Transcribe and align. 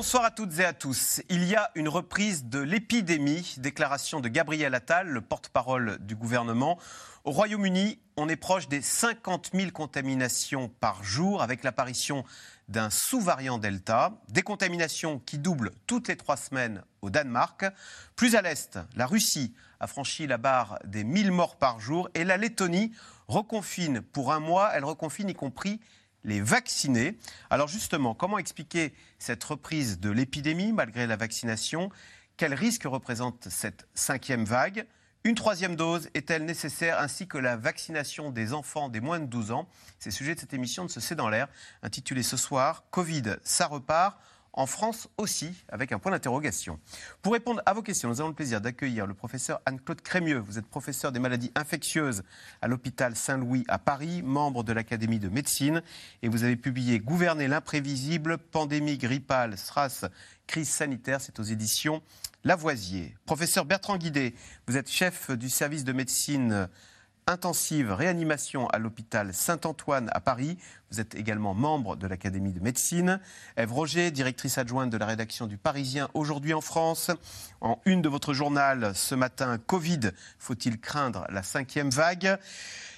Bonsoir 0.00 0.24
à 0.24 0.30
toutes 0.30 0.58
et 0.58 0.64
à 0.64 0.72
tous. 0.72 1.20
Il 1.28 1.44
y 1.44 1.54
a 1.54 1.70
une 1.74 1.86
reprise 1.86 2.46
de 2.46 2.58
l'épidémie, 2.58 3.56
déclaration 3.58 4.20
de 4.20 4.30
Gabriel 4.30 4.74
Attal, 4.74 5.08
le 5.08 5.20
porte-parole 5.20 5.98
du 6.00 6.16
gouvernement. 6.16 6.78
Au 7.24 7.32
Royaume-Uni, 7.32 7.98
on 8.16 8.26
est 8.30 8.36
proche 8.36 8.66
des 8.66 8.80
50 8.80 9.50
000 9.52 9.72
contaminations 9.72 10.70
par 10.80 11.04
jour 11.04 11.42
avec 11.42 11.62
l'apparition 11.62 12.24
d'un 12.68 12.88
sous-variant 12.88 13.58
Delta, 13.58 14.14
des 14.30 14.40
contaminations 14.40 15.18
qui 15.18 15.36
doublent 15.36 15.72
toutes 15.86 16.08
les 16.08 16.16
trois 16.16 16.38
semaines 16.38 16.82
au 17.02 17.10
Danemark. 17.10 17.66
Plus 18.16 18.36
à 18.36 18.40
l'est, 18.40 18.78
la 18.96 19.04
Russie 19.04 19.52
a 19.80 19.86
franchi 19.86 20.26
la 20.26 20.38
barre 20.38 20.78
des 20.86 21.04
1000 21.04 21.30
morts 21.30 21.56
par 21.56 21.78
jour 21.78 22.08
et 22.14 22.24
la 22.24 22.38
Lettonie 22.38 22.90
reconfine 23.28 24.00
pour 24.00 24.32
un 24.32 24.40
mois, 24.40 24.70
elle 24.72 24.86
reconfine 24.86 25.28
y 25.28 25.34
compris 25.34 25.78
les 26.24 26.40
vaccinés. 26.40 27.16
Alors 27.50 27.68
justement, 27.68 28.14
comment 28.14 28.38
expliquer 28.38 28.92
cette 29.18 29.42
reprise 29.44 30.00
de 30.00 30.10
l'épidémie 30.10 30.72
malgré 30.72 31.06
la 31.06 31.16
vaccination? 31.16 31.90
Quel 32.36 32.54
risque 32.54 32.84
représente 32.84 33.48
cette 33.50 33.86
cinquième 33.94 34.44
vague? 34.44 34.86
Une 35.24 35.34
troisième 35.34 35.76
dose 35.76 36.08
est-elle 36.14 36.46
nécessaire 36.46 36.98
ainsi 36.98 37.26
que 37.28 37.36
la 37.36 37.56
vaccination 37.56 38.30
des 38.30 38.54
enfants 38.54 38.88
des 38.88 39.00
moins 39.00 39.20
de 39.20 39.26
12 39.26 39.50
ans? 39.50 39.68
C'est 39.98 40.08
le 40.08 40.14
sujet 40.14 40.34
de 40.34 40.40
cette 40.40 40.54
émission 40.54 40.86
de 40.86 40.90
ce 40.90 41.00
C'est 41.00 41.14
dans 41.14 41.28
l'air, 41.28 41.48
intitulée 41.82 42.22
ce 42.22 42.38
soir 42.38 42.84
Covid, 42.90 43.36
ça 43.44 43.66
repart 43.66 44.18
en 44.52 44.66
France 44.66 45.08
aussi, 45.16 45.52
avec 45.68 45.92
un 45.92 45.98
point 45.98 46.12
d'interrogation. 46.12 46.80
Pour 47.22 47.32
répondre 47.32 47.62
à 47.66 47.72
vos 47.72 47.82
questions, 47.82 48.08
nous 48.08 48.20
avons 48.20 48.30
le 48.30 48.34
plaisir 48.34 48.60
d'accueillir 48.60 49.06
le 49.06 49.14
professeur 49.14 49.60
Anne-Claude 49.66 50.00
Crémieux. 50.00 50.38
Vous 50.38 50.58
êtes 50.58 50.66
professeur 50.66 51.12
des 51.12 51.20
maladies 51.20 51.52
infectieuses 51.54 52.22
à 52.60 52.68
l'hôpital 52.68 53.14
Saint-Louis 53.14 53.64
à 53.68 53.78
Paris, 53.78 54.22
membre 54.22 54.64
de 54.64 54.72
l'Académie 54.72 55.18
de 55.18 55.28
médecine, 55.28 55.82
et 56.22 56.28
vous 56.28 56.42
avez 56.42 56.56
publié 56.56 56.98
Gouverner 56.98 57.48
l'imprévisible, 57.48 58.38
pandémie 58.38 58.98
grippale, 58.98 59.56
SRAS, 59.56 60.06
crise 60.46 60.68
sanitaire, 60.68 61.20
c'est 61.20 61.38
aux 61.38 61.44
éditions 61.44 62.02
Lavoisier. 62.42 63.14
Professeur 63.26 63.66
Bertrand 63.66 63.98
Guidé, 63.98 64.34
vous 64.66 64.78
êtes 64.78 64.90
chef 64.90 65.30
du 65.30 65.50
service 65.50 65.84
de 65.84 65.92
médecine 65.92 66.68
intensive 67.30 67.92
réanimation 67.92 68.66
à 68.68 68.78
l'hôpital 68.78 69.32
Saint-Antoine 69.32 70.10
à 70.12 70.20
Paris. 70.20 70.58
Vous 70.90 71.00
êtes 71.00 71.14
également 71.14 71.54
membre 71.54 71.94
de 71.94 72.08
l'Académie 72.08 72.52
de 72.52 72.60
médecine. 72.60 73.20
Ève 73.56 73.72
Roger, 73.72 74.10
directrice 74.10 74.58
adjointe 74.58 74.90
de 74.90 74.96
la 74.96 75.06
rédaction 75.06 75.46
du 75.46 75.56
Parisien 75.56 76.08
aujourd'hui 76.12 76.52
en 76.52 76.60
France. 76.60 77.12
En 77.60 77.80
une 77.84 78.02
de 78.02 78.08
votre 78.08 78.34
journal 78.34 78.92
ce 78.96 79.14
matin, 79.14 79.58
Covid, 79.58 80.10
faut-il 80.40 80.80
craindre 80.80 81.24
la 81.30 81.44
cinquième 81.44 81.90
vague? 81.90 82.36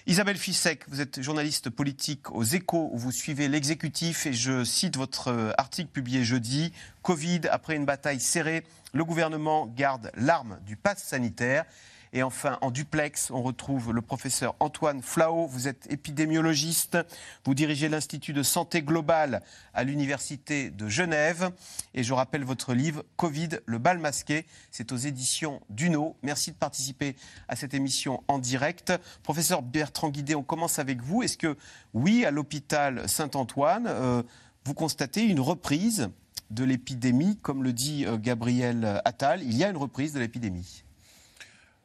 Isabelle 0.07 0.39
Fissek, 0.39 0.85
vous 0.89 1.03
êtes 1.03 1.21
journaliste 1.21 1.69
politique 1.69 2.31
aux 2.33 2.43
échos 2.43 2.89
où 2.93 2.99
vous 2.99 3.13
suivez 3.13 3.49
l'exécutif 3.49 4.25
et 4.25 4.33
je 4.33 4.65
cite 4.65 4.97
votre 4.97 5.55
article 5.59 5.91
publié 5.91 6.25
jeudi. 6.25 6.73
Covid, 7.03 7.43
après 7.51 7.77
une 7.77 7.85
bataille 7.85 8.19
serrée, 8.19 8.65
le 8.95 9.05
gouvernement 9.05 9.67
garde 9.67 10.11
l'arme 10.15 10.59
du 10.65 10.77
pass 10.77 11.03
sanitaire. 11.03 11.67
Et 12.15 12.23
enfin, 12.23 12.59
en 12.61 12.71
duplex, 12.71 13.31
on 13.31 13.41
retrouve 13.41 13.93
le 13.93 14.03
professeur 14.03 14.55
Antoine 14.61 15.01
Flao. 15.01 15.47
Vous 15.47 15.67
êtes 15.67 15.91
épidémiologiste. 15.91 16.99
Vous 17.47 17.55
dirigez 17.55 17.89
l'Institut 17.89 18.35
de 18.35 18.43
santé 18.43 18.83
globale 18.83 19.43
à 19.73 19.83
l'Université 19.83 20.69
de 20.69 20.89
Genève. 20.89 21.51
Et 21.95 22.03
je 22.03 22.13
rappelle 22.13 22.45
votre 22.45 22.75
livre 22.75 23.03
Covid, 23.17 23.49
le 23.65 23.79
bal 23.79 23.99
masqué. 23.99 24.45
C'est 24.71 24.93
aux 24.93 24.97
éditions 24.97 25.63
Duno. 25.71 26.15
Merci 26.23 26.51
de 26.51 26.57
participer 26.57 27.17
à 27.49 27.57
cette 27.57 27.73
émission 27.73 28.23
en 28.29 28.39
direct. 28.39 28.93
Professeur 29.23 29.63
Bertrand 29.63 30.11
Guidé, 30.11 30.35
on 30.35 30.43
commence 30.43 30.79
avec 30.79 31.01
vous. 31.01 31.23
Est-ce 31.23 31.39
que, 31.39 31.57
oui, 31.95 32.27
à 32.27 32.31
l'hôpital 32.31 33.09
Saint-Antoine, 33.09 33.87
euh, 33.87 34.23
vous 34.67 34.75
constatez 34.75 35.23
une 35.23 35.41
reprise 35.41 36.11
de 36.51 36.65
l'épidémie, 36.65 37.39
comme 37.39 37.63
le 37.63 37.73
dit 37.73 38.05
euh, 38.05 38.19
Gabriel 38.19 39.01
Attal, 39.07 39.43
il 39.43 39.57
y 39.57 39.65
a 39.65 39.71
une 39.71 39.79
reprise 39.79 40.13
de 40.13 40.21
l'épidémie. 40.21 40.85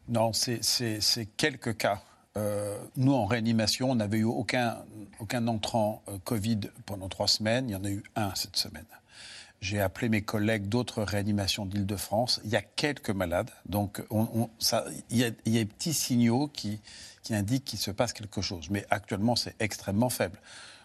Non, 0.10 0.32
c'est 0.34 1.26
quelques 1.38 1.78
cas. 1.78 2.02
Euh, 2.38 2.78
nous, 2.96 3.14
en 3.14 3.26
réanimation, 3.26 3.92
on 3.92 3.96
n'avait 3.96 4.20
eu 4.20 4.24
aucun, 4.24 4.78
aucun 5.20 5.48
entrant 5.48 6.04
euh, 6.08 6.18
Covid 6.24 6.60
pendant 6.86 7.10
trois 7.10 7.28
semaines. 7.28 7.68
Il 7.70 7.74
y 7.74 7.76
en 7.76 7.84
a 7.84 7.90
eu 7.90 8.04
un 8.16 8.34
cette 8.36 8.56
semaine. 8.56 8.86
J'ai 9.60 9.82
appelé 9.82 10.08
mes 10.08 10.22
collègues 10.22 10.70
d'autres 10.70 11.02
réanimations 11.02 11.66
d'Île-de-France. 11.66 12.40
Il 12.44 12.52
y 12.52 12.56
a 12.56 12.62
quelques 12.62 13.10
malades. 13.10 13.50
Donc, 13.66 14.04
il, 15.10 15.18
y 15.18 15.24
a, 15.24 15.32
des 15.32 15.66
petits 15.66 15.94
signaux 15.94 16.48
qui, 16.48 16.80
qui 17.24 17.34
indiquent 17.34 17.66
qu'il 17.66 17.80
se 17.80 17.90
passe 17.90 18.14
quelque 18.14 18.42
chose. 18.42 18.70
Mais 18.70 18.86
actuellement, 18.92 19.36
c'est 19.36 19.56
extrêmement 19.60 20.12
faible. 20.12 20.40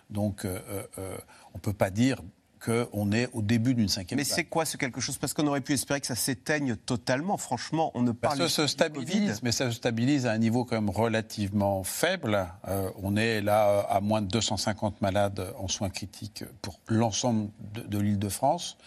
Donc, 0.09 0.47
euh, 0.47 0.59
on 0.97 1.59
ne 1.59 1.61
peut 1.61 1.75
pas 1.75 1.91
dire 1.91 2.23
qu'on 2.65 3.13
est 3.13 3.29
au 3.33 3.43
début 3.43 3.75
d'une 3.75 3.89
cinquième 3.89 4.19
Mais 4.19 4.25
c'est 4.25 4.45
quoi 4.45 4.65
ce 4.65 4.77
quelque 4.77 5.01
chose? 5.01 5.19
Parce 5.19 5.35
qu'on 5.35 5.47
aurait 5.47 5.61
pu 5.61 5.73
espérer 5.73 6.01
que 6.01 6.07
ça 6.07 6.15
s'éteigne 6.15 6.77
totalement. 6.77 7.37
Franchement, 7.37 7.91
on 7.95 8.03
ne 8.03 8.13
parle 8.13 8.39
pas. 8.39 8.49
Ça 8.49 8.63
se 8.63 8.67
stabilise, 8.67 9.43
mais 9.43 9.53
ça 9.53 9.71
se 9.71 9.77
stabilise 9.77 10.27
à 10.27 10.33
un 10.33 10.39
niveau 10.39 10.65
quand 10.65 10.77
même 10.77 10.91
relativement 10.91 11.83
faible. 11.83 12.47
Euh, 12.69 12.91
on 13.03 13.17
est 13.17 13.41
là 13.41 13.81
à 13.89 14.01
moins 14.01 14.23
de 14.23 14.29
250 14.29 15.01
malades 15.01 15.53
en 15.59 15.69
soins 15.69 15.91
critiques 15.91 16.45
pour 16.61 16.79
l'ensemble 16.87 17.51
de, 17.75 17.83
de 17.83 17.99
l'île 17.99 18.19
de 18.19 18.29
France. 18.29 18.79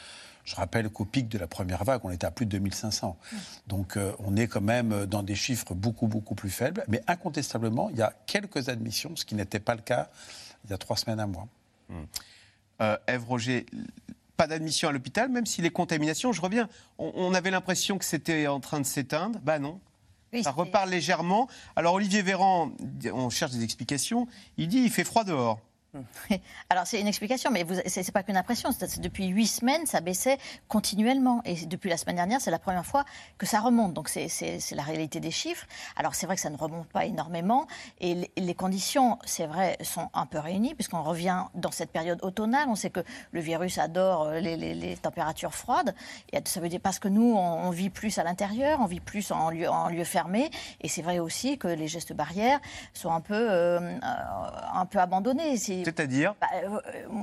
Je 0.45 0.55
rappelle 0.55 0.89
qu'au 0.89 1.05
pic 1.05 1.27
de 1.27 1.39
la 1.39 1.47
première 1.47 1.83
vague, 1.83 2.01
on 2.03 2.11
était 2.11 2.27
à 2.27 2.31
plus 2.31 2.45
de 2.45 2.51
2500. 2.51 3.17
Donc 3.67 3.97
euh, 3.97 4.11
on 4.19 4.37
est 4.37 4.47
quand 4.47 4.61
même 4.61 5.05
dans 5.07 5.23
des 5.23 5.35
chiffres 5.35 5.73
beaucoup, 5.73 6.07
beaucoup 6.07 6.35
plus 6.35 6.51
faibles. 6.51 6.85
Mais 6.87 7.01
incontestablement, 7.07 7.89
il 7.89 7.97
y 7.97 8.03
a 8.03 8.13
quelques 8.27 8.69
admissions, 8.69 9.15
ce 9.15 9.25
qui 9.25 9.35
n'était 9.35 9.59
pas 9.59 9.75
le 9.75 9.81
cas 9.81 10.09
il 10.65 10.71
y 10.71 10.73
a 10.73 10.77
trois 10.77 10.97
semaines, 10.97 11.19
un 11.19 11.27
mois. 11.27 11.47
Hum. 11.89 12.07
Euh, 12.81 12.97
Ève 13.07 13.23
Roger, 13.25 13.65
pas 14.37 14.47
d'admission 14.47 14.89
à 14.89 14.91
l'hôpital, 14.91 15.29
même 15.29 15.45
si 15.45 15.61
les 15.61 15.69
contaminations, 15.69 16.33
je 16.33 16.41
reviens, 16.41 16.67
on, 16.97 17.11
on 17.15 17.33
avait 17.33 17.51
l'impression 17.51 17.97
que 17.97 18.05
c'était 18.05 18.47
en 18.47 18.59
train 18.59 18.79
de 18.79 18.85
s'éteindre. 18.85 19.39
Bah 19.43 19.59
non. 19.59 19.79
Oui, 20.33 20.43
Ça 20.43 20.51
repart 20.51 20.89
légèrement. 20.89 21.47
Alors 21.75 21.93
Olivier 21.93 22.21
Véran, 22.21 22.71
on 23.13 23.29
cherche 23.29 23.51
des 23.51 23.63
explications, 23.63 24.27
il 24.57 24.67
dit 24.67 24.79
il 24.79 24.91
fait 24.91 25.05
froid 25.05 25.23
dehors. 25.23 25.59
Alors 26.69 26.87
c'est 26.87 26.99
une 26.99 27.07
explication, 27.07 27.51
mais 27.51 27.65
c'est 27.85 28.03
c'est 28.03 28.11
pas 28.11 28.23
qu'une 28.23 28.37
impression. 28.37 28.69
Depuis 28.99 29.27
huit 29.27 29.47
semaines, 29.47 29.85
ça 29.85 30.01
baissait 30.01 30.37
continuellement, 30.67 31.41
et 31.45 31.65
depuis 31.65 31.89
la 31.89 31.97
semaine 31.97 32.15
dernière, 32.15 32.41
c'est 32.41 32.51
la 32.51 32.59
première 32.59 32.85
fois 32.85 33.05
que 33.37 33.45
ça 33.45 33.59
remonte. 33.59 33.93
Donc 33.93 34.09
c'est- 34.09 34.29
la 34.71 34.83
réalité 34.83 35.19
des 35.19 35.31
chiffres. 35.31 35.65
Alors 35.95 36.15
c'est 36.15 36.25
vrai 36.25 36.35
que 36.35 36.41
ça 36.41 36.49
ne 36.49 36.57
remonte 36.57 36.87
pas 36.87 37.05
énormément, 37.05 37.67
et 37.99 38.29
les, 38.35 38.55
conditions, 38.55 39.19
c'est 39.25 39.45
vrai, 39.45 39.77
sont 39.81 40.09
un 40.13 40.25
peu 40.25 40.39
réunies 40.39 40.75
puisqu'on 40.75 41.03
revient 41.03 41.43
dans 41.55 41.71
cette 41.71 41.91
période 41.91 42.19
automnale. 42.23 42.67
On 42.69 42.75
sait 42.75 42.89
que 42.89 43.01
le 43.31 43.39
virus 43.39 43.77
adore 43.77 44.23
euh, 44.23 44.39
les, 44.39 44.97
températures 45.01 45.53
froides. 45.53 45.93
Et 46.31 46.39
ça 46.45 46.59
veut 46.59 46.69
dire 46.69 46.79
parce 46.81 46.99
que 46.99 47.07
nous, 47.07 47.33
on, 47.35 47.69
vit 47.69 47.89
plus 47.89 48.17
à 48.17 48.23
l'intérieur, 48.23 48.79
on 48.81 48.85
vit 48.85 48.99
plus 48.99 49.31
en 49.31 49.49
lieu, 49.49 50.03
fermé, 50.03 50.49
et 50.81 50.87
c'est 50.87 51.01
vrai 51.01 51.19
aussi 51.19 51.57
que 51.57 51.67
les 51.67 51.87
gestes 51.87 52.13
barrières 52.13 52.59
sont 52.93 53.11
un 53.11 53.21
peu 53.21 53.33
euh, 53.33 53.79
euh, 53.79 53.99
un 54.73 54.85
peu 54.85 54.99
abandonnés. 54.99 55.57
C'est- 55.85 55.95
C'est-à-dire, 55.95 56.35
bah, 56.41 56.47
euh, 56.55 56.69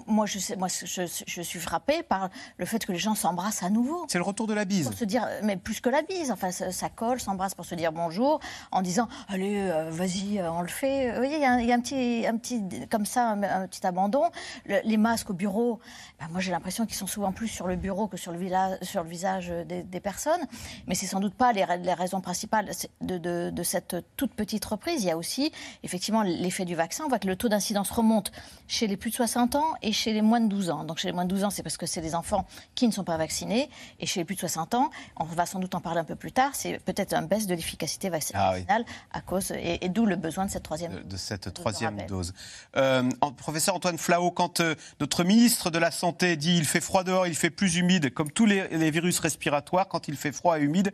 moi, 0.07 0.27
je, 0.27 0.39
sais, 0.39 0.57
moi 0.57 0.69
je, 0.69 1.07
je 1.27 1.43
suis 1.43 1.59
frappée 1.61 2.03
par 2.03 2.31
le 2.57 2.65
fait 2.67 2.85
que 2.85 2.93
les 2.93 2.99
gens 2.99 3.15
s'embrassent 3.15 3.63
à 3.63 3.71
nouveau. 3.71 4.07
c'est 4.09 4.19
le 4.19 4.25
retour 4.25 4.47
de 4.47 4.55
la 4.55 4.65
bise. 4.65 4.87
Pour 4.89 4.97
se 4.97 5.05
dire, 5.05 5.29
mais 5.43 5.57
plus 5.57 5.81
que 5.81 5.89
la 5.91 6.03
bise, 6.03 6.31
enfin, 6.31 6.51
ça, 6.51 6.73
ça 6.73 6.89
colle, 6.89 7.21
s'embrasse 7.21 7.55
pour 7.55 7.65
se 7.67 7.75
dire 7.75 7.93
bonjour, 7.93 8.41
en 8.71 8.81
disant, 8.83 9.09
allez, 9.29 9.57
euh, 9.59 9.91
vas-y, 9.91 10.39
euh, 10.39 10.51
on 10.51 10.63
le 10.63 10.69
fait. 10.69 11.11
Vous 11.11 11.17
voyez, 11.19 11.37
il 11.37 11.43
y, 11.43 11.45
a 11.45 11.53
un- 11.53 11.61
il 11.61 11.67
y 11.67 11.73
a 11.73 11.75
un 11.75 11.81
petit, 11.81 12.25
un 12.27 12.37
petit, 12.39 12.63
comme 12.91 13.05
ça, 13.07 13.31
un, 13.31 13.43
un 13.43 13.67
petit 13.69 13.87
abandon. 13.87 14.25
Le- 14.67 14.81
les 14.85 14.97
masques 14.97 15.31
au 15.31 15.35
bureau, 15.35 15.81
ben, 16.19 16.29
moi, 16.31 16.41
j'ai 16.41 16.51
l'impression 16.53 16.87
qu'ils 16.87 16.97
sont 16.97 17.07
souvent 17.07 17.33
plus 17.33 17.49
sur 17.49 17.67
le 17.67 17.77
bureau 17.77 18.07
que 18.09 18.17
sur 18.17 18.33
le, 18.33 18.39
vila- 18.39 18.79
sur 18.83 19.03
le 19.03 19.09
visage 19.11 19.49
des, 19.67 19.83
des 19.83 20.01
personnes. 20.01 20.41
Mais 20.87 20.95
c'est 20.95 21.07
sans 21.07 21.21
doute 21.21 21.35
pas 21.35 21.53
les, 21.53 21.65
ra- 21.65 21.77
les 21.77 21.95
raisons 21.95 22.21
principales 22.21 22.71
de, 23.01 23.19
de- 23.19 23.51
de 23.51 23.63
cette 23.63 23.97
toute 24.17 24.35
petite 24.35 24.65
reprise. 24.65 25.03
Il 25.03 25.09
y 25.09 25.11
a 25.11 25.17
aussi, 25.17 25.53
effectivement, 25.83 26.23
l'effet 26.23 26.65
du 26.65 26.75
vaccin. 26.75 27.05
On 27.05 27.09
voit 27.09 27.19
que 27.19 27.27
le 27.27 27.37
taux 27.37 27.49
d'incidence 27.49 27.91
remonte 27.91 28.31
chez 28.69 28.87
les 28.87 28.97
plus 28.97 29.11
de 29.11 29.15
60 29.17 29.55
ans 29.55 29.75
et 29.83 29.93
chez 29.93 30.13
les 30.13 30.23
moins 30.23 30.41
de 30.41 30.49
12 30.49 30.71
ans. 30.71 30.85
Donc, 30.85 30.99
chez 30.99 31.09
les 31.09 31.13
moins 31.13 31.25
de 31.25 31.31
12 31.31 31.45
ans, 31.45 31.51
c'est 31.51 31.63
parce 31.63 31.77
que 31.77 31.87
c'est 31.87 32.01
des 32.01 32.15
enfants 32.15 32.47
qui 32.75 32.87
ne 32.87 32.93
sont 32.93 33.05
pas 33.05 33.17
vaccinés. 33.17 33.69
Et 34.01 34.07
chez 34.07 34.21
les 34.21 34.25
plus 34.25 34.35
de 34.35 34.41
60 34.41 34.75
ans, 34.75 34.91
on 35.17 35.25
va 35.25 35.47
sans 35.47 35.59
doute 35.59 35.75
en 35.75 35.81
parler 35.81 36.01
un 36.01 36.05
peu 36.05 36.17
plus 36.17 36.33
tard, 36.33 36.51
c'est 36.55 36.79
peut-être 36.85 37.15
une 37.15 37.27
baisse 37.27 37.47
de 37.47 37.55
l'efficacité 37.55 38.09
vacci- 38.11 38.33
Ah 38.35 38.51
oui. 38.55 38.61
vaccinale 38.61 38.85
à 39.13 39.21
cause, 39.21 39.51
et, 39.53 39.85
et 39.85 39.89
d'où 39.89 40.07
le 40.07 40.17
besoin 40.17 40.47
de 40.47 40.51
cette 40.51 40.63
troisième 40.63 40.93
de, 40.95 41.03
de 41.03 41.17
cette 41.17 41.45
dose 41.47 41.55
troisième 41.55 42.07
dose. 42.07 42.33
Euh, 42.77 43.09
en- 43.21 43.33
professeur 43.33 43.75
Antoine 43.75 43.99
Flao, 43.99 44.31
quand 44.31 44.61
euh, 44.61 44.75
notre 45.01 45.25
ministre 45.25 45.71
de 45.71 45.79
la 45.79 45.91
Santé 45.91 46.37
dit 46.37 46.57
il 46.57 46.65
fait 46.65 46.81
froid 46.81 47.05
dehors, 47.05 47.27
il 47.27 47.35
fait 47.35 47.51
plus 47.51 47.77
humide, 47.77 48.13
comme 48.15 48.31
tous 48.31 48.47
les, 48.47 48.69
les 48.69 48.91
virus 48.91 49.19
respiratoires, 49.19 49.89
quand 49.89 50.09
il 50.09 50.17
fait 50.17 50.33
froid 50.33 50.59
et 50.59 50.63
humide, 50.63 50.93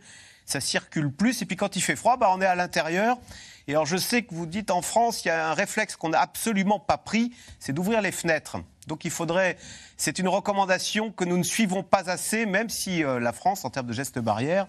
ça 0.48 0.60
circule 0.60 1.12
plus. 1.12 1.42
Et 1.42 1.46
puis 1.46 1.56
quand 1.56 1.76
il 1.76 1.82
fait 1.82 1.96
froid, 1.96 2.16
bah, 2.16 2.30
on 2.34 2.40
est 2.40 2.46
à 2.46 2.54
l'intérieur. 2.54 3.18
Et 3.66 3.72
alors 3.72 3.84
je 3.84 3.98
sais 3.98 4.22
que 4.22 4.34
vous 4.34 4.46
dites 4.46 4.70
en 4.70 4.80
France, 4.80 5.24
il 5.24 5.28
y 5.28 5.30
a 5.30 5.50
un 5.50 5.54
réflexe 5.54 5.94
qu'on 5.94 6.08
n'a 6.08 6.20
absolument 6.20 6.80
pas 6.80 6.96
pris, 6.96 7.32
c'est 7.58 7.74
d'ouvrir 7.74 8.00
les 8.00 8.12
fenêtres. 8.12 8.56
Donc 8.86 9.04
il 9.04 9.10
faudrait, 9.10 9.58
c'est 9.98 10.18
une 10.18 10.28
recommandation 10.28 11.12
que 11.12 11.24
nous 11.24 11.36
ne 11.36 11.42
suivons 11.42 11.82
pas 11.82 12.08
assez, 12.08 12.46
même 12.46 12.70
si 12.70 13.04
euh, 13.04 13.20
la 13.20 13.34
France, 13.34 13.66
en 13.66 13.70
termes 13.70 13.86
de 13.86 13.92
gestes 13.92 14.18
barrières, 14.18 14.66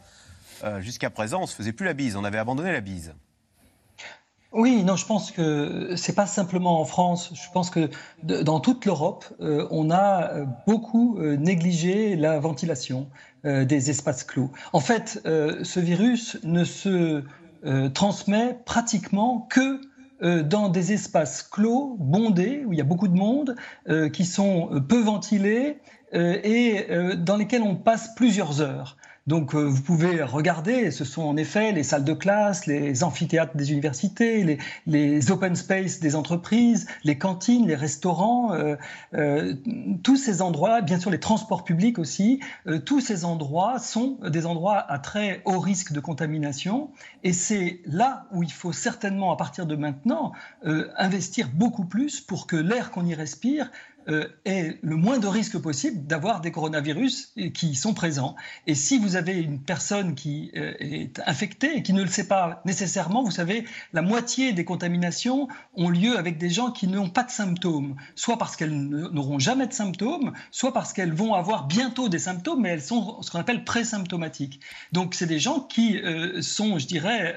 euh, 0.66 0.81
jusqu'à 0.81 1.10
présent, 1.10 1.44
on 1.44 1.48
se 1.48 1.56
faisait 1.56 1.72
plus 1.72 1.86
la 1.86 1.94
bise, 1.94 2.18
on 2.18 2.25
avait 2.25 2.38
abandonné 2.38 2.74
la 2.74 2.82
bise. 2.82 3.14
Oui, 4.51 4.84
non, 4.84 4.96
je 4.96 5.06
pense 5.06 5.31
que 5.31 5.96
c'est 5.96 6.16
pas 6.16 6.25
simplement 6.25 6.81
en 6.81 6.86
France. 6.86 7.31
Je 7.34 7.51
pense 7.54 7.69
que 7.69 7.90
dans 8.24 8.60
toute 8.60 8.86
l'Europe, 8.86 9.25
euh, 9.42 9.68
on 9.69 9.92
a 9.92 10.44
beaucoup 10.66 11.19
négligé 11.19 12.16
la 12.16 12.40
ventilation 12.40 13.10
des 13.44 13.90
espaces 13.90 14.24
clos. 14.24 14.51
En 14.74 14.80
fait, 14.80 15.22
ce 15.24 15.80
virus 15.80 16.40
ne 16.44 16.63
se 16.63 17.24
transmet 17.94 18.60
pratiquement 18.66 19.48
que 19.51 19.80
euh, 20.22 20.44
dans 20.44 20.68
des 20.68 20.92
espaces 20.92 21.44
clos, 21.44 21.96
bondés, 21.98 22.63
où 22.66 22.74
il 22.74 22.78
y 22.78 22.81
a 22.81 22.86
beaucoup 22.86 23.07
de 23.07 23.16
monde, 23.16 23.56
euh, 23.88 24.10
qui 24.10 24.25
sont 24.25 24.69
euh, 24.74 24.81
peu 24.81 25.00
ventilés 25.00 25.78
et 26.12 26.88
dans 27.19 27.38
lesquels 27.38 27.62
on 27.62 27.75
passe 27.75 28.16
plusieurs 28.16 28.62
heures. 28.62 28.98
Donc 29.30 29.54
euh, 29.54 29.60
vous 29.60 29.84
pouvez 29.84 30.24
regarder, 30.24 30.90
ce 30.90 31.06
sont 31.06 31.22
en 31.22 31.38
effet 31.38 31.72
les 31.72 31.84
salles 31.84 32.04
de 32.04 32.16
classe, 32.16 32.66
les 32.66 33.04
amphithéâtres 33.04 33.56
des 33.56 33.72
universités, 33.72 34.60
les, 34.88 35.31
open 35.31 35.56
space 35.56 36.00
des 36.00 36.16
entreprises, 36.16 36.88
les 37.04 37.20
cantines, 37.20 37.68
les 37.68 37.76
restaurants, 37.76 38.54
euh, 38.54 38.76
euh, 39.14 39.54
tous 40.02 40.18
ces 40.18 40.42
endroits, 40.42 40.81
bien 40.81 41.00
sûr 41.00 41.12
les 41.12 41.20
transports 41.20 41.64
publics 41.64 42.00
aussi, 42.00 42.40
tous 42.86 43.02
ces 43.02 43.24
endroits 43.24 43.78
sont 43.78 44.18
des 44.28 44.48
endroits 44.48 44.80
à 44.92 44.98
très 44.98 45.44
haut 45.46 45.60
risque 45.60 45.92
de 45.92 46.00
contamination. 46.00 46.90
Et 47.24 47.34
c'est 47.34 47.82
là 47.86 48.25
où 48.32 48.42
il 48.42 48.52
faut 48.52 48.72
certainement, 48.72 49.32
à 49.32 49.38
partir 49.38 49.68
de 49.68 49.75
maintenant, 49.75 50.32
investir 50.64 51.50
beaucoup 51.54 51.86
plus 51.86 52.20
pour 52.20 52.48
que 52.48 52.56
l'air 52.56 52.90
qu'on 52.90 53.06
y 53.06 53.14
respire 53.14 53.70
ait 54.46 54.80
le 54.82 54.96
moins 54.96 55.20
de 55.20 55.28
risques 55.28 55.60
possible 55.60 56.06
d'avoir 56.08 56.42
des 56.42 56.52
coronavirus 56.52 57.34
qui 57.54 57.76
sont 57.76 57.94
présents. 57.94 58.36
Et 58.68 58.76
si 58.76 58.98
vous 58.98 59.16
avez 59.16 59.34
une 59.34 59.62
personne 59.62 60.16
qui 60.16 60.52
euh, 60.56 60.74
est 60.80 61.22
infectée 61.26 61.78
et 61.78 61.84
qui 61.84 61.94
ne 61.94 62.02
le 62.02 62.10
sait 62.10 62.28
pas 62.28 62.62
nécessairement, 62.66 63.24
vous 63.24 63.32
savez, 63.32 63.66
la 63.94 64.02
moitié 64.02 64.54
des 64.54 64.66
contaminations 64.66 65.48
ont 65.76 65.90
lieu 65.90 66.18
avec 66.18 66.38
des 66.38 66.50
gens 66.50 66.72
qui 66.72 66.88
n'ont 66.88 67.10
pas 67.10 67.24
de 67.24 67.32
symptômes, 67.32 67.96
soit 68.16 68.38
parce 68.38 68.56
qu'elles 68.56 68.78
n'auront 68.78 69.40
jamais 69.40 69.68
de 69.68 69.74
symptômes, 69.74 70.34
soit 70.52 70.74
parce 70.74 70.94
qu'elles 70.94 71.14
vont 71.14 71.34
avoir 71.34 71.68
bientôt 71.68 72.10
des 72.10 72.20
symptômes, 72.20 72.62
mais 72.62 72.70
elles 72.70 72.82
sont 72.82 73.22
ce 73.22 73.32
qu'on 73.32 73.40
appelle 73.40 73.64
présymptomatiques. 73.64 74.60
Donc 74.92 75.16
c'est 75.16 75.28
des 75.28 75.40
gens 75.40 75.62
qui 75.62 75.98
euh, 75.98 76.42
sont, 76.42 76.80
je 76.80 76.88
dirais, 76.88 77.36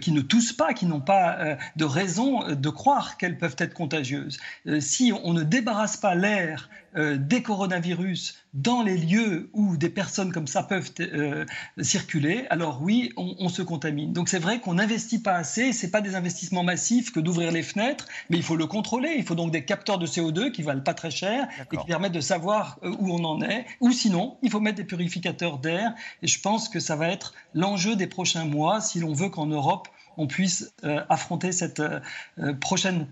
qui 0.00 0.12
ne 0.12 0.20
toussent 0.20 0.52
pas, 0.52 0.72
qui 0.72 0.86
n'ont 0.86 1.00
pas 1.00 1.56
de 1.76 1.84
raison 1.84 2.54
de 2.54 2.68
croire 2.68 3.16
qu'elles 3.16 3.38
peuvent 3.38 3.56
être 3.58 3.74
contagieuses. 3.74 4.38
si 4.80 5.12
on 5.24 5.32
ne 5.32 5.42
débarrasse 5.42 5.77
pas 6.00 6.14
l'air 6.14 6.68
euh, 6.96 7.16
des 7.18 7.42
coronavirus 7.42 8.34
dans 8.54 8.82
les 8.82 8.96
lieux 8.96 9.50
où 9.52 9.76
des 9.76 9.90
personnes 9.90 10.32
comme 10.32 10.46
ça 10.46 10.62
peuvent 10.62 10.90
euh, 11.00 11.44
circuler, 11.80 12.46
alors 12.50 12.80
oui, 12.82 13.12
on, 13.16 13.48
se 13.48 13.62
contamine. 13.62 14.12
Donc 14.12 14.28
c'est 14.28 14.38
vrai 14.38 14.58
qu'on 14.58 14.74
n'investit 14.74 15.20
pas 15.20 15.34
assez. 15.34 15.72
C'est 15.72 15.90
pas 15.90 16.00
des 16.00 16.14
investissements 16.14 16.64
massifs 16.64 17.12
que 17.12 17.20
d'ouvrir 17.20 17.52
les 17.52 17.62
fenêtres, 17.62 18.08
mais 18.30 18.38
il 18.38 18.42
faut 18.42 18.56
le 18.56 18.66
contrôler. 18.66 19.14
Il 19.18 19.24
faut 19.24 19.34
donc 19.34 19.52
des 19.52 19.64
capteurs 19.64 19.98
de 19.98 20.06
CO2 20.06 20.50
qui 20.50 20.62
valent 20.62 20.82
pas 20.82 20.94
très 20.94 21.10
cher 21.10 21.46
et 21.72 21.76
qui 21.76 21.84
permettent 21.84 22.12
de 22.12 22.20
savoir 22.20 22.78
euh, 22.82 22.94
où 22.98 23.12
on 23.12 23.22
en 23.24 23.42
est. 23.42 23.66
Ou 23.80 23.92
sinon, 23.92 24.38
il 24.42 24.50
faut 24.50 24.60
mettre 24.60 24.78
des 24.78 24.84
purificateurs 24.84 25.58
d'air. 25.58 25.94
Et 26.22 26.26
je 26.26 26.40
pense 26.40 26.68
que 26.68 26.80
ça 26.80 26.96
va 26.96 27.08
être 27.08 27.34
l'enjeu 27.54 27.96
des 27.96 28.06
prochains 28.06 28.46
mois 28.46 28.80
si 28.80 28.98
l'on 28.98 29.12
veut 29.12 29.28
qu'en 29.28 29.46
Europe 29.46 29.88
on 30.18 30.26
puisse 30.26 30.74
euh, 30.84 31.00
affronter 31.08 31.52
cette 31.52 31.80
euh, 31.80 32.00
euh, 32.40 32.52
prochaine 32.52 33.06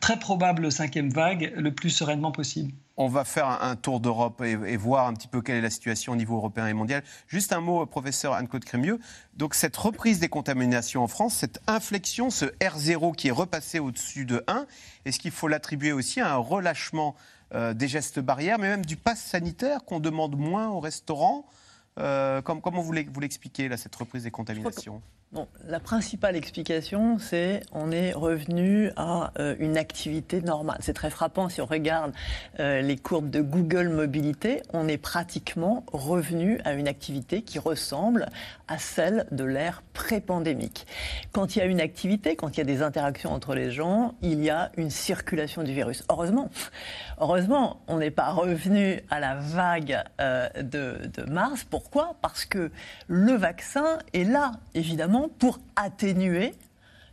très 0.00 0.18
probable 0.18 0.72
cinquième 0.72 1.10
vague 1.10 1.52
le 1.56 1.72
plus 1.72 1.90
sereinement 1.90 2.32
possible. 2.32 2.72
On 2.96 3.06
va 3.06 3.24
faire 3.24 3.46
un 3.46 3.76
tour 3.76 4.00
d'Europe 4.00 4.42
et, 4.42 4.76
voir 4.76 5.06
un 5.06 5.14
petit 5.14 5.28
peu 5.28 5.40
quelle 5.42 5.56
est 5.56 5.60
la 5.60 5.70
situation 5.70 6.12
au 6.12 6.16
niveau 6.16 6.36
européen 6.36 6.66
et 6.66 6.72
mondial. 6.72 7.04
Juste 7.28 7.52
un 7.52 7.60
mot, 7.60 7.86
professeur 7.86 8.34
Anne-Claude 8.34 8.64
Crémieux. 8.64 8.98
Donc 9.34 9.54
cette 9.54 9.76
reprise 9.76 10.18
des 10.18 10.28
contaminations 10.28 11.04
en 11.04 11.06
France, 11.06 11.34
cette 11.34 11.60
inflexion, 11.68 12.30
ce 12.30 12.46
R0 12.46 13.14
qui 13.14 13.28
est 13.28 13.32
repassé 13.32 13.78
au-dessus 13.78 14.24
de 14.24 14.42
1, 14.48 14.66
est-ce 15.04 15.20
qu'il 15.20 15.30
faut 15.30 15.46
l'attribuer 15.46 15.92
aussi 15.92 16.20
à 16.20 16.34
un 16.34 16.38
relâchement 16.38 17.14
des 17.54 17.88
gestes 17.88 18.18
barrières, 18.18 18.58
mais 18.58 18.68
même 18.68 18.84
du 18.84 18.96
pass 18.96 19.20
sanitaire 19.20 19.84
qu'on 19.84 20.00
demande 20.00 20.36
moins 20.36 20.68
aux 20.68 20.80
restaurants 20.80 21.46
Comment 21.96 22.82
vous 22.82 22.92
l'expliquez, 22.92 23.74
cette 23.76 23.94
reprise 23.94 24.24
des 24.24 24.30
contaminations? 24.32 25.00
La 25.68 25.78
principale 25.78 26.34
explication, 26.34 27.20
c'est 27.20 27.62
on 27.70 27.92
est 27.92 28.12
revenu 28.12 28.90
à 28.96 29.30
euh, 29.38 29.54
une 29.60 29.78
activité 29.78 30.40
normale. 30.40 30.78
C'est 30.80 30.92
très 30.92 31.08
frappant 31.08 31.48
si 31.48 31.60
on 31.60 31.66
regarde 31.66 32.12
euh, 32.58 32.80
les 32.80 32.96
courbes 32.96 33.30
de 33.30 33.40
Google 33.40 33.90
Mobilité. 33.90 34.60
On 34.72 34.88
est 34.88 34.98
pratiquement 34.98 35.84
revenu 35.92 36.60
à 36.64 36.72
une 36.72 36.88
activité 36.88 37.42
qui 37.42 37.60
ressemble 37.60 38.26
à 38.66 38.78
celle 38.78 39.26
de 39.30 39.44
l'ère 39.44 39.84
pré-pandémique. 39.92 40.88
Quand 41.30 41.54
il 41.54 41.60
y 41.60 41.62
a 41.62 41.66
une 41.66 41.80
activité, 41.80 42.34
quand 42.34 42.56
il 42.56 42.58
y 42.58 42.62
a 42.62 42.64
des 42.64 42.82
interactions 42.82 43.32
entre 43.32 43.54
les 43.54 43.70
gens, 43.70 44.14
il 44.22 44.42
y 44.42 44.50
a 44.50 44.72
une 44.76 44.90
circulation 44.90 45.62
du 45.62 45.72
virus. 45.72 46.02
Heureusement, 46.10 46.50
heureusement, 47.20 47.82
on 47.86 47.98
n'est 47.98 48.10
pas 48.10 48.32
revenu 48.32 49.00
à 49.10 49.20
la 49.20 49.36
vague 49.36 50.02
euh, 50.20 50.48
de, 50.56 51.06
de 51.06 51.30
mars. 51.30 51.62
Pourquoi? 51.62 52.16
Parce 52.20 52.44
que 52.44 52.72
le 53.06 53.34
vaccin 53.34 53.98
est 54.12 54.24
là, 54.24 54.52
évidemment 54.74 55.19
pour 55.28 55.58
atténuer 55.76 56.54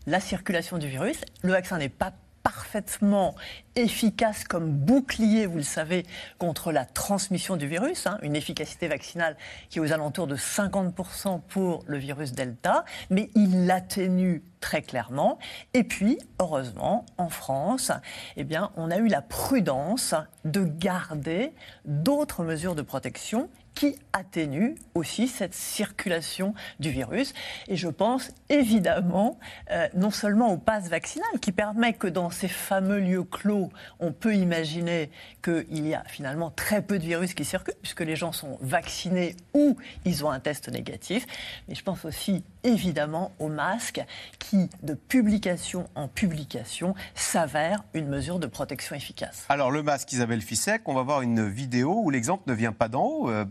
la 0.06 0.20
circulation 0.20 0.78
du 0.78 0.88
virus. 0.88 1.22
Le 1.44 1.52
vaccin 1.52 1.78
n'est 1.78 1.90
pas 1.90 2.14
parfaitement 2.48 3.36
efficace 3.76 4.46
comme 4.46 4.72
bouclier, 4.72 5.46
vous 5.48 5.58
le 5.58 5.64
savez, 5.64 6.06
contre 6.38 6.72
la 6.72 6.86
transmission 6.86 7.58
du 7.58 7.68
virus, 7.68 8.08
hein. 8.08 8.20
une 8.22 8.38
efficacité 8.38 8.88
vaccinale 8.88 9.36
qui 9.70 9.80
est 9.80 9.82
aux 9.82 9.92
alentours 9.92 10.28
de 10.28 10.38
50% 10.38 11.42
pour 11.42 11.84
le 11.88 11.98
virus 11.98 12.32
Delta, 12.32 12.86
mais 13.10 13.30
il 13.36 13.66
l'atténue 13.66 14.44
très 14.62 14.82
clairement. 14.82 15.40
Et 15.74 15.84
puis, 15.84 16.20
heureusement, 16.40 17.06
en 17.18 17.28
France, 17.28 17.92
eh 18.38 18.46
bien, 18.46 18.72
on 18.78 18.92
a 18.92 18.98
eu 18.98 19.08
la 19.08 19.22
prudence 19.22 20.16
de 20.46 20.64
garder 20.64 21.54
d'autres 21.84 22.46
mesures 22.46 22.76
de 22.76 22.82
protection 22.82 23.50
qui 23.78 23.96
atténue 24.12 24.74
aussi 24.96 25.28
cette 25.28 25.54
circulation 25.54 26.56
du 26.80 26.90
virus. 26.90 27.36
Et 27.68 27.76
je 27.76 27.88
pense 27.88 28.32
évidemment 28.50 29.38
euh, 29.70 29.88
non 29.94 30.10
seulement 30.10 30.52
au 30.52 30.58
pass 30.58 30.90
vaccinal 30.90 31.30
qui 31.40 31.52
permet 31.52 31.94
que 31.94 32.08
dans 32.08 32.32
ces 32.32 32.48
fameux 32.48 33.00
lieux 33.00 33.24
clos, 33.24 33.70
on 34.00 34.12
peut 34.12 34.34
imaginer 34.34 35.12
qu'il 35.44 35.88
y 35.88 35.94
a 35.94 36.04
finalement 36.06 36.50
très 36.50 36.82
peu 36.82 36.98
de 36.98 37.04
virus 37.04 37.36
qui 37.36 37.46
circulent 37.46 37.76
puisque 37.84 38.02
les 38.02 38.16
gens 38.16 38.32
sont 38.32 38.58
vaccinés 38.62 39.36
ou 39.54 39.78
ils 40.06 40.26
ont 40.26 40.32
un 40.32 40.40
test 40.40 40.70
négatif. 40.70 41.28
Mais 41.68 41.76
je 41.76 41.84
pense 41.84 42.04
aussi 42.04 42.44
évidemment 42.68 43.32
au 43.40 43.48
masque 43.48 44.04
qui, 44.38 44.70
de 44.84 44.94
publication 44.94 45.88
en 45.96 46.08
publication, 46.08 46.94
s'avère 47.16 47.84
une 47.94 48.08
mesure 48.08 48.40
de 48.40 48.48
protection 48.48 48.96
efficace. 48.96 49.46
Alors 49.50 49.72
le 49.72 49.82
masque, 49.82 50.12
Isabelle 50.12 50.42
Fissek, 50.42 50.82
on 50.86 50.94
va 50.94 51.02
voir 51.02 51.22
une 51.22 51.48
vidéo 51.48 52.02
où 52.04 52.10
l'exemple 52.10 52.44
ne 52.48 52.54
vient 52.54 52.74
pas 52.74 52.90
d'en 52.90 53.04
haut. 53.04 53.30
Euh, 53.30 53.46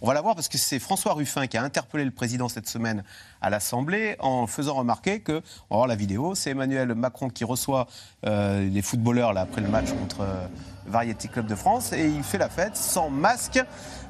on 0.00 0.06
va 0.06 0.14
la 0.14 0.22
voir 0.22 0.34
parce 0.34 0.48
que 0.48 0.58
c'est 0.58 0.78
François 0.78 1.12
Ruffin 1.12 1.46
qui 1.46 1.56
a 1.56 1.62
interpellé 1.62 2.04
le 2.04 2.10
président 2.10 2.48
cette 2.48 2.68
semaine 2.68 3.04
à 3.42 3.50
l'Assemblée 3.50 4.16
en 4.18 4.46
faisant 4.46 4.74
remarquer 4.74 5.20
que, 5.20 5.42
on 5.68 5.74
va 5.74 5.76
voir 5.76 5.86
la 5.86 5.96
vidéo, 5.96 6.34
c'est 6.34 6.50
Emmanuel 6.50 6.94
Macron 6.94 7.28
qui 7.28 7.44
reçoit 7.44 7.86
euh, 8.26 8.68
les 8.68 8.82
footballeurs 8.82 9.34
là, 9.34 9.42
après 9.42 9.60
le 9.60 9.68
match 9.68 9.90
contre 9.92 10.22
euh, 10.22 10.46
Variety 10.90 11.28
Club 11.28 11.46
de 11.46 11.54
France 11.54 11.92
et 11.92 12.06
il 12.06 12.22
fait 12.22 12.38
la 12.38 12.48
fête 12.48 12.76
sans 12.76 13.10
masque. 13.10 13.62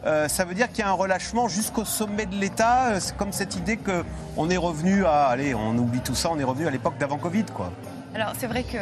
Euh, 0.07 0.29
ça 0.29 0.45
veut 0.45 0.55
dire 0.55 0.69
qu'il 0.69 0.81
y 0.81 0.83
a 0.83 0.91
un 0.91 0.95
relâchement 0.95 1.49
jusqu'au 1.49 1.85
sommet 1.85 2.27
de 2.27 2.35
l'État. 2.35 2.99
C'est 3.01 3.17
comme 3.17 3.33
cette 3.33 3.57
idée 3.57 3.79
qu'on 3.79 4.51
est 4.51 4.57
revenu 4.57 5.05
à, 5.05 5.27
allez, 5.27 5.55
on 5.55 5.77
oublie 5.77 6.01
tout 6.01 6.15
ça, 6.15 6.31
on 6.33 6.39
est 6.39 6.45
revenu 6.45 6.67
à 6.67 6.71
l'époque 6.71 6.99
d'avant 6.99 7.19
Covid. 7.19 7.45
Alors 8.12 8.33
c'est 8.37 8.49
vrai 8.49 8.64
que 8.64 8.79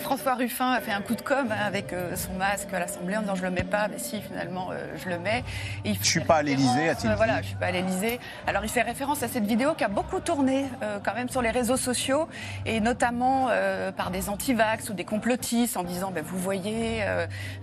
François 0.00 0.34
Ruffin 0.34 0.72
a 0.72 0.80
fait 0.80 0.90
un 0.90 1.02
coup 1.02 1.14
de 1.14 1.20
com' 1.20 1.52
avec 1.52 1.92
euh, 1.92 2.16
son 2.16 2.32
masque 2.32 2.72
à 2.72 2.78
l'Assemblée 2.78 3.14
en 3.14 3.20
disant 3.20 3.34
je 3.34 3.42
le 3.42 3.50
mets 3.50 3.62
pas, 3.62 3.88
mais 3.88 3.98
si 3.98 4.22
finalement 4.22 4.70
euh, 4.72 4.96
je 4.96 5.10
le 5.10 5.18
mets. 5.18 5.44
Et 5.84 5.92
je 5.92 6.02
suis 6.02 6.20
pas 6.20 6.36
à 6.36 6.42
l'Élysée, 6.42 6.88
a-t-il 6.88 7.10
dit 7.10 7.16
Voilà, 7.16 7.42
je 7.42 7.48
suis 7.48 7.56
pas 7.56 7.66
à 7.66 7.72
l'Élysée. 7.72 8.18
Alors 8.46 8.64
il 8.64 8.70
fait 8.70 8.80
référence 8.80 9.22
à 9.22 9.28
cette 9.28 9.44
vidéo 9.44 9.74
qui 9.74 9.84
a 9.84 9.88
beaucoup 9.88 10.18
tourné 10.20 10.64
euh, 10.82 10.98
quand 11.04 11.14
même 11.14 11.28
sur 11.28 11.42
les 11.42 11.50
réseaux 11.50 11.76
sociaux 11.76 12.26
et 12.64 12.80
notamment 12.80 13.48
par 13.96 14.10
des 14.10 14.30
anti-vax 14.30 14.88
ou 14.88 14.94
des 14.94 15.04
complotistes 15.04 15.76
en 15.76 15.82
disant 15.82 16.10
ben, 16.10 16.24
vous 16.24 16.38
voyez, 16.38 17.04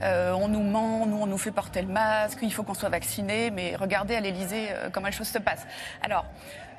on 0.01 0.47
nous 0.47 0.61
ment, 0.61 1.05
nous 1.07 1.17
on 1.17 1.25
nous 1.25 1.37
fait 1.37 1.51
porter 1.51 1.81
le 1.81 1.87
masque, 1.87 2.39
il 2.41 2.53
faut 2.53 2.63
qu'on 2.63 2.73
soit 2.73 2.89
vacciné, 2.89 3.49
mais 3.49 3.75
regardez 3.75 4.15
à 4.15 4.19
l'Élysée 4.19 4.67
comment 4.91 5.07
les 5.07 5.13
choses 5.13 5.27
se 5.27 5.39
passent. 5.39 5.65
Alors 6.03 6.25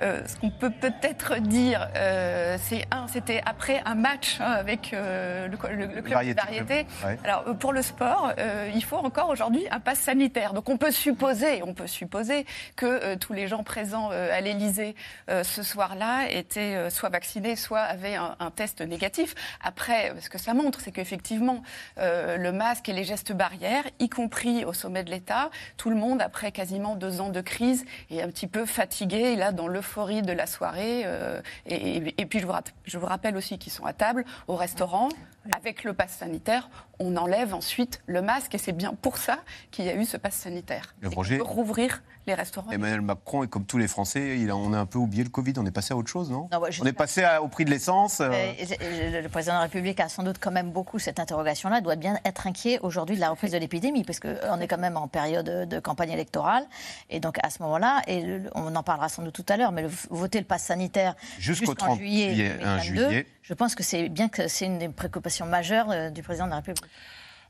ce 0.01 0.37
qu'on 0.41 0.51
peut 0.51 0.71
peut-être 0.71 1.39
dire, 1.41 1.89
c'est 1.95 2.87
un, 2.91 3.09
c'était 3.09 3.41
après 3.45 3.83
un 3.85 3.95
match 3.95 4.39
hein, 4.41 4.53
avec 4.53 4.93
le, 4.93 5.57
club 5.57 5.79
de 5.81 6.35
variété. 6.35 6.87
Alors 7.25 7.45
pour 7.59 7.73
le 7.73 7.83
sport, 7.83 8.33
il 8.75 8.85
faut 8.85 8.97
encore 8.97 9.29
aujourd'hui 9.29 9.67
un 9.71 9.81
pass 9.81 9.99
sanitaire. 9.99 10.53
Donc 10.53 10.69
on 10.69 10.77
peut 10.77 10.91
supposer, 10.91 11.63
on 11.63 11.75
peut 11.75 11.87
supposer 11.87 12.47
que 12.77 13.15
tous 13.17 13.33
les 13.33 13.49
gens 13.49 13.63
présents 13.63 14.11
à 14.11 14.41
l'Élysée 14.41 14.95
ce 15.29 15.63
soir-là 15.63 16.31
étaient 16.31 16.91
soit 16.91 17.09
vaccinés, 17.09 17.57
soit 17.57 17.81
avaient 17.81 18.17
un, 18.17 18.37
un, 18.39 18.51
test 18.51 18.81
négatif. 18.81 19.35
Après, 19.63 20.13
ce 20.21 20.29
que 20.29 20.39
ça 20.39 20.55
montre, 20.55 20.81
c'est 20.81 20.93
qu'effectivement, 20.93 21.63
le 21.97 22.51
masque 22.51 22.89
et 22.89 22.93
les 22.93 23.05
gestes 23.05 23.33
barrières, 23.33 23.85
y 23.99 24.09
compris 24.09 24.65
au 24.65 24.73
sommet 24.73 25.05
de 25.05 25.11
l'État, 25.11 25.51
tout 25.77 25.91
le 25.91 25.97
monde, 25.97 26.21
après 26.21 26.53
quasiment 26.53 26.95
deux 26.97 27.21
ans 27.21 27.31
de 27.31 27.41
crise, 27.41 27.85
est 28.11 28.23
un 28.23 28.29
petit 28.29 28.47
peu 28.47 28.67
fatigué, 28.67 29.37
là, 29.37 29.53
dans 29.53 29.69
l'euphorie 29.89 30.23
de 30.23 30.33
la 30.33 30.47
soirée. 30.47 31.03
Euh, 31.07 31.41
et, 31.67 32.27
puis, 32.27 32.41
je 32.41 32.47
vous, 32.47 32.53
je 32.85 32.99
vous 32.99 33.07
rappelle 33.07 33.37
aussi 33.37 33.59
qu'ils 33.59 33.73
sont 33.73 33.87
à 33.87 33.93
table, 33.93 34.25
au 34.47 34.57
restaurant, 34.57 35.09
avec 35.57 35.85
le 35.85 35.93
pass 35.93 36.13
sanitaire, 36.13 36.69
on 36.99 37.17
enlève 37.17 37.55
ensuite 37.55 38.03
le 38.07 38.23
masque 38.23 38.55
et 38.55 38.59
c'est 38.59 38.73
bien 38.73 38.95
pour 38.95 39.19
ça 39.19 39.39
qu'il 39.71 39.85
y 39.85 39.89
a 39.89 39.95
eu 39.95 40.05
ce 40.05 40.17
pass 40.17 40.35
sanitaire. 40.35 40.95
Roger, 41.05 41.39
rouvrir 41.39 42.03
les 42.27 42.35
restaurants. 42.35 42.71
Emmanuel 42.71 43.01
Macron 43.01 43.43
est 43.43 43.49
comme 43.49 43.65
tous 43.65 43.79
les 43.79 43.89
Français, 43.89 44.39
il 44.39 44.51
a, 44.51 44.57
on 44.57 44.73
a 44.73 44.79
un 44.79 44.87
peu 44.87 44.99
oublié 44.99 45.25
le 45.25 45.31
Covid, 45.31 45.55
on 45.57 45.65
est 45.65 45.71
passé 45.71 45.95
à 45.95 45.97
autre 45.97 46.11
chose, 46.11 46.31
non, 46.31 46.49
On 46.53 46.87
est 46.87 46.93
passé 46.93 47.25
au 47.41 47.49
prix 47.49 47.65
de 47.65 47.71
l'essence. 47.71 48.21
Euh. 48.21 48.31
Le 48.31 49.27
président 49.29 49.55
de 49.55 49.59
la 49.59 49.63
République 49.63 49.99
a 50.01 50.09
sans 50.09 50.23
doute 50.23 50.37
quand 50.39 50.51
même 50.51 50.71
beaucoup 50.71 50.99
cette 50.99 51.19
interrogation-là, 51.21 51.81
doit 51.81 51.97
bien 51.97 52.19
être 52.25 52.47
inquiet 52.47 52.79
aujourd'hui 52.83 53.17
de 53.17 53.21
la 53.21 53.31
reprise 53.31 53.53
de 53.53 53.59
l'épidémie, 53.59 54.05
parce 54.05 54.21
qu'on 54.21 54.29
euh, 54.29 54.61
est 54.61 54.69
quand 54.69 54.79
même 54.79 54.97
en 54.97 55.09
période 55.09 55.69
de 55.69 55.81
campagne 55.81 56.11
électorale. 56.11 56.67
Et 57.09 57.19
donc 57.19 57.39
à 57.43 57.49
ce 57.49 57.63
moment-là, 57.63 58.03
et 58.07 58.41
on 58.55 58.77
en 58.77 58.83
parlera 58.83 59.09
sans 59.09 59.23
doute 59.23 59.35
tout 59.35 59.47
à 59.49 59.57
l'heure, 59.57 59.73
mais 59.73 59.83
le, 59.83 59.91
voter 60.11 60.39
le 60.39 60.45
pass 60.45 60.65
sanitaire 60.65 61.15
jusqu'au 61.39 61.75
30 61.75 61.99
juillet, 61.99 62.59
juillet, 62.83 63.27
je 63.43 63.55
pense 63.55 63.75
que 63.75 63.83
c'est 63.83 64.11
bien 64.11 64.29
que 64.29 64.49
c'est 64.49 64.67
une 64.67 64.79
des 64.79 64.89
préoccupations 64.91 65.28
majeures 65.47 65.91
euh, 65.91 66.11
du 66.11 66.23
président 66.23 66.47
de 66.47 66.51
la 66.51 66.57
République. 66.57 66.85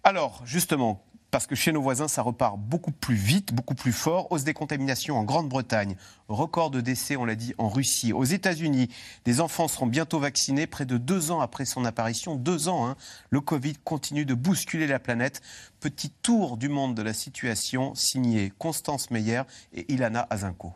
Alors, 0.04 0.40
justement, 0.44 1.02
parce 1.30 1.46
que 1.46 1.54
chez 1.54 1.72
nos 1.72 1.82
voisins, 1.82 2.08
ça 2.08 2.22
repart 2.22 2.58
beaucoup 2.58 2.90
plus 2.90 3.14
vite, 3.14 3.52
beaucoup 3.52 3.74
plus 3.74 3.92
fort. 3.92 4.32
Hausse 4.32 4.44
des 4.44 4.54
contaminations 4.54 5.18
en 5.18 5.24
Grande-Bretagne, 5.24 5.96
record 6.28 6.70
de 6.70 6.80
décès, 6.80 7.16
on 7.16 7.24
l'a 7.24 7.34
dit, 7.34 7.54
en 7.58 7.68
Russie. 7.68 8.12
Aux 8.12 8.24
États-Unis, 8.24 8.88
des 9.24 9.40
enfants 9.40 9.68
seront 9.68 9.86
bientôt 9.86 10.18
vaccinés, 10.20 10.66
près 10.66 10.86
de 10.86 10.96
deux 10.96 11.30
ans 11.30 11.40
après 11.40 11.66
son 11.66 11.84
apparition. 11.84 12.34
Deux 12.34 12.68
ans, 12.68 12.86
hein. 12.86 12.96
le 13.30 13.40
Covid 13.40 13.74
continue 13.84 14.24
de 14.24 14.34
bousculer 14.34 14.86
la 14.86 14.98
planète. 14.98 15.42
Petit 15.80 16.10
tour 16.10 16.56
du 16.56 16.68
monde 16.68 16.94
de 16.94 17.02
la 17.02 17.12
situation, 17.12 17.94
signé 17.94 18.52
Constance 18.58 19.10
Meyer 19.10 19.42
et 19.74 19.92
Ilana 19.92 20.26
Azinko. 20.30 20.72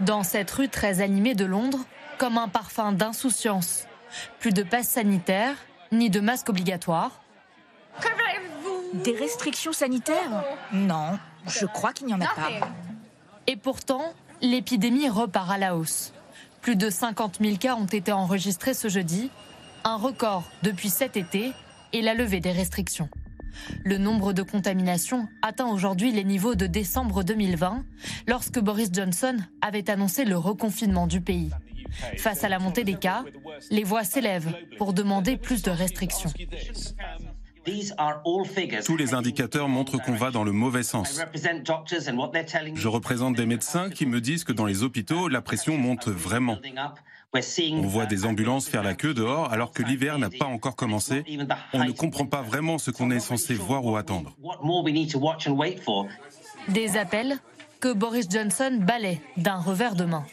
Dans 0.00 0.22
cette 0.22 0.50
rue 0.50 0.68
très 0.68 1.00
animée 1.00 1.34
de 1.34 1.44
Londres, 1.44 1.84
comme 2.20 2.36
un 2.36 2.48
parfum 2.48 2.92
d'insouciance. 2.92 3.86
Plus 4.40 4.52
de 4.52 4.62
passe 4.62 4.88
sanitaire, 4.88 5.56
ni 5.90 6.10
de 6.10 6.20
masque 6.20 6.50
obligatoire. 6.50 7.22
Des 8.92 9.16
restrictions 9.16 9.72
sanitaires 9.72 10.44
Non, 10.70 11.18
je 11.46 11.64
crois 11.64 11.94
qu'il 11.94 12.08
n'y 12.08 12.14
en 12.14 12.20
a 12.20 12.26
pas. 12.26 12.68
Et 13.46 13.56
pourtant, 13.56 14.12
l'épidémie 14.42 15.08
repart 15.08 15.50
à 15.50 15.56
la 15.56 15.74
hausse. 15.74 16.12
Plus 16.60 16.76
de 16.76 16.90
50 16.90 17.38
000 17.40 17.56
cas 17.56 17.74
ont 17.74 17.86
été 17.86 18.12
enregistrés 18.12 18.74
ce 18.74 18.88
jeudi, 18.88 19.30
un 19.84 19.96
record 19.96 20.44
depuis 20.62 20.90
cet 20.90 21.16
été 21.16 21.52
et 21.94 22.02
la 22.02 22.12
levée 22.12 22.40
des 22.40 22.52
restrictions. 22.52 23.08
Le 23.82 23.96
nombre 23.96 24.34
de 24.34 24.42
contaminations 24.42 25.26
atteint 25.40 25.68
aujourd'hui 25.68 26.12
les 26.12 26.24
niveaux 26.24 26.54
de 26.54 26.66
décembre 26.66 27.22
2020, 27.22 27.82
lorsque 28.28 28.58
Boris 28.58 28.90
Johnson 28.92 29.38
avait 29.62 29.88
annoncé 29.88 30.26
le 30.26 30.36
reconfinement 30.36 31.06
du 31.06 31.22
pays. 31.22 31.50
Face 32.18 32.44
à 32.44 32.48
la 32.48 32.58
montée 32.58 32.84
des 32.84 32.94
cas, 32.94 33.24
les 33.70 33.84
voix 33.84 34.04
s'élèvent 34.04 34.52
pour 34.78 34.92
demander 34.92 35.36
plus 35.36 35.62
de 35.62 35.70
restrictions. 35.70 36.32
Tous 38.84 38.96
les 38.96 39.14
indicateurs 39.14 39.68
montrent 39.68 39.98
qu'on 39.98 40.14
va 40.14 40.30
dans 40.30 40.44
le 40.44 40.52
mauvais 40.52 40.82
sens. 40.82 41.20
Je 42.74 42.88
représente 42.88 43.36
des 43.36 43.46
médecins 43.46 43.90
qui 43.90 44.06
me 44.06 44.20
disent 44.20 44.44
que 44.44 44.52
dans 44.52 44.66
les 44.66 44.82
hôpitaux, 44.82 45.28
la 45.28 45.42
pression 45.42 45.76
monte 45.76 46.08
vraiment. 46.08 46.58
On 47.32 47.86
voit 47.86 48.06
des 48.06 48.24
ambulances 48.24 48.68
faire 48.68 48.82
la 48.82 48.94
queue 48.94 49.14
dehors 49.14 49.52
alors 49.52 49.72
que 49.72 49.82
l'hiver 49.82 50.18
n'a 50.18 50.30
pas 50.30 50.46
encore 50.46 50.74
commencé. 50.74 51.24
On 51.72 51.84
ne 51.84 51.92
comprend 51.92 52.26
pas 52.26 52.42
vraiment 52.42 52.78
ce 52.78 52.90
qu'on 52.90 53.10
est 53.10 53.20
censé 53.20 53.54
voir 53.54 53.84
ou 53.84 53.96
attendre. 53.96 54.36
Des 56.68 56.96
appels 56.96 57.38
que 57.78 57.92
Boris 57.92 58.26
Johnson 58.28 58.78
balaie 58.80 59.20
d'un 59.36 59.58
revers 59.58 59.94
de 59.94 60.04
main. 60.04 60.24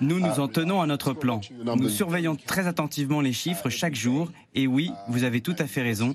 Nous 0.00 0.20
nous 0.20 0.40
en 0.40 0.48
tenons 0.48 0.80
à 0.80 0.86
notre 0.86 1.12
plan. 1.12 1.40
Nous 1.76 1.88
surveillons 1.88 2.36
très 2.36 2.66
attentivement 2.66 3.20
les 3.20 3.32
chiffres 3.32 3.68
chaque 3.68 3.94
jour. 3.94 4.30
Et 4.54 4.66
oui, 4.66 4.92
vous 5.08 5.24
avez 5.24 5.40
tout 5.40 5.56
à 5.58 5.66
fait 5.66 5.82
raison. 5.82 6.14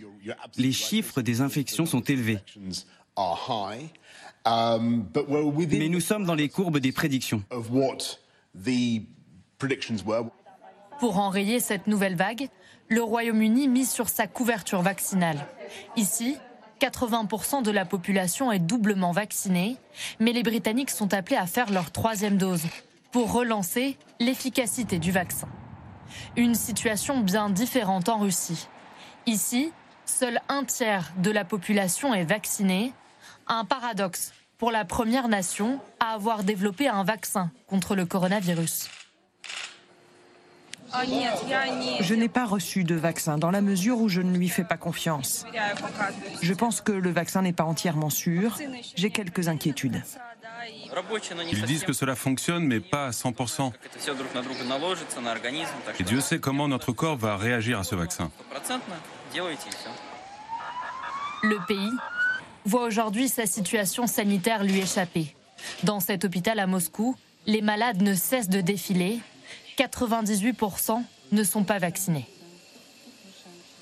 Les 0.57 0.71
chiffres 0.71 1.21
des 1.21 1.41
infections 1.41 1.85
sont 1.85 2.01
élevés. 2.01 2.39
Mais 4.45 5.89
nous 5.89 5.99
sommes 5.99 6.25
dans 6.25 6.35
les 6.35 6.49
courbes 6.49 6.79
des 6.79 6.91
prédictions. 6.91 7.43
Pour 10.99 11.19
enrayer 11.19 11.59
cette 11.59 11.87
nouvelle 11.87 12.15
vague, 12.15 12.49
le 12.89 13.03
Royaume-Uni 13.03 13.67
mise 13.67 13.91
sur 13.91 14.09
sa 14.09 14.27
couverture 14.27 14.81
vaccinale. 14.81 15.45
Ici, 15.95 16.37
80% 16.79 17.63
de 17.63 17.71
la 17.71 17.85
population 17.85 18.51
est 18.51 18.59
doublement 18.59 19.11
vaccinée, 19.11 19.77
mais 20.19 20.33
les 20.33 20.43
Britanniques 20.43 20.91
sont 20.91 21.13
appelés 21.13 21.37
à 21.37 21.45
faire 21.45 21.71
leur 21.71 21.91
troisième 21.91 22.37
dose 22.37 22.63
pour 23.11 23.31
relancer 23.31 23.97
l'efficacité 24.19 24.99
du 24.99 25.11
vaccin. 25.11 25.47
Une 26.35 26.55
situation 26.55 27.19
bien 27.19 27.49
différente 27.49 28.09
en 28.09 28.19
Russie. 28.19 28.67
Ici, 29.25 29.71
seul 30.05 30.39
un 30.49 30.63
tiers 30.63 31.11
de 31.17 31.31
la 31.31 31.43
population 31.43 32.13
est 32.13 32.25
vaccinée, 32.25 32.93
un 33.47 33.65
paradoxe 33.65 34.33
pour 34.57 34.71
la 34.71 34.85
première 34.85 35.27
nation 35.27 35.79
à 35.99 36.13
avoir 36.13 36.43
développé 36.43 36.87
un 36.87 37.03
vaccin 37.03 37.51
contre 37.67 37.95
le 37.95 38.05
coronavirus. 38.05 38.89
Je 42.01 42.13
n'ai 42.13 42.29
pas 42.29 42.45
reçu 42.45 42.83
de 42.83 42.95
vaccin 42.95 43.37
dans 43.37 43.51
la 43.51 43.61
mesure 43.61 43.99
où 43.99 44.09
je 44.09 44.21
ne 44.21 44.35
lui 44.35 44.49
fais 44.49 44.63
pas 44.63 44.77
confiance. 44.77 45.45
Je 46.41 46.53
pense 46.53 46.81
que 46.81 46.91
le 46.91 47.11
vaccin 47.11 47.41
n'est 47.41 47.53
pas 47.53 47.65
entièrement 47.65 48.09
sûr. 48.09 48.57
J'ai 48.95 49.09
quelques 49.09 49.47
inquiétudes. 49.47 50.01
Ils 51.51 51.61
disent 51.63 51.83
que 51.83 51.93
cela 51.93 52.15
fonctionne, 52.15 52.65
mais 52.65 52.79
pas 52.79 53.07
à 53.07 53.09
100%. 53.11 53.71
Et 55.99 56.03
Dieu 56.03 56.21
sait 56.21 56.39
comment 56.39 56.67
notre 56.67 56.91
corps 56.91 57.17
va 57.17 57.37
réagir 57.37 57.79
à 57.79 57.83
ce 57.83 57.95
vaccin. 57.95 58.31
Le 61.43 61.67
pays 61.67 61.91
voit 62.65 62.83
aujourd'hui 62.83 63.29
sa 63.29 63.45
situation 63.45 64.07
sanitaire 64.07 64.63
lui 64.63 64.79
échapper. 64.79 65.35
Dans 65.83 65.99
cet 65.99 66.25
hôpital 66.25 66.59
à 66.59 66.67
Moscou, 66.67 67.15
les 67.45 67.61
malades 67.61 68.01
ne 68.01 68.13
cessent 68.13 68.49
de 68.49 68.61
défiler 68.61 69.19
98% 69.77 71.03
ne 71.31 71.43
sont 71.43 71.63
pas 71.63 71.77
vaccinés. 71.79 72.25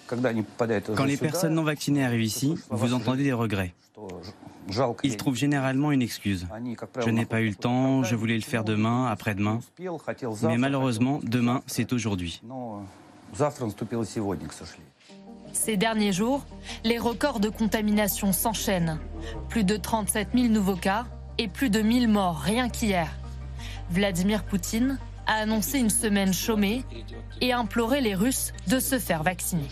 Quand 0.08 1.06
les 1.06 1.18
personnes 1.18 1.56
non 1.56 1.64
vaccinées 1.64 2.06
arrivent 2.06 2.24
ici, 2.24 2.56
vous 2.70 2.94
entendez 2.94 3.24
des 3.24 3.34
regrets. 3.34 3.74
Ils 5.04 5.18
trouvent 5.18 5.36
généralement 5.36 5.92
une 5.92 6.02
excuse. 6.02 6.48
Je 7.04 7.10
n'ai 7.10 7.25
pas 7.25 7.42
eu 7.42 7.50
le 7.50 7.56
temps, 7.56 8.04
je 8.04 8.16
voulais 8.16 8.36
le 8.36 8.42
faire 8.42 8.64
demain, 8.64 9.08
après-demain. 9.08 9.60
Mais 10.44 10.58
malheureusement, 10.58 11.20
demain, 11.24 11.64
c'est 11.66 11.94
aujourd'hui. 11.94 12.42
Ces 15.54 15.78
derniers 15.78 16.12
jours, 16.12 16.46
les 16.84 16.98
records 17.00 17.40
de 17.40 17.50
contamination 17.50 18.34
s'enchaînent. 18.34 19.00
Plus 19.50 19.64
de 19.64 19.78
37 19.78 20.30
000 20.36 20.48
nouveaux 20.48 20.75
cas 20.75 21.06
et 21.38 21.48
plus 21.48 21.70
de 21.70 21.82
1000 21.82 22.10
morts 22.10 22.40
rien 22.40 22.70
qu'hier. 22.70 23.10
Vladimir 23.90 24.44
Poutine 24.44 25.00
a 25.27 25.36
annoncé 25.36 25.79
une 25.79 25.89
semaine 25.89 26.34
chômée 26.34 26.84
et 27.41 27.53
imploré 27.53 28.01
les 28.01 28.15
Russes 28.15 28.53
de 28.67 28.79
se 28.79 29.00
faire 29.00 29.24
vacciner. 29.24 29.67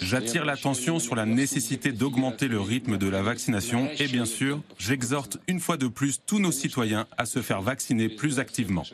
J'attire 0.00 0.44
l'attention 0.44 0.98
sur 0.98 1.14
la 1.14 1.24
nécessité 1.24 1.92
d'augmenter 1.92 2.46
le 2.46 2.60
rythme 2.60 2.98
de 2.98 3.08
la 3.08 3.22
vaccination 3.22 3.88
et 3.98 4.06
bien 4.06 4.26
sûr, 4.26 4.60
j'exhorte 4.78 5.38
une 5.48 5.60
fois 5.60 5.76
de 5.76 5.88
plus 5.88 6.20
tous 6.24 6.38
nos 6.38 6.52
citoyens 6.52 7.06
à 7.16 7.24
se 7.24 7.40
faire 7.40 7.62
vacciner 7.62 8.08
plus 8.08 8.38
activement. 8.38 8.84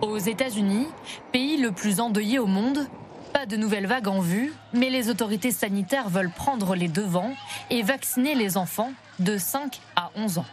Aux 0.00 0.18
États-Unis, 0.18 0.86
pays 1.32 1.58
le 1.58 1.70
plus 1.70 2.00
endeuillé 2.00 2.40
au 2.40 2.46
monde, 2.46 2.88
pas 3.32 3.46
de 3.46 3.56
nouvelles 3.56 3.86
vagues 3.86 4.08
en 4.08 4.20
vue, 4.20 4.52
mais 4.74 4.90
les 4.90 5.08
autorités 5.08 5.52
sanitaires 5.52 6.08
veulent 6.08 6.32
prendre 6.32 6.74
les 6.74 6.88
devants 6.88 7.34
et 7.70 7.82
vacciner 7.82 8.34
les 8.34 8.56
enfants 8.56 8.92
de 9.20 9.38
5 9.38 9.80
à 9.94 10.10
11 10.16 10.38
ans. 10.38 10.46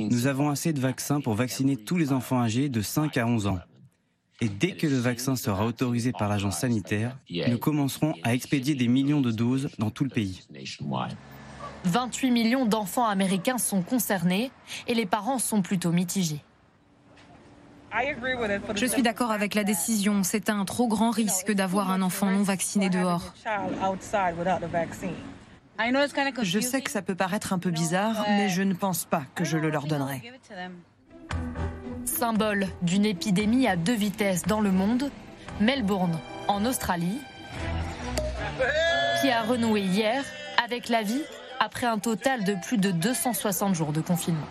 Nous 0.00 0.26
avons 0.26 0.50
assez 0.50 0.72
de 0.72 0.80
vaccins 0.80 1.20
pour 1.20 1.34
vacciner 1.34 1.76
tous 1.76 1.96
les 1.96 2.12
enfants 2.12 2.40
âgés 2.40 2.68
de 2.68 2.82
5 2.82 3.16
à 3.16 3.26
11 3.26 3.46
ans. 3.46 3.58
Et 4.40 4.48
dès 4.48 4.72
que 4.72 4.88
le 4.88 4.96
vaccin 4.96 5.36
sera 5.36 5.64
autorisé 5.64 6.10
par 6.10 6.28
l'agence 6.28 6.58
sanitaire, 6.58 7.16
nous 7.30 7.58
commencerons 7.58 8.14
à 8.24 8.34
expédier 8.34 8.74
des 8.74 8.88
millions 8.88 9.20
de 9.20 9.30
doses 9.30 9.68
dans 9.78 9.90
tout 9.90 10.04
le 10.04 10.10
pays. 10.10 10.42
28 11.84 12.30
millions 12.30 12.66
d'enfants 12.66 13.06
américains 13.06 13.58
sont 13.58 13.82
concernés 13.82 14.50
et 14.86 14.94
les 14.94 15.06
parents 15.06 15.38
sont 15.38 15.62
plutôt 15.62 15.92
mitigés. 15.92 16.42
Je 18.74 18.86
suis 18.86 19.02
d'accord 19.02 19.30
avec 19.30 19.54
la 19.54 19.64
décision. 19.64 20.22
C'est 20.22 20.48
un 20.48 20.64
trop 20.64 20.88
grand 20.88 21.10
risque 21.10 21.52
d'avoir 21.52 21.90
un 21.90 22.02
enfant 22.02 22.30
non 22.30 22.42
vacciné 22.42 22.88
dehors. 22.88 23.34
Je 26.44 26.60
sais 26.60 26.82
que 26.82 26.90
ça 26.90 27.02
peut 27.02 27.14
paraître 27.14 27.52
un 27.52 27.58
peu 27.58 27.70
bizarre, 27.70 28.24
mais 28.28 28.48
je 28.48 28.62
ne 28.62 28.74
pense 28.74 29.04
pas 29.04 29.22
que 29.34 29.44
je 29.44 29.56
le 29.56 29.70
leur 29.70 29.86
donnerai. 29.86 30.22
Symbole 32.04 32.66
d'une 32.82 33.04
épidémie 33.04 33.66
à 33.66 33.76
deux 33.76 33.94
vitesses 33.94 34.42
dans 34.42 34.60
le 34.60 34.70
monde, 34.70 35.10
Melbourne, 35.60 36.18
en 36.48 36.64
Australie, 36.64 37.18
qui 39.20 39.30
a 39.30 39.42
renoué 39.42 39.80
hier 39.80 40.24
avec 40.62 40.88
la 40.88 41.02
vie 41.02 41.22
après 41.60 41.86
un 41.86 41.98
total 41.98 42.44
de 42.44 42.54
plus 42.66 42.76
de 42.76 42.90
260 42.90 43.74
jours 43.74 43.92
de 43.92 44.00
confinement. 44.00 44.46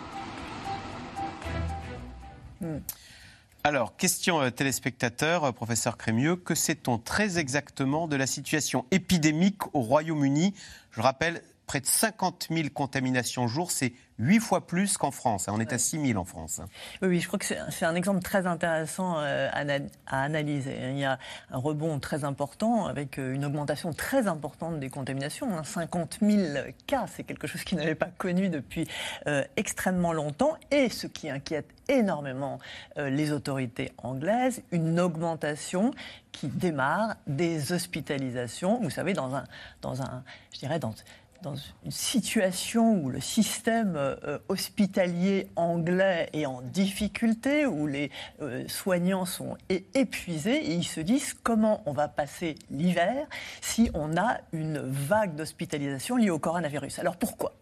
Alors, 3.64 3.96
question 3.96 4.42
euh, 4.42 4.50
téléspectateur, 4.50 5.44
euh, 5.44 5.52
professeur 5.52 5.96
Crémieux, 5.96 6.34
que 6.34 6.56
sait-on 6.56 6.98
très 6.98 7.38
exactement 7.38 8.08
de 8.08 8.16
la 8.16 8.26
situation 8.26 8.86
épidémique 8.90 9.62
au 9.72 9.82
Royaume-Uni? 9.82 10.52
Je 10.90 11.00
rappelle, 11.00 11.42
près 11.66 11.80
de 11.80 11.86
50 11.86 12.48
000 12.50 12.68
contaminations 12.74 13.46
jour, 13.46 13.70
c'est 13.70 13.92
8 14.18 14.40
fois 14.40 14.66
plus 14.66 14.96
qu'en 14.96 15.10
France. 15.10 15.46
On 15.48 15.60
est 15.60 15.72
à 15.72 15.78
6 15.78 16.06
000 16.06 16.20
en 16.20 16.24
France. 16.24 16.60
Oui, 17.02 17.20
je 17.20 17.26
crois 17.26 17.38
que 17.38 17.46
c'est 17.46 17.84
un 17.84 17.94
exemple 17.94 18.22
très 18.22 18.46
intéressant 18.46 19.16
euh, 19.18 19.48
à 19.52 20.22
analyser. 20.22 20.76
Il 20.90 20.98
y 20.98 21.04
a 21.04 21.18
un 21.50 21.58
rebond 21.58 21.98
très 21.98 22.24
important 22.24 22.86
avec 22.86 23.18
euh, 23.18 23.34
une 23.34 23.44
augmentation 23.44 23.92
très 23.92 24.28
importante 24.28 24.78
des 24.80 24.90
contaminations. 24.90 25.62
50 25.62 26.18
hein. 26.22 26.28
000 26.30 26.66
cas, 26.86 27.06
c'est 27.08 27.24
quelque 27.24 27.46
chose 27.46 27.64
qui 27.64 27.74
n'avait 27.74 27.94
pas 27.94 28.10
connu 28.18 28.48
depuis 28.48 28.86
euh, 29.26 29.42
extrêmement 29.56 30.12
longtemps. 30.12 30.56
Et 30.70 30.88
ce 30.88 31.06
qui 31.06 31.30
inquiète 31.30 31.68
énormément 31.88 32.60
les 32.96 33.32
autorités 33.32 33.90
anglaises, 33.98 34.62
une 34.70 35.00
augmentation 35.00 35.90
qui 36.30 36.46
démarre 36.46 37.16
des 37.26 37.72
hospitalisations. 37.72 38.80
Vous 38.80 38.88
savez, 38.88 39.14
dans 39.14 39.34
un, 39.34 39.44
dans 39.82 40.00
un 40.00 40.22
je 40.52 40.58
dirais, 40.60 40.78
dans 40.78 40.94
dans 41.42 41.56
une 41.84 41.90
situation 41.90 42.94
où 42.94 43.10
le 43.10 43.20
système 43.20 43.94
euh, 43.96 44.38
hospitalier 44.48 45.48
anglais 45.56 46.30
est 46.32 46.46
en 46.46 46.62
difficulté, 46.62 47.66
où 47.66 47.86
les 47.86 48.10
euh, 48.40 48.64
soignants 48.68 49.24
sont 49.24 49.56
épuisés, 49.68 50.56
et 50.56 50.72
ils 50.72 50.84
se 50.84 51.00
disent 51.00 51.34
comment 51.42 51.82
on 51.86 51.92
va 51.92 52.08
passer 52.08 52.54
l'hiver 52.70 53.26
si 53.60 53.90
on 53.94 54.16
a 54.16 54.38
une 54.52 54.78
vague 54.78 55.34
d'hospitalisation 55.34 56.16
liée 56.16 56.30
au 56.30 56.38
coronavirus? 56.38 57.00
Alors 57.00 57.16
pourquoi? 57.16 57.52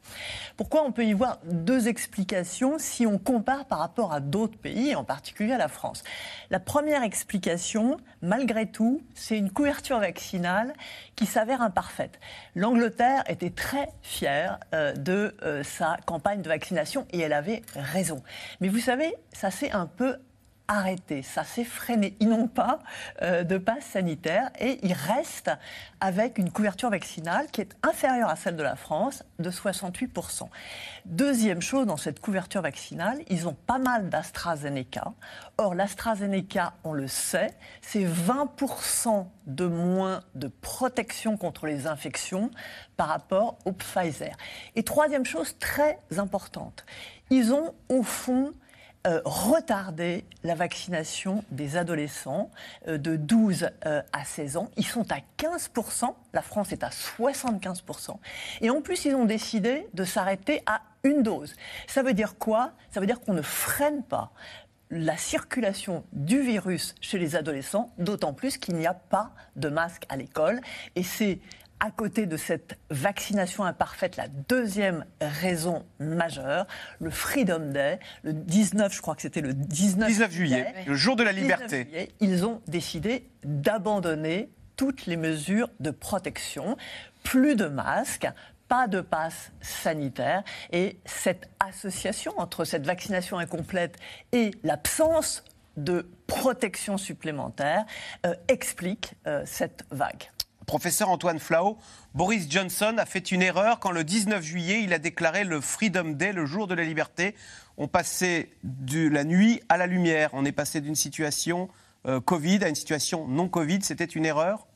Pourquoi 0.57 0.85
on 0.85 0.93
peut 0.93 1.05
y 1.05 1.13
voir 1.13 1.39
deux 1.45 1.89
explications 1.89 2.79
si 2.79 3.07
on 3.07 3.19
compare 3.19 3.65
par 3.65 3.79
rapport 3.79 4.13
à 4.13 4.21
d'autres 4.21 4.59
pays, 4.59 4.95
en 4.95 5.05
particulier 5.05 5.53
à 5.53 5.59
la 5.59 5.69
France? 5.69 6.03
La 6.51 6.61
première 6.61 7.03
explication, 7.03 7.97
malgré 8.21 8.67
tout, 8.67 9.01
c'est 9.15 9.39
une 9.39 9.51
couverture 9.51 10.01
vaccinale 10.01 10.75
qui 11.17 11.27
s'avère 11.27 11.63
imparfaite. 11.63 12.21
L'Angleterre 12.55 13.23
était 13.27 13.51
très 13.51 13.70
fière 14.03 14.59
euh, 14.75 14.93
de 14.93 15.35
euh, 15.43 15.63
sa 15.63 15.97
campagne 16.07 16.43
de 16.43 16.49
vaccination 16.49 17.07
et 17.11 17.21
elle 17.21 17.33
avait 17.33 17.63
raison. 17.75 18.23
Mais 18.61 18.69
vous 18.69 18.79
savez, 18.79 19.15
ça 19.33 19.51
s'est 19.51 19.73
un 19.73 19.87
peu 19.87 20.17
arrêté, 20.71 21.23
ça 21.23 21.43
s'est 21.43 21.65
freiné. 21.65 22.17
Ils 22.21 22.29
n'ont 22.29 22.47
pas 22.47 22.79
euh, 23.23 23.43
de 23.43 23.59
passe 23.59 23.85
sanitaire 23.85 24.51
et 24.61 24.79
ils 24.85 24.93
restent 24.93 25.51
avec 26.01 26.39
une 26.39 26.51
couverture 26.51 26.91
vaccinale 26.91 27.49
qui 27.51 27.61
est 27.61 27.77
inférieure 27.83 28.31
à 28.31 28.37
celle 28.37 28.55
de 28.55 28.63
la 28.63 28.77
France 28.77 29.25
de 29.41 29.51
68%. 29.51 30.49
Deuxième 31.07 31.61
chose, 31.61 31.87
dans 31.87 31.97
cette 31.97 32.21
couverture 32.21 32.63
vaccinale, 32.63 33.19
ils 33.29 33.49
ont 33.49 33.57
pas 33.67 33.79
mal 33.79 34.11
d'AstraZeneca. 34.11 35.13
Or, 35.59 35.75
l'AstraZeneca, 35.75 36.75
on 36.85 36.93
le 36.93 37.09
sait, 37.09 37.51
c'est 37.83 38.05
20% 38.05 39.27
de 39.47 39.67
moins 39.67 40.23
de 40.37 40.47
protection 40.47 41.37
contre 41.37 41.67
les 41.67 41.89
infections 41.89 42.51
par 42.97 43.09
rapport 43.09 43.59
au 43.65 43.73
Pfizer. 43.73 44.37
Et 44.77 44.85
troisième 44.85 45.25
chose 45.25 45.59
très 45.59 45.99
importante, 46.17 46.85
ils 47.31 47.53
ont 47.53 47.75
au 47.89 48.05
fond 48.05 48.55
euh, 49.07 49.23
retarder 49.25 50.27
la 50.45 50.55
vaccination 50.55 51.43
des 51.51 51.79
adolescents 51.79 52.51
euh, 52.87 52.99
de 52.99 53.17
12 53.17 53.71
euh, 53.87 54.03
à 54.13 54.25
16 54.27 54.59
ans. 54.59 54.71
Ils 54.77 54.85
sont 54.85 55.11
à 55.11 55.21
15%, 55.39 56.15
la 56.35 56.43
France 56.43 56.71
est 56.73 56.85
à 56.85 56.91
75%. 56.91 58.17
Et 58.61 58.69
en 58.69 58.83
plus, 58.83 59.07
ils 59.07 59.15
ont 59.15 59.25
décidé 59.25 59.87
de 59.95 60.05
s'arrêter 60.05 60.63
à 60.67 60.83
une 61.03 61.23
dose. 61.23 61.55
Ça 61.87 62.03
veut 62.03 62.13
dire 62.13 62.37
quoi? 62.37 62.73
Ça 62.91 63.01
veut 63.01 63.07
dire 63.07 63.23
qu'on 63.23 63.33
ne 63.33 63.41
freine 63.41 64.03
pas 64.03 64.33
la 64.91 65.17
circulation 65.17 66.05
du 66.13 66.43
virus 66.43 66.95
chez 67.01 67.19
les 67.19 67.37
adolescents, 67.37 67.95
d'autant 67.97 68.35
plus 68.35 68.59
qu'il 68.59 68.75
n'y 68.75 68.87
a 68.87 68.95
pas 68.95 69.31
de 69.57 69.71
masque 69.71 70.05
à 70.11 70.17
l'école. 70.19 70.61
Et 70.95 71.05
c'est 71.05 71.39
à 71.81 71.91
côté 71.91 72.27
de 72.27 72.37
cette 72.37 72.79
vaccination 72.91 73.65
imparfaite, 73.65 74.17
la 74.17 74.29
deuxième 74.29 75.05
raison 75.21 75.85
majeure, 75.99 76.67
le 77.01 77.11
Freedom 77.11 77.71
Day, 77.71 77.99
le 78.23 78.35
19, 78.35 78.95
je 78.95 79.01
crois 79.01 79.15
que 79.15 79.23
c'était 79.23 79.41
le 79.41 79.55
19, 79.55 80.31
juillet, 80.31 80.75
le 80.87 80.95
jour 80.95 81.17
de 81.17 81.23
la 81.23 81.33
liberté. 81.33 82.13
ils 82.21 82.45
ont 82.45 82.61
décidé 82.69 83.27
d'abandonner 83.45 84.51
toutes 84.77 85.07
les 85.07 85.17
mesures 85.17 85.69
de 85.81 85.91
protection, 85.91 86.77
plus 87.23 87.57
de 87.57 87.67
masques, 87.67 88.29
pas 88.69 88.87
de 88.87 89.01
passe 89.01 89.51
sanitaire. 89.61 90.43
Et 90.73 90.99
cette 91.05 91.51
association 91.61 92.33
entre 92.39 92.65
cette 92.65 92.87
vaccination 92.87 93.39
incomplète 93.39 93.97
et 94.33 94.53
l'absence 94.63 95.45
de 95.77 96.09
protection 96.27 96.99
supplémentaire 96.99 97.85
euh, 98.27 98.35
explique 98.49 99.15
euh, 99.27 99.43
cette 99.45 99.85
vague. 99.91 100.31
Professeur 100.71 101.09
Antoine 101.09 101.41
Flao, 101.41 101.79
Boris 102.15 102.49
Johnson 102.49 102.95
a 102.99 103.05
fait 103.05 103.33
une 103.33 103.43
erreur 103.43 103.81
quand 103.81 103.91
le 103.91 104.05
19 104.05 104.41
juillet, 104.41 104.85
il 104.85 104.93
a 104.93 105.01
déclaré 105.01 105.43
le 105.43 105.61
Freedom 105.61 106.11
Day, 106.11 106.33
le 106.33 106.47
jour 106.47 106.69
de 106.69 106.75
la 106.75 106.85
liberté. 106.85 107.35
On 107.77 107.89
passait 107.89 108.51
de 108.63 109.09
la 109.09 109.25
nuit 109.25 109.61
à 109.69 109.77
la 109.77 109.89
lumière. 109.89 110.31
On 110.33 110.45
est 110.45 110.53
passé 110.53 110.81
d'une 110.81 110.95
situation 110.95 111.69
euh, 112.07 112.21
Covid 112.21 112.63
à 112.63 112.69
une 112.69 112.77
situation 112.77 113.27
non 113.27 113.49
Covid. 113.49 113.81
C'était 113.83 114.05
une 114.05 114.25
erreur? 114.25 114.69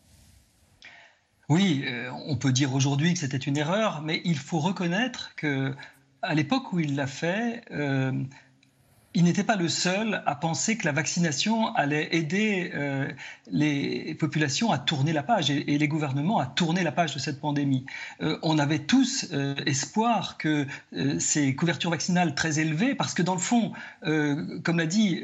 Oui, 1.48 1.84
euh, 1.86 2.10
on 2.26 2.36
peut 2.38 2.50
dire 2.50 2.74
aujourd'hui 2.74 3.14
que 3.14 3.20
c'était 3.20 3.36
une 3.36 3.56
erreur, 3.56 4.02
mais 4.02 4.20
il 4.24 4.38
faut 4.38 4.58
reconnaître 4.58 5.36
que 5.36 5.76
à 6.22 6.34
l'époque 6.34 6.72
où 6.72 6.80
il 6.80 6.96
l'a 6.96 7.06
fait, 7.06 7.62
euh, 7.70 8.10
il 9.14 9.22
n'était 9.22 9.44
pas 9.44 9.54
le 9.54 9.68
seul 9.68 10.22
à 10.26 10.34
penser 10.34 10.76
que 10.76 10.84
la 10.84 10.92
vaccination 10.92 11.72
allait 11.74 12.08
aider 12.16 12.72
euh, 12.74 13.08
les 13.50 14.14
populations 14.14 14.72
à 14.72 14.78
tourner 14.78 15.12
la 15.12 15.22
page 15.22 15.50
et, 15.50 15.78
les 15.78 15.88
gouvernements 15.88 16.40
à 16.40 16.46
tourner 16.46 16.82
la 16.82 16.90
page 16.90 17.14
de 17.14 17.20
cette 17.20 17.40
pandémie. 17.40 17.86
Euh, 18.20 18.38
on 18.42 18.58
avait 18.58 18.80
tous 18.80 19.28
euh, 19.32 19.54
espoir 19.66 20.36
que 20.36 20.66
ces 21.18 21.54
couvertures 21.54 21.90
vaccinales 21.90 22.34
très 22.34 22.58
élevées, 22.58 22.96
parce 22.96 23.14
que 23.14 23.22
dans 23.22 23.34
le 23.34 23.40
fond, 23.40 23.72
comme 24.02 24.78
l'a 24.78 24.86
dit 24.86 25.22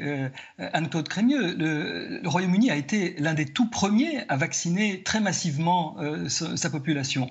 Anne-Claude 0.57 1.07
Crémieux, 1.07 1.55
le, 1.55 2.21
Royaume-Uni 2.27 2.71
a 2.71 2.75
été 2.75 3.15
l'un 3.19 3.33
des 3.33 3.45
tout 3.45 3.69
premiers 3.69 4.23
à 4.29 4.37
vacciner 4.37 5.03
très 5.03 5.19
massivement 5.19 5.97
sa, 6.27 6.69
population. 6.69 7.29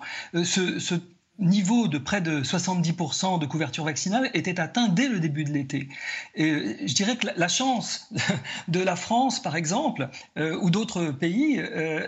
Niveau 1.41 1.89
de 1.89 1.99
près 1.99 2.21
de 2.21 2.43
70% 2.43 3.39
de 3.39 3.47
couverture 3.47 3.85
vaccinale 3.85 4.31
était 4.35 4.61
atteint 4.61 4.89
dès 4.89 5.09
le 5.09 5.21
début 5.21 5.45
de 5.45 5.51
l'été. 5.51 5.89
Et 6.35 6.87
je 6.87 6.95
dirais 6.95 7.17
que 7.17 7.27
la 7.35 7.49
chance 7.49 8.11
de 8.69 8.81
la 8.81 8.97
France, 8.97 9.41
par 9.41 9.57
exemple, 9.57 10.09
euh, 10.37 10.59
ou 10.61 10.71
d'autres 10.71 11.07
pays, 11.07 11.59
euh, 11.59 12.07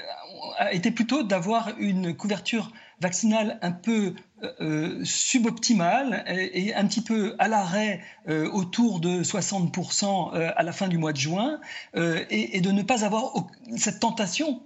a 0.59 0.73
été 0.73 0.91
plutôt 0.91 1.23
d'avoir 1.23 1.71
une 1.79 2.15
couverture 2.15 2.73
vaccinale 3.03 3.59
un 3.63 3.73
peu 3.73 4.15
euh, 4.61 5.05
suboptimale 5.05 6.25
et, 6.27 6.75
un 6.75 6.85
petit 6.87 7.01
peu 7.01 7.37
à 7.39 7.47
l'arrêt 7.47 8.01
euh, 8.29 8.51
autour 8.51 8.99
de 8.99 9.23
60% 9.23 10.35
euh, 10.35 10.51
à 10.57 10.65
la 10.65 10.73
fin 10.73 10.89
du 10.89 10.99
mois 10.99 11.13
de 11.13 11.19
juin 11.19 11.61
et, 11.95 12.61
de 12.61 12.73
ne 12.73 12.83
pas 12.83 13.05
avoir 13.05 13.35
cette 13.77 14.01
tentation 14.01 14.63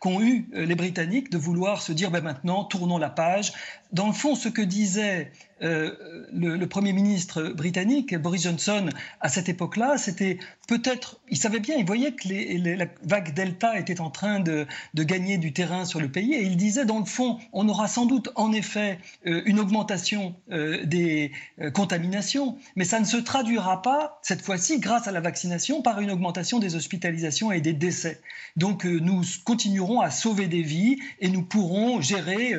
qu'ont 0.00 0.20
eu 0.20 0.48
les 0.52 0.74
Britanniques 0.74 1.30
de 1.30 1.38
vouloir 1.38 1.80
se 1.80 1.92
dire 1.92 2.10
ben 2.10 2.22
maintenant 2.22 2.64
tournons 2.64 2.98
la 2.98 3.10
page. 3.10 3.52
Dans 3.92 4.08
le 4.08 4.12
fond, 4.12 4.34
ce 4.34 4.48
que 4.48 4.62
disait 4.62 5.30
le, 5.60 6.64
Premier 6.66 6.92
ministre 6.92 7.42
britannique, 7.50 8.14
Boris 8.16 8.42
Johnson, 8.42 8.88
à 9.20 9.28
cette 9.28 9.48
époque-là, 9.48 9.96
c'était 9.96 10.38
peut-être, 10.66 11.20
il 11.28 11.36
savait 11.36 11.60
bien, 11.60 11.76
il 11.76 11.86
voyait 11.86 12.12
que 12.12 12.28
la 12.76 12.86
vague 13.04 13.34
Delta 13.34 13.78
était 13.78 14.00
en 14.00 14.10
train 14.10 14.40
de, 14.40 14.66
de, 14.94 15.02
gagner 15.02 15.38
du 15.38 15.52
terrain 15.52 15.84
sur 15.84 16.00
le 16.00 16.10
pays, 16.10 16.34
et 16.34 16.42
il 16.42 16.56
disait, 16.56 16.84
dans 16.84 16.98
le 16.98 17.04
fond, 17.04 17.38
on 17.52 17.68
aura 17.74 17.88
sans 17.88 18.06
doute 18.06 18.30
en 18.36 18.52
effet 18.52 18.98
une 19.24 19.58
augmentation 19.58 20.34
des 20.48 21.32
contaminations, 21.72 22.56
mais 22.76 22.84
ça 22.84 23.00
ne 23.00 23.04
se 23.04 23.16
traduira 23.16 23.82
pas, 23.82 24.20
cette 24.22 24.42
fois-ci, 24.42 24.78
grâce 24.78 25.08
à 25.08 25.12
la 25.12 25.20
vaccination, 25.20 25.82
par 25.82 26.00
une 26.00 26.10
augmentation 26.10 26.58
des 26.60 26.76
hospitalisations 26.76 27.50
et 27.50 27.60
des 27.60 27.72
décès. 27.72 28.20
Donc 28.56 28.84
nous 28.84 29.22
continuerons 29.44 30.00
à 30.00 30.10
sauver 30.10 30.46
des 30.46 30.62
vies 30.62 30.98
et 31.20 31.28
nous 31.28 31.42
pourrons 31.42 32.00
gérer 32.00 32.54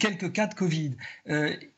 quelques 0.00 0.32
cas 0.32 0.46
de 0.46 0.54
Covid. 0.54 0.96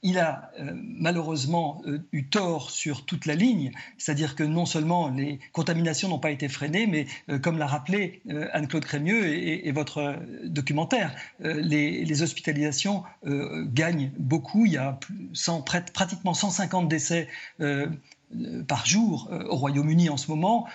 il 0.02 0.18
a 0.18 0.50
malheureusement 0.58 1.82
eu 2.12 2.28
tort 2.28 2.70
sur 2.70 3.04
toute 3.04 3.26
la 3.26 3.34
ligne, 3.34 3.72
c'est-à-dire 3.98 4.34
que 4.34 4.42
non 4.42 4.64
seulement 4.64 5.10
les 5.10 5.38
contaminations 5.52 6.08
n'ont 6.08 6.18
pas 6.18 6.30
été 6.30 6.48
freinées, 6.48 6.86
mais 6.86 7.06
comme 7.40 7.58
l'a 7.58 7.66
rappelé 7.66 8.22
Anne-Claude 8.52 8.84
Crémieux 8.84 9.26
et, 9.26 9.70
votre 9.72 10.16
documentaire, 10.44 11.14
les, 11.40 12.22
hospitalisations 12.22 12.59
gagnent 13.24 14.12
beaucoup. 14.18 14.66
Il 14.66 14.72
y 14.72 14.76
a 14.76 14.98
pratiquement 15.92 16.34
150 16.34 16.88
décès 16.88 17.28
par 18.68 18.86
jour 18.86 19.30
au 19.48 19.56
Royaume-Uni 19.56 20.08
en 20.08 20.16
ce 20.16 20.30
moment. 20.30 20.66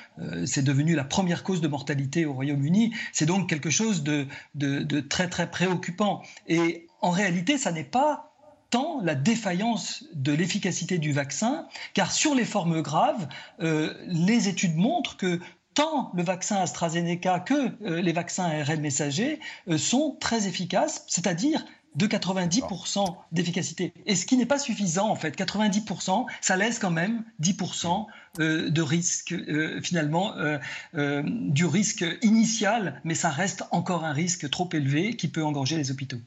c'est 0.45 0.63
devenu 0.63 0.95
la 0.95 1.03
première 1.03 1.43
cause 1.43 1.61
de 1.61 1.67
mortalité 1.67 2.25
au 2.25 2.33
Royaume-Uni. 2.33 2.93
C'est 3.13 3.25
donc 3.25 3.49
quelque 3.49 3.69
chose 3.69 4.03
de, 4.03 4.27
de, 4.55 4.99
très 4.99 5.29
très 5.29 5.49
préoccupant. 5.49 6.21
Et 6.47 6.87
en 7.01 7.11
réalité, 7.11 7.57
ça 7.57 7.71
n'est 7.71 7.83
pas 7.83 8.31
tant 8.69 8.99
la 9.01 9.15
défaillance 9.15 10.05
de 10.13 10.33
l'efficacité 10.33 10.97
du 10.97 11.13
vaccin, 11.13 11.67
car 11.93 12.11
sur 12.11 12.35
les 12.35 12.45
formes 12.45 12.81
graves, 12.81 13.27
les 13.59 14.49
études 14.49 14.75
montrent 14.75 15.17
que 15.17 15.39
tant 15.73 16.11
le 16.15 16.23
vaccin 16.23 16.55
AstraZeneca 16.57 17.41
que 17.41 17.99
les 17.99 18.13
vaccins 18.13 18.45
ARN 18.45 18.81
messagers 18.81 19.39
sont 19.77 20.17
très 20.19 20.47
efficaces, 20.47 21.03
c'est-à-dire 21.07 21.63
de 21.95 22.07
90% 22.07 23.15
d'efficacité. 23.31 23.93
Et 24.05 24.15
ce 24.15 24.25
qui 24.25 24.37
n'est 24.37 24.45
pas 24.45 24.59
suffisant, 24.59 25.09
en 25.09 25.15
fait. 25.15 25.37
90%, 25.37 26.25
ça 26.41 26.57
laisse 26.57 26.79
quand 26.79 26.91
même 26.91 27.23
10% 27.41 28.05
euh, 28.39 28.69
de 28.69 28.81
risque, 28.81 29.31
euh, 29.31 29.79
finalement, 29.81 30.33
euh, 30.35 31.23
du 31.25 31.65
risque 31.65 32.05
initial, 32.21 33.01
mais 33.03 33.15
ça 33.15 33.29
reste 33.29 33.63
encore 33.71 34.05
un 34.05 34.13
risque 34.13 34.49
trop 34.49 34.69
élevé 34.73 35.15
qui 35.15 35.27
peut 35.27 35.43
engorger 35.43 35.77
les 35.77 35.91
hôpitaux. 35.91 36.19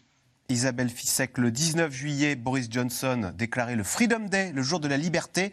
Isabelle 0.50 0.88
Fissek, 0.88 1.36
le 1.36 1.50
19 1.50 1.92
juillet, 1.92 2.34
Boris 2.34 2.68
Johnson 2.70 3.32
déclarait 3.36 3.76
le 3.76 3.84
Freedom 3.84 4.20
Day, 4.20 4.52
le 4.52 4.62
jour 4.62 4.80
de 4.80 4.88
la 4.88 4.96
liberté 4.96 5.52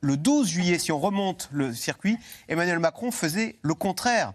le 0.00 0.16
12 0.16 0.48
juillet, 0.48 0.78
si 0.78 0.92
on 0.92 0.98
remonte 0.98 1.48
le 1.52 1.74
circuit, 1.74 2.18
Emmanuel 2.48 2.78
Macron 2.78 3.10
faisait 3.10 3.56
le 3.62 3.74
contraire. 3.74 4.32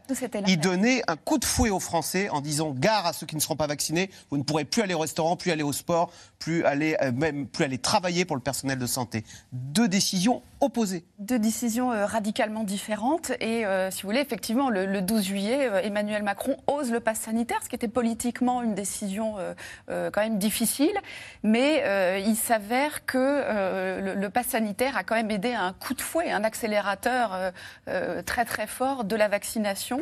Il 0.47 0.59
donnait 0.59 1.01
un 1.07 1.15
coup 1.15 1.37
de 1.37 1.45
fouet 1.45 1.69
aux 1.69 1.79
Français 1.79 2.29
en 2.29 2.41
disant 2.41 2.71
gare 2.71 3.05
à 3.05 3.13
ceux 3.13 3.25
qui 3.25 3.35
ne 3.35 3.41
seront 3.41 3.55
pas 3.55 3.67
vaccinés, 3.67 4.09
vous 4.29 4.37
ne 4.37 4.43
pourrez 4.43 4.65
plus 4.65 4.81
aller 4.81 4.93
au 4.93 4.99
restaurant, 4.99 5.35
plus 5.35 5.51
aller 5.51 5.63
au 5.63 5.73
sport, 5.73 6.11
plus 6.39 6.63
aller, 6.65 6.95
euh, 7.01 7.11
même 7.11 7.47
plus 7.47 7.63
aller 7.63 7.77
travailler 7.77 8.25
pour 8.25 8.35
le 8.35 8.41
personnel 8.41 8.77
de 8.77 8.87
santé. 8.87 9.23
Deux 9.51 9.87
décisions 9.87 10.41
Deux 11.19 11.39
décisions 11.39 11.91
euh, 11.91 12.05
radicalement 12.05 12.63
différentes. 12.63 13.31
Et 13.39 13.65
euh, 13.65 13.91
si 13.91 14.03
vous 14.03 14.09
voulez, 14.09 14.21
effectivement, 14.21 14.69
le, 14.69 15.01
12 15.01 15.23
juillet, 15.23 15.69
Emmanuel 15.83 16.23
Macron 16.23 16.57
ose 16.67 16.91
le 16.91 16.99
pass 16.99 17.19
sanitaire, 17.19 17.59
ce 17.63 17.69
qui 17.69 17.75
était 17.75 17.87
politiquement 17.87 18.63
une 18.63 18.73
décision 18.73 19.35
quand 19.87 20.21
même 20.21 20.39
difficile. 20.39 20.93
Mais 21.43 21.83
il 22.25 22.35
s'avère 22.35 23.05
que 23.05 24.01
le, 24.01 24.29
pass 24.29 24.47
sanitaire 24.47 24.97
a 24.97 25.03
quand 25.03 25.15
même 25.15 25.31
aidé 25.31 25.53
un 25.53 25.73
coup 25.73 25.93
de 25.93 26.01
fouet, 26.01 26.31
un 26.31 26.43
accélérateur 26.43 27.33
euh, 27.33 27.51
euh, 27.87 28.21
très 28.21 28.45
très 28.45 28.67
fort 28.67 29.03
de 29.03 29.15
la 29.15 29.27
vaccination. 29.27 30.01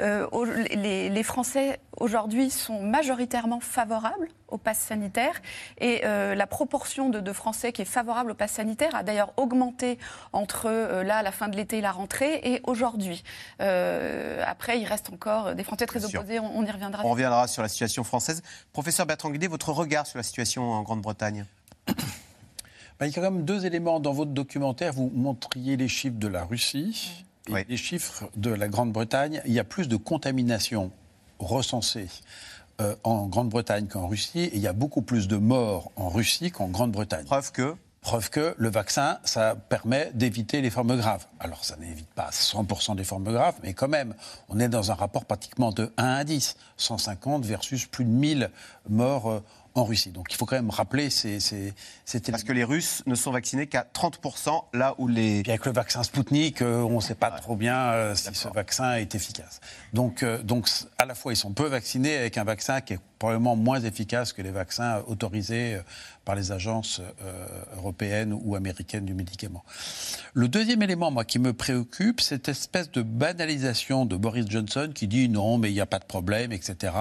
Euh, 0.00 0.26
les, 0.74 1.22
Français 1.22 1.80
aujourd'hui 1.98 2.50
sont 2.50 2.80
majoritairement 2.80 3.60
favorables 3.60 4.28
au 4.48 4.58
pass 4.58 4.78
sanitaire 4.78 5.40
et 5.78 6.02
la 6.02 6.46
proportion 6.46 7.08
de, 7.08 7.32
Français 7.32 7.72
qui 7.72 7.82
est 7.82 7.86
favorable 7.86 8.30
au 8.30 8.34
pass 8.34 8.52
sanitaire 8.52 8.94
a 8.94 9.02
d'ailleurs 9.02 9.32
augmenté 9.36 9.98
entre 10.32 10.68
là 11.02 11.22
la 11.22 11.32
fin 11.32 11.48
de 11.48 11.56
l'été 11.56 11.78
et 11.78 11.80
la 11.80 11.92
rentrée 11.92 12.40
et 12.42 12.60
aujourd'hui. 12.64 13.22
après, 13.58 14.80
il 14.80 14.86
reste 14.86 15.10
encore 15.12 15.54
des 15.54 15.64
Français 15.64 15.86
très 15.86 16.04
opposés. 16.04 16.38
On, 16.40 16.64
y 16.64 16.70
reviendra. 16.70 17.04
On 17.04 17.10
reviendra 17.10 17.46
sur 17.48 17.62
la 17.62 17.68
situation 17.68 18.04
française. 18.04 18.42
Professeur 18.72 19.06
Bertrand 19.06 19.30
Guidé, 19.30 19.46
votre 19.46 19.72
regard 19.72 20.06
sur 20.06 20.18
la 20.18 20.22
situation 20.22 20.72
en 20.72 20.82
Grande-Bretagne 20.82 21.44
ben, 21.86 23.06
il 23.06 23.08
y 23.08 23.10
a 23.10 23.12
quand 23.12 23.30
même 23.30 23.44
deux 23.44 23.66
éléments 23.66 24.00
dans 24.00 24.12
votre 24.12 24.32
documentaire. 24.32 24.92
Vous 24.92 25.10
montriez 25.14 25.76
les 25.76 25.88
chiffres 25.88 26.18
de 26.18 26.28
la 26.28 26.44
Russie 26.44 27.24
et 27.48 27.64
les 27.68 27.76
chiffres 27.76 28.28
de 28.36 28.50
la 28.50 28.68
Grande-Bretagne. 28.68 29.42
Il 29.46 29.52
y 29.52 29.58
a 29.58 29.64
plus 29.64 29.88
de 29.88 29.96
contamination 29.96 30.90
recensée 31.38 32.08
euh, 32.80 32.94
en 33.04 33.26
Grande-Bretagne 33.26 33.86
qu'en 33.86 34.08
Russie. 34.08 34.40
Et 34.40 34.56
il 34.56 34.60
y 34.60 34.66
a 34.66 34.72
beaucoup 34.72 35.02
plus 35.02 35.28
de 35.28 35.36
morts 35.36 35.90
en 35.96 36.08
Russie 36.08 36.50
qu'en 36.50 36.68
Grande-Bretagne. 36.68 37.24
Preuve 37.24 37.52
que 37.52 37.74
Preuve 38.00 38.30
que 38.30 38.54
le 38.56 38.70
vaccin, 38.70 39.18
ça 39.24 39.56
permet 39.56 40.10
d'éviter 40.14 40.62
les 40.62 40.70
formes 40.70 40.96
graves. 40.96 41.26
Alors, 41.40 41.64
ça 41.64 41.76
n'évite 41.76 42.08
pas 42.14 42.30
100% 42.30 42.94
des 42.94 43.04
formes 43.04 43.30
graves, 43.32 43.56
mais 43.62 43.74
quand 43.74 43.88
même, 43.88 44.14
on 44.48 44.60
est 44.60 44.68
dans 44.68 44.92
un 44.92 44.94
rapport 44.94 45.24
pratiquement 45.24 45.72
de 45.72 45.92
1 45.96 46.04
à 46.04 46.24
10. 46.24 46.56
150 46.76 47.44
versus 47.44 47.86
plus 47.86 48.04
de 48.04 48.10
1000 48.10 48.50
morts 48.88 49.30
euh, 49.30 49.42
en 49.78 49.84
Russie. 49.84 50.10
Donc 50.10 50.26
il 50.30 50.36
faut 50.36 50.46
quand 50.46 50.56
même 50.56 50.70
rappeler 50.70 51.10
ces, 51.10 51.38
Parce 52.30 52.44
que 52.44 52.52
les 52.52 52.64
Russes 52.64 53.02
ne 53.06 53.14
sont 53.14 53.30
vaccinés 53.30 53.66
qu'à 53.66 53.86
30%, 53.94 54.64
là 54.74 54.94
où 54.98 55.08
les... 55.08 55.42
avec 55.46 55.64
le 55.66 55.72
vaccin 55.72 56.02
Sputnik, 56.02 56.62
euh, 56.62 56.82
on 56.82 56.96
ne 56.96 57.00
sait 57.00 57.14
pas 57.14 57.30
trop 57.30 57.56
bien 57.56 57.92
euh, 57.92 58.14
si 58.14 58.34
ce 58.34 58.48
vaccin 58.48 58.94
est 58.94 59.14
efficace. 59.14 59.60
Donc, 59.92 60.22
euh, 60.22 60.42
donc 60.42 60.68
à 60.98 61.06
la 61.06 61.14
fois, 61.14 61.32
ils 61.32 61.36
sont 61.36 61.52
peu 61.52 61.66
vaccinés 61.66 62.16
avec 62.16 62.38
un 62.38 62.44
vaccin 62.44 62.80
qui 62.80 62.94
est 62.94 63.00
probablement 63.18 63.56
moins 63.56 63.80
efficace 63.80 64.32
que 64.32 64.42
les 64.42 64.50
vaccins 64.50 65.02
autorisés 65.06 65.78
par 66.28 66.36
les 66.36 66.52
agences 66.52 67.00
européennes 67.76 68.38
ou 68.44 68.54
américaines 68.54 69.06
du 69.06 69.14
médicament. 69.14 69.64
Le 70.34 70.46
deuxième 70.46 70.82
élément, 70.82 71.10
moi, 71.10 71.24
qui 71.24 71.38
me 71.38 71.54
préoccupe, 71.54 72.20
c'est 72.20 72.38
cette 72.38 72.48
espèce 72.50 72.92
de 72.92 73.02
banalisation 73.02 74.06
de 74.06 74.14
Boris 74.14 74.46
Johnson 74.48 74.90
qui 74.94 75.08
dit 75.08 75.28
non, 75.28 75.58
mais 75.58 75.70
il 75.70 75.74
n'y 75.74 75.80
a 75.80 75.86
pas 75.86 75.98
de 75.98 76.04
problème, 76.04 76.52
etc. 76.52 76.92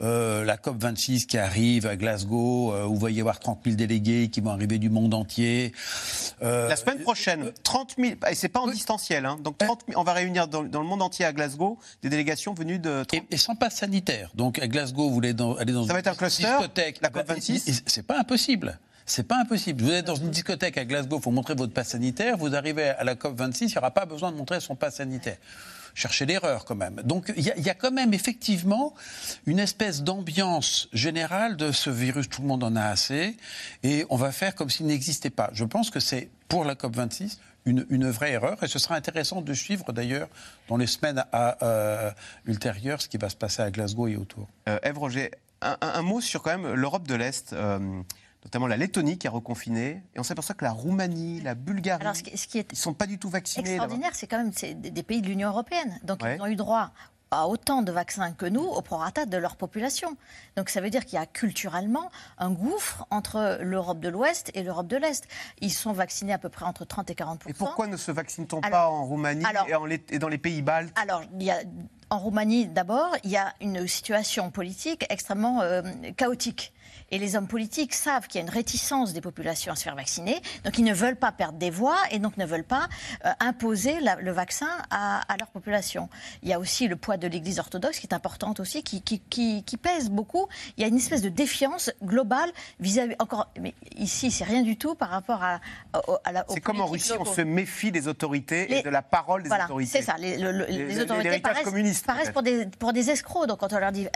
la 0.00 0.56
COP26 0.56 1.26
qui 1.26 1.36
arrive 1.36 1.86
à 1.86 1.96
Glasgow, 1.96 2.72
euh, 2.72 2.86
où 2.86 2.94
il 2.94 3.00
va 3.00 3.10
y 3.10 3.20
avoir 3.20 3.38
30 3.38 3.60
000 3.64 3.76
délégués 3.76 4.28
qui 4.28 4.40
vont 4.40 4.50
arriver 4.50 4.78
du 4.78 4.88
monde 4.88 5.12
entier. 5.12 5.72
Euh, 6.42 6.68
la 6.68 6.76
semaine 6.76 7.00
prochaine, 7.00 7.52
30 7.62 7.96
000, 7.98 8.14
et 8.30 8.34
c'est 8.34 8.48
pas 8.48 8.60
en 8.60 8.68
distanciel, 8.68 9.26
hein, 9.26 9.38
donc 9.42 9.58
30 9.58 9.84
on 9.94 10.02
va 10.02 10.12
réunir 10.12 10.48
dans, 10.48 10.62
le 10.62 10.68
monde 10.68 11.02
entier 11.02 11.24
à 11.24 11.32
Glasgow 11.32 11.78
des 12.02 12.08
délégations 12.08 12.54
venues 12.54 12.78
de... 12.78 13.04
Et, 13.30 13.36
sans 13.36 13.56
passe 13.56 13.76
sanitaire. 13.76 14.30
Donc 14.34 14.58
à 14.58 14.68
Glasgow, 14.68 15.08
vous 15.08 15.14
voulez 15.14 15.34
aller 15.58 15.72
dans 15.72 15.86
Ça 15.86 15.92
va 15.92 15.98
être 15.98 16.06
un 16.06 16.14
cluster, 16.14 16.44
discothèque. 16.44 17.00
La 17.02 17.10
COP26 17.10 17.82
C'est 17.86 18.06
pas 18.06 18.18
C'est 19.06 19.22
pas 19.22 19.40
impossible. 19.40 19.84
Vous 19.84 19.92
êtes 19.92 20.06
dans 20.06 20.16
une 20.16 20.30
discothèque 20.30 20.78
à 20.78 20.84
Glasgow, 20.84 21.18
il 21.18 21.22
faut 21.22 21.30
montrer 21.30 21.54
votre 21.54 21.72
passe 21.72 21.90
sanitaire. 21.90 22.36
Vous 22.36 22.54
arrivez 22.54 22.88
à 22.88 23.04
la 23.04 23.14
COP26, 23.14 23.62
il 23.62 23.66
n'y 23.68 23.78
aura 23.78 23.92
pas 23.92 24.04
besoin 24.04 24.32
de 24.32 24.36
montrer 24.36 24.60
son 24.60 24.74
passe 24.74 24.96
sanitaire 24.96 25.36
chercher 25.96 26.26
l'erreur 26.26 26.64
quand 26.66 26.76
même. 26.76 26.96
Donc 27.02 27.32
il 27.36 27.42
y, 27.42 27.70
a 27.70 27.74
quand 27.74 27.90
même 27.90 28.12
effectivement 28.12 28.94
une 29.46 29.58
espèce 29.58 30.02
d'ambiance 30.02 30.88
générale 30.92 31.56
de 31.56 31.72
ce 31.72 31.88
virus, 31.88 32.28
tout 32.28 32.42
le 32.42 32.48
monde 32.48 32.62
en 32.62 32.76
a 32.76 32.84
assez, 32.84 33.34
et 33.82 34.04
on 34.10 34.16
va 34.16 34.30
faire 34.30 34.54
comme 34.54 34.68
s'il 34.68 34.86
n'existait 34.86 35.30
pas. 35.30 35.48
Je 35.54 35.64
pense 35.64 35.90
que 35.90 35.98
c'est 35.98 36.28
pour 36.48 36.64
la 36.64 36.74
COP26 36.74 37.38
une, 37.64 38.10
vraie 38.10 38.32
erreur. 38.32 38.62
Et 38.62 38.68
ce 38.68 38.78
sera 38.78 38.94
intéressant 38.94 39.42
de 39.42 39.52
suivre 39.52 39.92
d'ailleurs 39.92 40.28
dans 40.68 40.76
les 40.76 40.86
semaines 40.86 41.24
euh, 41.34 42.10
ultérieures 42.44 43.02
ce 43.02 43.08
qui 43.08 43.16
va 43.16 43.28
se 43.28 43.36
passer 43.36 43.62
à 43.62 43.70
Glasgow 43.70 44.06
et 44.06 44.16
autour. 44.16 44.48
Euh, 44.68 44.78
Ève 44.82 44.98
Roger, 44.98 45.32
un, 45.62 46.02
mot 46.02 46.20
sur 46.20 46.42
quand 46.42 46.56
même 46.56 46.74
l'Europe 46.74 47.08
de 47.08 47.14
l'Est. 47.14 47.52
Euh, 47.52 48.02
notamment 48.46 48.68
la 48.68 48.76
Lettonie 48.76 49.18
qui 49.18 49.26
a 49.26 49.30
reconfiné. 49.30 50.02
Et 50.14 50.20
on 50.20 50.22
s'aperçoit 50.22 50.54
que 50.54 50.64
la 50.64 50.70
Roumanie, 50.70 51.40
la 51.40 51.56
Bulgarie, 51.56 52.06
ce 52.14 52.46
qui, 52.46 52.58
est 52.58 52.72
ils 52.72 52.74
ne 52.74 52.76
sont 52.76 52.94
pas 52.94 53.06
du 53.06 53.18
tout 53.18 53.28
vaccinés. 53.28 53.70
extraordinaire, 53.70 54.12
c'est 54.14 54.28
quand 54.28 54.38
même 54.38 54.52
des 54.52 55.02
pays 55.02 55.20
de 55.20 55.26
l'Union 55.26 55.48
européenne. 55.48 55.98
Donc 56.04 56.20
ils 56.22 56.40
ont 56.40 56.46
eu 56.46 56.56
droit 56.56 56.92
à 57.32 57.48
autant 57.48 57.82
de 57.82 57.90
vaccins 57.90 58.32
que 58.32 58.46
nous 58.46 58.62
au 58.62 58.80
prorata 58.82 59.26
de 59.26 59.36
leur 59.36 59.56
population. 59.56 60.16
Donc 60.56 60.68
ça 60.68 60.80
veut 60.80 60.90
dire 60.90 61.04
qu'il 61.04 61.18
y 61.18 61.22
a 61.22 61.26
culturellement 61.26 62.12
un 62.38 62.52
gouffre 62.52 63.04
entre 63.10 63.58
l'Europe 63.62 63.98
de 63.98 64.08
l'Ouest 64.08 64.52
et 64.54 64.62
l'Europe 64.62 64.86
de 64.86 64.96
l'Est. 64.96 65.26
Ils 65.60 65.72
sont 65.72 65.92
vaccinés 65.92 66.32
à 66.32 66.38
peu 66.38 66.48
près 66.48 66.64
entre 66.64 66.84
30 66.84 67.10
et 67.10 67.16
40 67.16 67.42
Et 67.48 67.52
pourquoi 67.52 67.88
ne 67.88 67.96
se 67.96 68.12
vaccine-t-on 68.12 68.60
pas 68.60 68.88
en 68.88 69.04
Roumanie 69.06 69.44
et, 69.90 70.14
et, 70.14 70.18
dans 70.20 70.28
les 70.28 70.38
pays 70.38 70.62
baltes? 70.62 70.96
Alors, 70.96 71.22
il 71.34 71.42
y 71.42 71.50
a 71.50 71.58
en 72.10 72.20
Roumanie, 72.20 72.68
d'abord, 72.68 73.16
il 73.24 73.30
y 73.30 73.36
a 73.36 73.52
une 73.60 73.88
situation 73.88 74.52
politique 74.52 75.04
extrêmement 75.10 75.62
euh, 75.62 75.82
chaotique. 76.16 76.72
Et 77.10 77.18
les 77.18 77.36
hommes 77.36 77.46
politiques 77.46 77.94
savent 77.94 78.26
qu'il 78.26 78.40
y 78.40 78.44
a 78.44 78.46
une 78.46 78.52
réticence 78.52 79.12
des 79.12 79.20
populations 79.20 79.72
à 79.72 79.76
se 79.76 79.84
faire 79.84 79.94
vacciner, 79.94 80.40
donc 80.64 80.76
ils 80.78 80.84
ne 80.84 80.92
veulent 80.92 81.16
pas 81.16 81.32
perdre 81.32 81.58
des 81.58 81.70
voix 81.70 81.98
et 82.10 82.18
donc 82.18 82.36
ne 82.36 82.44
veulent 82.44 82.64
pas 82.64 82.88
euh, 83.24 83.30
imposer 83.40 83.98
le 84.20 84.32
vaccin 84.32 84.68
à, 84.90 85.20
leur 85.38 85.48
population. 85.48 86.08
Il 86.42 86.48
y 86.48 86.52
a 86.52 86.58
aussi 86.58 86.88
le 86.88 86.96
poids 86.96 87.16
de 87.16 87.26
l'Église 87.28 87.58
orthodoxe 87.58 87.98
qui 87.98 88.06
est 88.06 88.14
importante 88.14 88.60
aussi, 88.60 88.82
qui, 88.82 89.02
qui, 89.02 89.76
pèse 89.76 90.10
beaucoup. 90.10 90.48
Il 90.76 90.80
y 90.80 90.84
a 90.84 90.88
une 90.88 90.96
espèce 90.96 91.22
de 91.22 91.28
défiance 91.28 91.90
globale 92.02 92.50
vis-à-vis. 92.80 93.14
Encore, 93.18 93.48
mais 93.60 93.74
ici, 93.96 94.30
c'est 94.30 94.44
rien 94.44 94.62
du 94.62 94.76
tout 94.76 94.94
par 94.94 95.10
rapport 95.10 95.42
à, 95.42 95.60
à, 96.24 96.32
la. 96.32 96.44
C'est 96.48 96.60
comme 96.60 96.80
en 96.80 96.86
Russie, 96.86 97.12
on 97.18 97.24
se 97.24 97.42
méfie 97.42 97.92
des 97.92 98.08
autorités 98.08 98.78
et 98.78 98.82
de 98.82 98.88
la 98.88 99.02
parole 99.02 99.42
des 99.42 99.48
voilà, 99.48 99.66
autorités. 99.66 99.98
C'est 99.98 100.02
ça. 100.02 100.16
Les, 100.18 101.00
autorités 101.00 101.38
paraissent 101.38 101.64
populistes. 101.64 102.06
Paraissent 102.06 102.30
pour 102.30 102.42
des, 102.42 102.66
pour 102.66 102.92
des 102.92 103.10
escrocs. 103.10 103.46
Donc 103.46 103.60
quand 103.60 103.72
on 103.72 103.78
leur 103.78 103.92
dit 103.92 104.08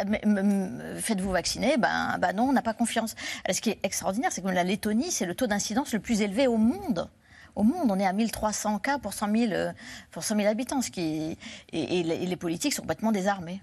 faites-vous 0.98 1.30
vacciner, 1.30 1.76
ben, 1.76 2.16
ben 2.18 2.32
non, 2.32 2.44
on 2.44 2.52
n'a 2.52 2.62
pas 2.62 2.74
confiance. 2.80 3.14
ce 3.50 3.60
qui 3.60 3.70
est 3.70 3.78
extraordinaire, 3.82 4.32
c'est 4.32 4.42
que 4.42 4.48
la 4.48 4.64
Lettonie, 4.64 5.10
c'est 5.10 5.26
le 5.26 5.34
taux 5.34 5.46
d'incidence 5.46 5.92
le 5.92 6.00
plus 6.00 6.22
élevé 6.22 6.46
au 6.46 6.56
monde 6.56 7.08
au 7.56 7.64
monde. 7.64 7.90
On 7.90 7.98
est 7.98 8.06
à 8.06 8.12
1300 8.12 8.78
cas 8.78 8.98
pour 8.98 9.12
100 9.12 9.36
000, 9.36 9.52
euh, 9.52 9.72
pour 10.12 10.22
100 10.22 10.36
000 10.36 10.48
habitants, 10.48 10.82
ce 10.82 10.90
qui 10.90 11.36
et, 11.72 12.02
les 12.02 12.36
politiques 12.36 12.72
sont 12.72 12.82
complètement 12.82 13.12
désarmés. 13.12 13.60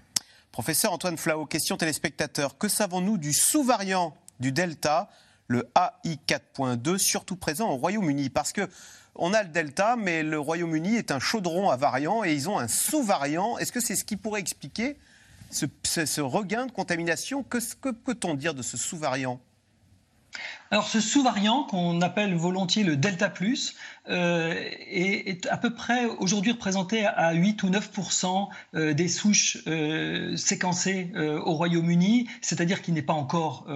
Professeur 0.52 0.92
Antoine 0.92 1.16
Flao, 1.16 1.46
question 1.46 1.76
téléspectateur. 1.76 2.58
Que 2.58 2.68
savons-nous 2.68 3.16
du 3.16 3.32
sous-variant 3.32 4.14
du 4.40 4.52
Delta, 4.52 5.08
le 5.46 5.68
AI 5.74 6.18
4.2, 6.28 6.98
surtout 6.98 7.36
présent 7.36 7.70
au 7.70 7.76
Royaume-Uni? 7.76 8.28
Parce 8.28 8.52
que 8.52 8.68
on 9.14 9.32
a 9.32 9.42
le 9.42 9.48
Delta, 9.48 9.96
mais 9.96 10.22
le 10.22 10.38
Royaume-Uni 10.38 10.96
est 10.96 11.10
un 11.10 11.18
chaudron 11.18 11.70
à 11.70 11.76
variants 11.76 12.24
et 12.24 12.34
ils 12.34 12.48
ont 12.48 12.58
un 12.58 12.68
sous-variant. 12.68 13.58
Est-ce 13.58 13.72
que 13.72 13.80
c'est 13.80 13.96
ce 13.96 14.04
qui 14.04 14.16
pourrait 14.16 14.40
expliquer 14.40 14.96
ce, 15.50 16.20
regain 16.20 16.66
de 16.66 16.72
contamination 16.72 17.42
Que, 17.42 17.58
peut-on 17.90 18.34
dire 18.34 18.54
de 18.54 18.62
ce 18.62 18.76
sous-variant? 18.76 19.40
Alors 20.70 20.86
ce 20.88 21.00
sous-variant 21.00 21.64
qu'on 21.64 22.00
appelle 22.02 22.34
volontiers 22.34 22.84
le 22.84 22.96
delta 22.96 23.30
plus 23.30 23.74
euh, 24.10 24.54
est, 24.90 25.46
à 25.50 25.58
peu 25.58 25.74
près 25.74 26.06
aujourd'hui 26.06 26.52
représenté 26.52 27.04
à 27.04 27.32
8 27.32 27.62
ou 27.62 27.68
9% 27.68 28.48
euh, 28.74 28.94
des 28.94 29.08
souches 29.08 29.58
euh, 29.66 30.34
séquencées 30.36 31.12
au 31.16 31.54
Royaume-Uni, 31.54 32.28
c'est-à-dire 32.40 32.82
qu'il 32.82 32.94
n'est 32.94 33.02
pas 33.02 33.12
encore 33.12 33.66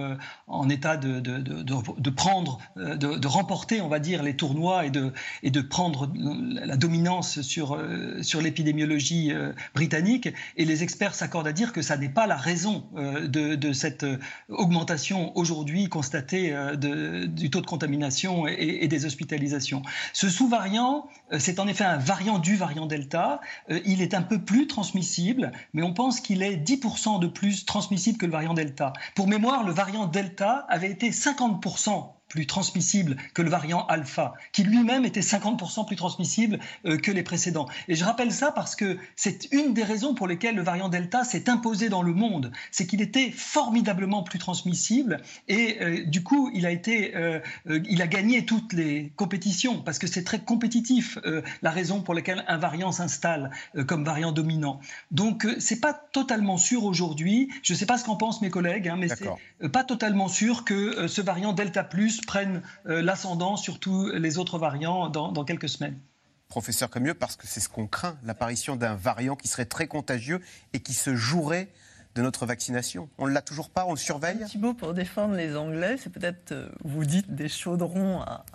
en 0.47 0.69
état 0.69 0.97
de, 0.97 1.19
de, 1.19 1.37
de, 1.39 2.09
prendre, 2.09 2.59
de, 2.75 3.27
remporter, 3.27 3.81
on 3.81 3.87
va 3.87 3.99
dire, 3.99 4.23
les 4.23 4.35
tournois 4.35 4.85
et 4.85 4.89
de, 4.89 5.11
et 5.41 5.51
de 5.51 5.61
prendre 5.61 6.11
la 6.15 6.77
dominance 6.77 7.41
sur, 7.41 7.79
sur 8.21 8.41
l'épidémiologie 8.41 9.33
britannique. 9.75 10.29
Et 10.57 10.65
les 10.65 10.83
experts 10.83 11.15
s'accordent 11.15 11.47
à 11.47 11.53
dire 11.53 11.73
que 11.73 11.81
ça 11.81 11.97
n'est 11.97 12.09
pas 12.09 12.27
la 12.27 12.37
raison 12.37 12.85
de, 12.93 13.73
cette 13.73 14.05
augmentation 14.49 15.35
aujourd'hui 15.37 15.89
constatée 15.89 16.53
du 16.83 17.49
taux 17.49 17.61
de 17.61 17.65
contamination 17.65 18.47
et, 18.47 18.87
des 18.87 19.05
hospitalisations. 19.05 19.81
Ce 20.13 20.29
sous-variant, 20.29 21.07
euh, 21.31 21.39
c'est 21.39 21.59
en 21.59 21.67
effet 21.67 21.83
un 21.83 21.97
variant 21.97 22.39
du 22.39 22.55
variant 22.55 22.85
Delta. 22.85 23.41
Euh, 23.69 23.79
il 23.85 24.01
est 24.01 24.13
un 24.13 24.21
peu 24.21 24.39
plus 24.39 24.67
transmissible, 24.67 25.51
mais 25.73 25.83
on 25.83 25.93
pense 25.93 26.19
qu'il 26.19 26.43
est 26.43 26.57
10% 26.57 27.19
de 27.19 27.27
plus 27.27 27.65
transmissible 27.65 28.17
que 28.17 28.25
le 28.25 28.31
variant 28.31 28.53
Delta. 28.53 28.93
Pour 29.15 29.27
mémoire, 29.27 29.63
le 29.63 29.71
variant 29.71 30.05
Delta 30.05 30.65
avait 30.69 30.91
été 30.91 31.11
50% 31.11 32.13
plus 32.33 32.47
transmissible 32.47 33.15
que 33.35 33.43
le 33.43 33.49
variant 33.51 33.85
alpha, 33.85 34.33
qui 34.53 34.63
lui-même 34.63 35.05
était 35.05 35.19
50% 35.19 35.85
plus 35.85 35.95
transmissible 35.95 36.59
euh, 36.87 36.97
que 36.97 37.11
les 37.11 37.21
précédents. 37.21 37.67
Et 37.87 37.93
je 37.93 38.03
rappelle 38.03 38.31
ça 38.31 38.51
parce 38.51 38.75
que 38.75 38.97
c'est 39.15 39.53
une 39.53 39.75
des 39.75 39.83
raisons 39.83 40.15
pour 40.15 40.27
lesquelles 40.27 40.55
le 40.55 40.63
variant 40.63 40.89
delta 40.89 41.23
s'est 41.25 41.47
imposé 41.47 41.89
dans 41.89 42.01
le 42.01 42.11
monde, 42.11 42.51
c'est 42.71 42.87
qu'il 42.87 43.03
était 43.03 43.29
formidablement 43.29 44.23
plus 44.23 44.39
transmissible 44.39 45.21
et 45.47 45.77
euh, 45.81 46.05
du 46.05 46.23
coup 46.23 46.49
il 46.55 46.65
a 46.65 46.71
été, 46.71 47.15
euh, 47.15 47.39
il 47.67 48.01
a 48.01 48.07
gagné 48.07 48.47
toutes 48.47 48.73
les 48.73 49.13
compétitions 49.15 49.83
parce 49.83 49.99
que 49.99 50.07
c'est 50.07 50.23
très 50.23 50.39
compétitif 50.39 51.19
la 51.61 51.69
raison 51.69 52.01
pour 52.01 52.15
laquelle 52.15 52.43
un 52.47 52.57
variant 52.57 52.91
s'installe 52.91 53.51
comme 53.87 54.03
variant 54.03 54.31
dominant. 54.31 54.79
Donc 55.11 55.47
c'est 55.59 55.79
pas 55.79 55.93
totalement 55.93 56.57
sûr 56.57 56.83
aujourd'hui. 56.83 57.49
Je 57.61 57.73
ne 57.73 57.77
sais 57.77 57.85
pas 57.85 57.99
ce 57.99 58.05
qu'en 58.05 58.15
pensent 58.15 58.41
mes 58.41 58.49
collègues, 58.49 58.87
hein, 58.87 58.97
mais 58.97 59.07
c'est 59.09 59.69
pas 59.69 59.83
totalement 59.83 60.27
sûr 60.27 60.65
que 60.65 61.07
ce 61.07 61.21
variant 61.21 61.53
delta 61.53 61.83
plus 61.83 62.22
prennent 62.25 62.61
euh, 62.87 63.01
l'ascendant 63.01 63.57
sur 63.57 63.79
tous 63.79 64.09
les 64.09 64.37
autres 64.37 64.57
variants 64.57 65.09
dans, 65.09 65.43
quelques 65.43 65.69
semaines. 65.69 65.99
Professeur 66.47 66.89
Camieux, 66.89 67.13
parce 67.13 67.35
que 67.35 67.47
c'est 67.47 67.59
ce 67.59 67.69
qu'on 67.69 67.87
craint, 67.87 68.17
l'apparition 68.23 68.75
d'un 68.75 68.95
variant 68.95 69.35
qui 69.35 69.47
serait 69.47 69.65
très 69.65 69.87
contagieux 69.87 70.41
et 70.73 70.81
qui 70.81 70.93
se 70.93 71.15
jouerait 71.15 71.69
de 72.15 72.21
notre 72.21 72.45
vaccination. 72.45 73.09
On 73.17 73.27
ne 73.27 73.33
l'a 73.33 73.41
toujours 73.41 73.69
pas, 73.69 73.85
on 73.85 73.91
le 73.91 73.97
surveille. 73.97 74.41
Un 74.43 74.45
petit 74.45 74.57
mot 74.57 74.73
pour 74.73 74.93
défendre 74.93 75.35
les 75.35 75.55
Anglais, 75.55 75.95
c'est 75.97 76.11
peut-être, 76.11 76.51
euh, 76.51 76.69
vous 76.83 77.05
dites, 77.05 77.33
des 77.33 77.49
chaudrons 77.49 78.21
à, 78.21 78.45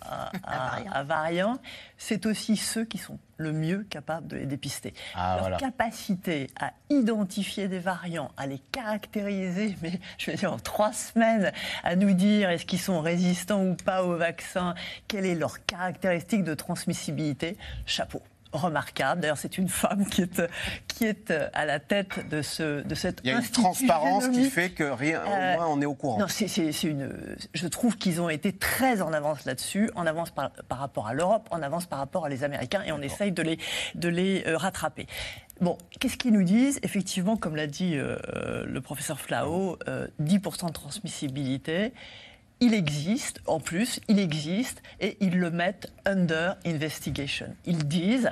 à, 0.44 1.02
variants. 1.04 1.58
C'est 1.96 2.26
aussi 2.26 2.56
ceux 2.56 2.84
qui 2.84 2.98
sont 2.98 3.18
le 3.36 3.52
mieux 3.52 3.84
capables 3.90 4.26
de 4.28 4.36
les 4.36 4.46
dépister. 4.46 4.94
Ah, 5.14 5.48
Leur 5.48 5.58
capacité 5.58 6.48
à 6.60 6.72
identifier 6.90 7.68
des 7.68 7.78
variants, 7.78 8.30
à 8.36 8.46
les 8.46 8.60
caractériser, 8.72 9.76
mais 9.82 10.00
je 10.18 10.30
veux 10.30 10.36
dire 10.36 10.52
en 10.52 10.58
trois 10.58 10.92
semaines, 10.92 11.52
à 11.82 11.96
nous 11.96 12.12
dire 12.14 12.50
est-ce 12.50 12.66
qu'ils 12.66 12.80
sont 12.80 13.00
résistants 13.00 13.64
ou 13.64 13.74
pas 13.74 14.04
au 14.04 14.16
vaccin, 14.16 14.74
quelle 15.08 15.26
est 15.26 15.34
leur 15.34 15.64
caractéristique 15.66 16.44
de 16.44 16.54
transmissibilité, 16.54 17.56
chapeau 17.86 18.22
remarquable. 18.52 19.20
D'ailleurs, 19.20 19.38
c'est 19.38 19.58
une 19.58 19.68
femme 19.68 20.06
qui 20.06 20.22
est, 20.22 20.42
qui 20.86 21.04
est 21.04 21.32
à 21.52 21.66
la 21.66 21.78
tête 21.80 22.28
de, 22.28 22.42
ce, 22.42 22.82
de 22.82 22.94
cette 22.94 23.20
Il 23.24 23.30
y 23.30 23.32
a 23.32 23.38
une 23.38 23.46
transparence 23.46 24.28
qui 24.28 24.48
fait 24.50 24.70
que 24.70 24.84
rien, 24.84 25.22
au 25.24 25.28
euh, 25.28 25.54
moins 25.56 25.66
on 25.68 25.80
est 25.80 25.86
au 25.86 25.94
courant. 25.94 26.18
Non, 26.18 26.26
c'est, 26.28 26.46
une, 26.84 27.10
je 27.52 27.66
trouve 27.68 27.96
qu'ils 27.96 28.20
ont 28.20 28.28
été 28.28 28.52
très 28.52 29.02
en 29.02 29.12
avance 29.12 29.44
là-dessus, 29.44 29.90
en 29.94 30.06
avance 30.06 30.30
par, 30.30 30.50
par 30.68 30.78
rapport 30.78 31.06
à 31.08 31.14
l'Europe, 31.14 31.48
en 31.50 31.62
avance 31.62 31.86
par 31.86 31.98
rapport 31.98 32.24
à 32.24 32.28
les 32.28 32.44
Américains, 32.44 32.82
et 32.86 32.92
on 32.92 33.00
essaye 33.00 33.32
de 33.32 33.42
les, 33.42 33.58
de 33.94 34.08
les 34.08 34.44
euh, 34.46 34.56
rattraper. 34.56 35.06
Bon, 35.60 35.76
qu'est-ce 35.98 36.16
qu'ils 36.16 36.32
nous 36.32 36.44
disent? 36.44 36.78
Effectivement, 36.82 37.36
comme 37.36 37.56
l'a 37.56 37.66
dit 37.66 37.96
euh, 37.96 38.16
le 38.64 38.80
professeur 38.80 39.18
Flao, 39.20 39.76
10% 40.20 40.66
de 40.68 40.72
transmissibilité 40.72 41.92
il 42.60 42.74
existe, 42.74 43.40
en 43.46 43.60
plus, 43.60 44.00
il 44.08 44.18
existe, 44.18 44.82
et 45.00 45.16
ils 45.20 45.38
le 45.38 45.50
mettent 45.50 45.92
under 46.04 46.56
investigation. 46.66 47.54
Ils 47.64 47.86
disent, 47.86 48.30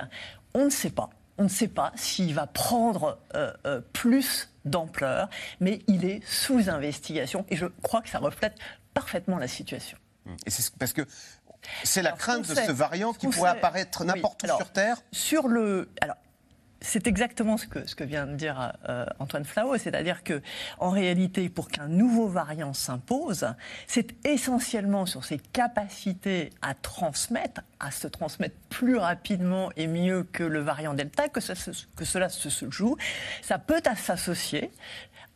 on 0.53 0.65
ne 0.65 0.69
sait 0.69 0.89
pas, 0.89 1.09
on 1.37 1.43
ne 1.43 1.49
sait 1.49 1.67
pas 1.67 1.91
s'il 1.95 2.33
va 2.33 2.47
prendre 2.47 3.19
euh, 3.35 3.53
euh, 3.65 3.81
plus 3.93 4.49
d'ampleur, 4.65 5.29
mais 5.59 5.81
il 5.87 6.05
est 6.05 6.21
sous 6.25 6.69
investigation, 6.69 7.45
et 7.49 7.55
je 7.55 7.65
crois 7.81 8.01
que 8.01 8.09
ça 8.09 8.19
reflète 8.19 8.55
parfaitement 8.93 9.37
la 9.37 9.47
situation. 9.47 9.97
Et 10.45 10.49
c'est 10.49 10.75
parce 10.75 10.91
que 10.91 11.05
c'est 11.83 12.01
la 12.01 12.11
crainte 12.11 12.47
de 12.47 12.55
ce 12.55 12.71
variant 12.71 13.13
qui 13.13 13.27
pourrait 13.27 13.51
apparaître 13.51 14.03
n'importe 14.03 14.43
où 14.43 14.47
sur 14.47 14.71
Terre 14.71 14.97
Sur 15.11 15.47
le. 15.47 15.89
Alors, 16.01 16.17
c'est 16.81 17.07
exactement 17.07 17.57
ce 17.57 17.65
que, 17.67 18.03
vient 18.03 18.27
de 18.27 18.35
dire 18.35 18.73
euh, 18.87 19.05
Antoine 19.19 19.45
Flao, 19.45 19.77
c'est-à-dire 19.77 20.23
que 20.23 20.41
en 20.79 20.89
réalité, 20.89 21.49
pour 21.49 21.69
qu'un 21.69 21.87
nouveau 21.87 22.27
variant 22.27 22.73
s'impose, 22.73 23.47
c'est 23.87 24.15
essentiellement 24.25 25.05
sur 25.05 25.25
ses 25.25 25.39
capacités 25.39 26.51
à 26.61 26.73
transmettre, 26.73 27.61
à 27.79 27.91
se 27.91 28.07
transmettre 28.07 28.55
plus 28.69 28.97
rapidement 28.97 29.71
et 29.75 29.87
mieux 29.87 30.23
que 30.23 30.43
le 30.43 30.59
variant 30.59 30.93
Delta 30.93 31.29
que, 31.29 31.39
que 31.95 32.05
cela 32.05 32.29
se 32.29 32.69
joue. 32.69 32.97
Ça 33.41 33.57
peut 33.57 33.81
s'associer 33.95 34.71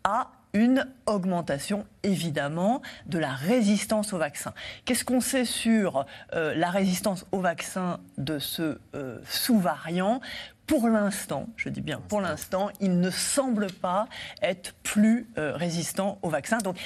à 0.04 0.32
une 0.54 0.86
augmentation 1.06 1.86
évidemment 2.04 2.82
de 3.06 3.20
la 3.20 3.34
résistance 3.34 4.14
au 4.14 4.18
vaccin. 4.18 4.54
Qu'est-ce 4.86 5.06
qu'on 5.06 5.22
sait 5.22 5.46
sur 5.46 6.06
euh, 6.34 6.54
la 6.56 6.70
résistance 6.70 7.26
au 7.32 7.40
vaccin 7.40 8.00
de 8.18 8.40
ce 8.40 8.80
euh, 8.96 9.20
sous-variant? 9.26 10.22
Pour 10.72 10.88
l'instant, 10.88 11.50
je 11.58 11.68
dis 11.68 11.82
bien 11.82 12.00
pour 12.00 12.22
l'instant, 12.22 12.70
il 12.80 13.02
ne 13.02 13.10
semble 13.10 13.70
pas 13.74 14.08
être 14.42 14.74
plus 14.84 15.28
euh, 15.38 15.54
résistant 15.54 16.18
au 16.22 16.30
vaccin. 16.30 16.60
Donc, 16.60 16.78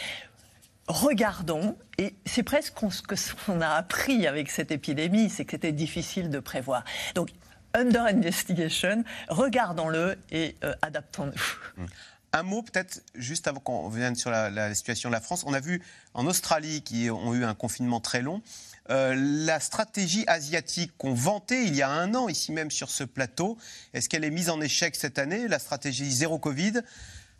regardons, 0.87 1.77
et 1.99 2.15
c'est 2.25 2.41
presque 2.41 2.73
ce 3.15 3.35
qu'on 3.45 3.61
a 3.61 3.69
appris 3.69 4.25
avec 4.25 4.49
cette 4.49 4.71
épidémie, 4.71 5.29
c'est 5.29 5.45
que 5.45 5.51
c'était 5.51 5.71
difficile 5.71 6.31
de 6.31 6.39
prévoir. 6.39 6.83
Donc, 7.13 7.29
under 7.75 8.05
investigation, 8.05 9.03
regardons-le 9.29 10.17
et 10.31 10.55
adaptons-nous. 10.81 11.83
Mmh. 11.83 11.85
Un 12.33 12.43
mot 12.43 12.63
peut-être, 12.63 13.03
juste 13.13 13.47
avant 13.47 13.59
qu'on 13.59 13.87
vienne 13.89 14.15
sur 14.15 14.31
la, 14.31 14.73
situation 14.73 15.09
de 15.09 15.13
la 15.13 15.21
France. 15.21 15.43
On 15.45 15.53
a 15.53 15.59
vu 15.59 15.83
en 16.15 16.25
Australie, 16.25 16.81
qui 16.81 17.11
ont 17.11 17.35
eu 17.35 17.45
un 17.45 17.53
confinement 17.53 17.99
très 17.99 18.23
long, 18.23 18.41
euh, 18.89 19.15
la 19.17 19.59
stratégie 19.59 20.23
asiatique 20.27 20.91
qu'on 20.97 21.13
vantait 21.13 21.65
il 21.65 21.75
y 21.75 21.81
a 21.81 21.89
un 21.89 22.13
an, 22.15 22.29
ici 22.29 22.51
même 22.51 22.71
sur 22.71 22.89
ce 22.89 23.03
plateau, 23.03 23.57
est-ce 23.93 24.09
qu'elle 24.09 24.23
est 24.23 24.31
mise 24.31 24.49
en 24.49 24.61
échec 24.61 24.95
cette 24.95 25.19
année, 25.19 25.47
la 25.47 25.59
stratégie 25.59 26.11
zéro 26.11 26.39
Covid 26.39 26.81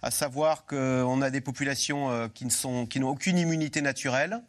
à 0.01 0.11
savoir 0.11 0.65
qu'on 0.65 1.21
a 1.21 1.29
des 1.31 1.41
populations 1.41 2.11
euh, 2.11 2.27
qui 2.27 2.99
n'ont 2.99 3.09
aucune 3.09 3.39
immunité 3.39 3.81
naturelle, 3.81 4.39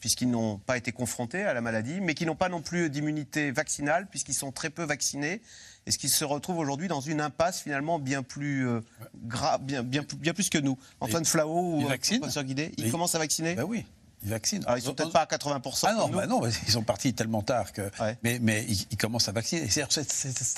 puisqu'ils 0.00 0.30
n'ont 0.30 0.56
pas 0.56 0.78
été 0.78 0.92
confrontés 0.92 1.42
à 1.42 1.52
la 1.52 1.60
maladie, 1.60 2.00
mais 2.00 2.14
qui 2.14 2.24
n'ont 2.24 2.36
pas 2.36 2.48
non 2.48 2.62
plus 2.62 2.88
d'immunité 2.88 3.50
vaccinale, 3.50 4.06
puisqu'ils 4.10 4.34
sont 4.34 4.50
très 4.50 4.70
peu 4.70 4.82
vaccinés 4.82 5.42
est-ce 5.86 5.98
qu'ils 5.98 6.10
se 6.10 6.24
retrouvent 6.24 6.58
aujourd'hui 6.58 6.88
dans 6.88 7.00
une 7.00 7.20
impasse 7.20 7.60
finalement 7.60 7.98
bien 7.98 8.22
plus 8.22 8.66
euh, 8.66 8.80
grave, 9.26 9.62
bien, 9.62 9.82
bien, 9.82 10.02
bien, 10.16 10.32
plus 10.32 10.48
que 10.48 10.58
nous? 10.58 10.78
Antoine 11.00 11.24
Flao 11.24 11.76
ou 11.76 11.82
professeur 11.82 12.44
Guidé, 12.44 12.72
ils 12.78 12.90
commencent 12.90 13.14
à 13.14 13.18
vacciner? 13.18 13.54
Ben 13.54 13.64
Oui. 13.64 13.84
Ils 14.24 14.30
vaccinent. 14.30 14.62
Alors, 14.64 14.78
ils 14.78 14.82
sont 14.82 14.94
peut-être 14.94 15.12
pas 15.12 15.22
à 15.22 15.26
80%. 15.26 15.84
Ah 15.86 15.94
non, 15.94 16.08
bah 16.08 16.26
non, 16.26 16.40
ils 16.46 16.72
sont 16.72 16.82
partis 16.82 17.12
tellement 17.12 17.42
tard 17.42 17.72
que. 17.72 17.90
Mais, 18.22 18.38
mais 18.40 18.64
ils, 18.90 18.96
commencent 18.96 19.28
à 19.28 19.32
vacciner. 19.32 19.68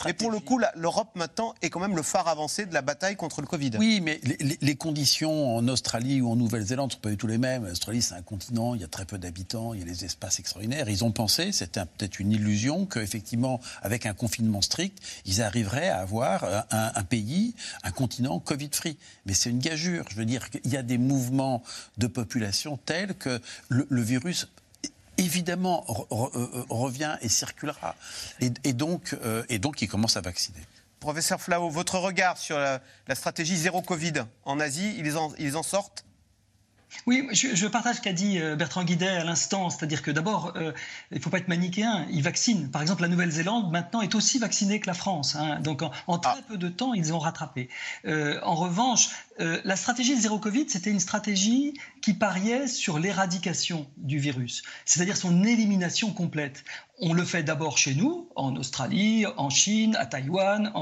mais 0.05 0.13
pour 0.13 0.31
le 0.31 0.39
coup, 0.39 0.61
l'Europe 0.77 1.09
maintenant 1.15 1.55
est 1.63 1.71
quand 1.71 1.81
même 1.81 1.97
le 1.97 2.03
phare 2.03 2.29
avancé 2.29 2.67
de 2.67 2.75
la 2.75 2.83
bataille 2.83 3.17
contre 3.17 3.41
le 3.41 3.47
Covid. 3.47 3.73
Oui, 3.79 4.01
mais 4.01 4.21
les, 4.61 4.77
conditions 4.77 5.57
en 5.57 5.67
Australie 5.69 6.21
ou 6.21 6.31
en 6.31 6.37
Nouvelle-Zélande 6.37 6.91
ne 6.91 6.95
sont 6.95 7.01
pas 7.01 7.11
du 7.11 7.17
tout 7.17 7.27
les 7.27 7.39
mêmes. 7.39 7.67
L'Australie, 7.67 8.03
c'est 8.03 8.15
un 8.15 8.23
continent, 8.23 8.75
il 8.75 8.83
y 8.83 8.85
a 8.85 8.89
très 8.89 9.05
peu 9.05 9.19
d'habitants, 9.19 9.75
il 9.75 9.81
y 9.81 9.83
a 9.83 9.87
des 9.87 10.05
espaces 10.05 10.39
extraordinaires. 10.39 10.89
Ils 10.89 11.05
ont 11.05 11.11
pensé, 11.11 11.51
c'était 11.51 11.81
peut-être 11.81 12.21
une 12.21 12.33
illusion, 12.33 12.87
qu'effectivement, 12.87 13.61
avec 13.83 14.07
un 14.07 14.15
confinement 14.15 14.63
strict, 14.63 14.99
ils 15.25 15.43
arriveraient 15.43 15.89
à 15.89 16.01
avoir 16.01 16.45
un, 16.45 16.93
un 16.95 17.05
pays, 17.05 17.55
un 17.83 17.91
continent 17.91 18.39
Covid-free. 18.39 18.97
Mais 19.25 19.35
c'est 19.35 19.51
une 19.51 19.59
gageure. 19.59 20.05
Je 20.11 20.17
veux 20.17 20.25
dire 20.25 20.51
qu'il 20.51 20.71
y 20.71 20.77
a 20.77 20.83
des 20.83 20.99
mouvements 20.99 21.63
de 21.99 22.07
population 22.07 22.79
tels 22.85 23.15
que 23.15 23.41
le, 23.69 24.03
virus 24.03 24.49
évidemment 25.19 25.85
euh, 25.89 26.65
revient 26.69 27.17
et 27.21 27.29
circulera. 27.29 27.97
Et, 28.41 28.73
donc, 28.73 29.15
euh, 29.23 29.45
et 29.49 29.59
donc, 29.59 29.83
il 29.83 29.89
commence 29.89 30.17
à 30.17 30.21
vacciner. 30.21 30.61
Professeur 31.01 31.41
Flao, 31.41 31.69
votre 31.71 31.99
regard 31.99 32.39
sur 32.39 32.59
la, 32.59 32.81
stratégie 33.15 33.57
zéro 33.57 33.83
Covid 33.83 34.25
en 34.45 34.61
Asie, 34.61 34.97
ils 35.39 35.57
en 35.57 35.63
sortent 35.63 36.05
oui, 37.07 37.29
je, 37.33 37.67
partage 37.67 37.97
ce 37.97 38.01
qu'a 38.01 38.13
dit 38.13 38.39
euh, 38.39 38.57
Bertrand 38.57 38.85
Guidet 38.85 39.09
à 39.09 39.25
l'instant, 39.25 39.71
c'est-à-dire 39.71 40.03
que 40.03 40.11
d'abord, 40.11 40.53
euh, 40.57 40.73
il 41.11 41.19
ne 41.19 41.23
faut 41.23 41.31
pas 41.31 41.39
être 41.39 41.49
manichéen, 41.49 42.07
ils 42.11 42.23
vaccinent. 42.23 42.71
Par 42.71 42.83
exemple, 42.83 43.03
la 43.03 43.09
Nouvelle-Zélande, 43.09 43.71
maintenant, 43.71 44.01
est 44.01 44.15
aussi 44.15 44.39
vaccinée 44.39 44.81
que 44.81 44.87
la 44.87 44.95
France. 44.95 45.37
Hein. 45.37 45.61
donc, 45.61 45.83
en, 45.83 46.19
très 46.19 46.33
ah. 46.39 46.45
peu 46.49 46.57
de 46.57 46.69
temps, 46.69 46.95
ils 46.95 47.13
ont 47.13 47.19
rattrapé. 47.19 47.69
Euh, 48.07 48.41
en 48.43 48.55
revanche, 48.55 49.11
la 49.39 49.77
stratégie 49.77 50.17
de 50.17 50.21
zéro 50.21 50.39
Covid, 50.39 50.65
c'était 50.71 50.89
une 50.89 51.01
stratégie 51.01 51.75
qui 52.01 52.15
pariait 52.15 52.67
sur 52.67 52.99
l'éradication 52.99 53.87
du 53.99 54.19
virus, 54.19 54.63
c'est-à-dire 54.87 55.15
son 55.19 55.45
élimination 55.45 56.11
complète. 56.15 56.65
On 57.01 57.13
le 57.13 57.23
fait 57.23 57.43
d'abord 57.43 57.77
chez 57.77 57.95
nous, 57.95 58.31
en 58.35 58.57
Australie, 58.57 59.27
en 59.37 59.51
Chine, 59.51 59.95
à 59.97 60.07
Taïwan, 60.07 60.73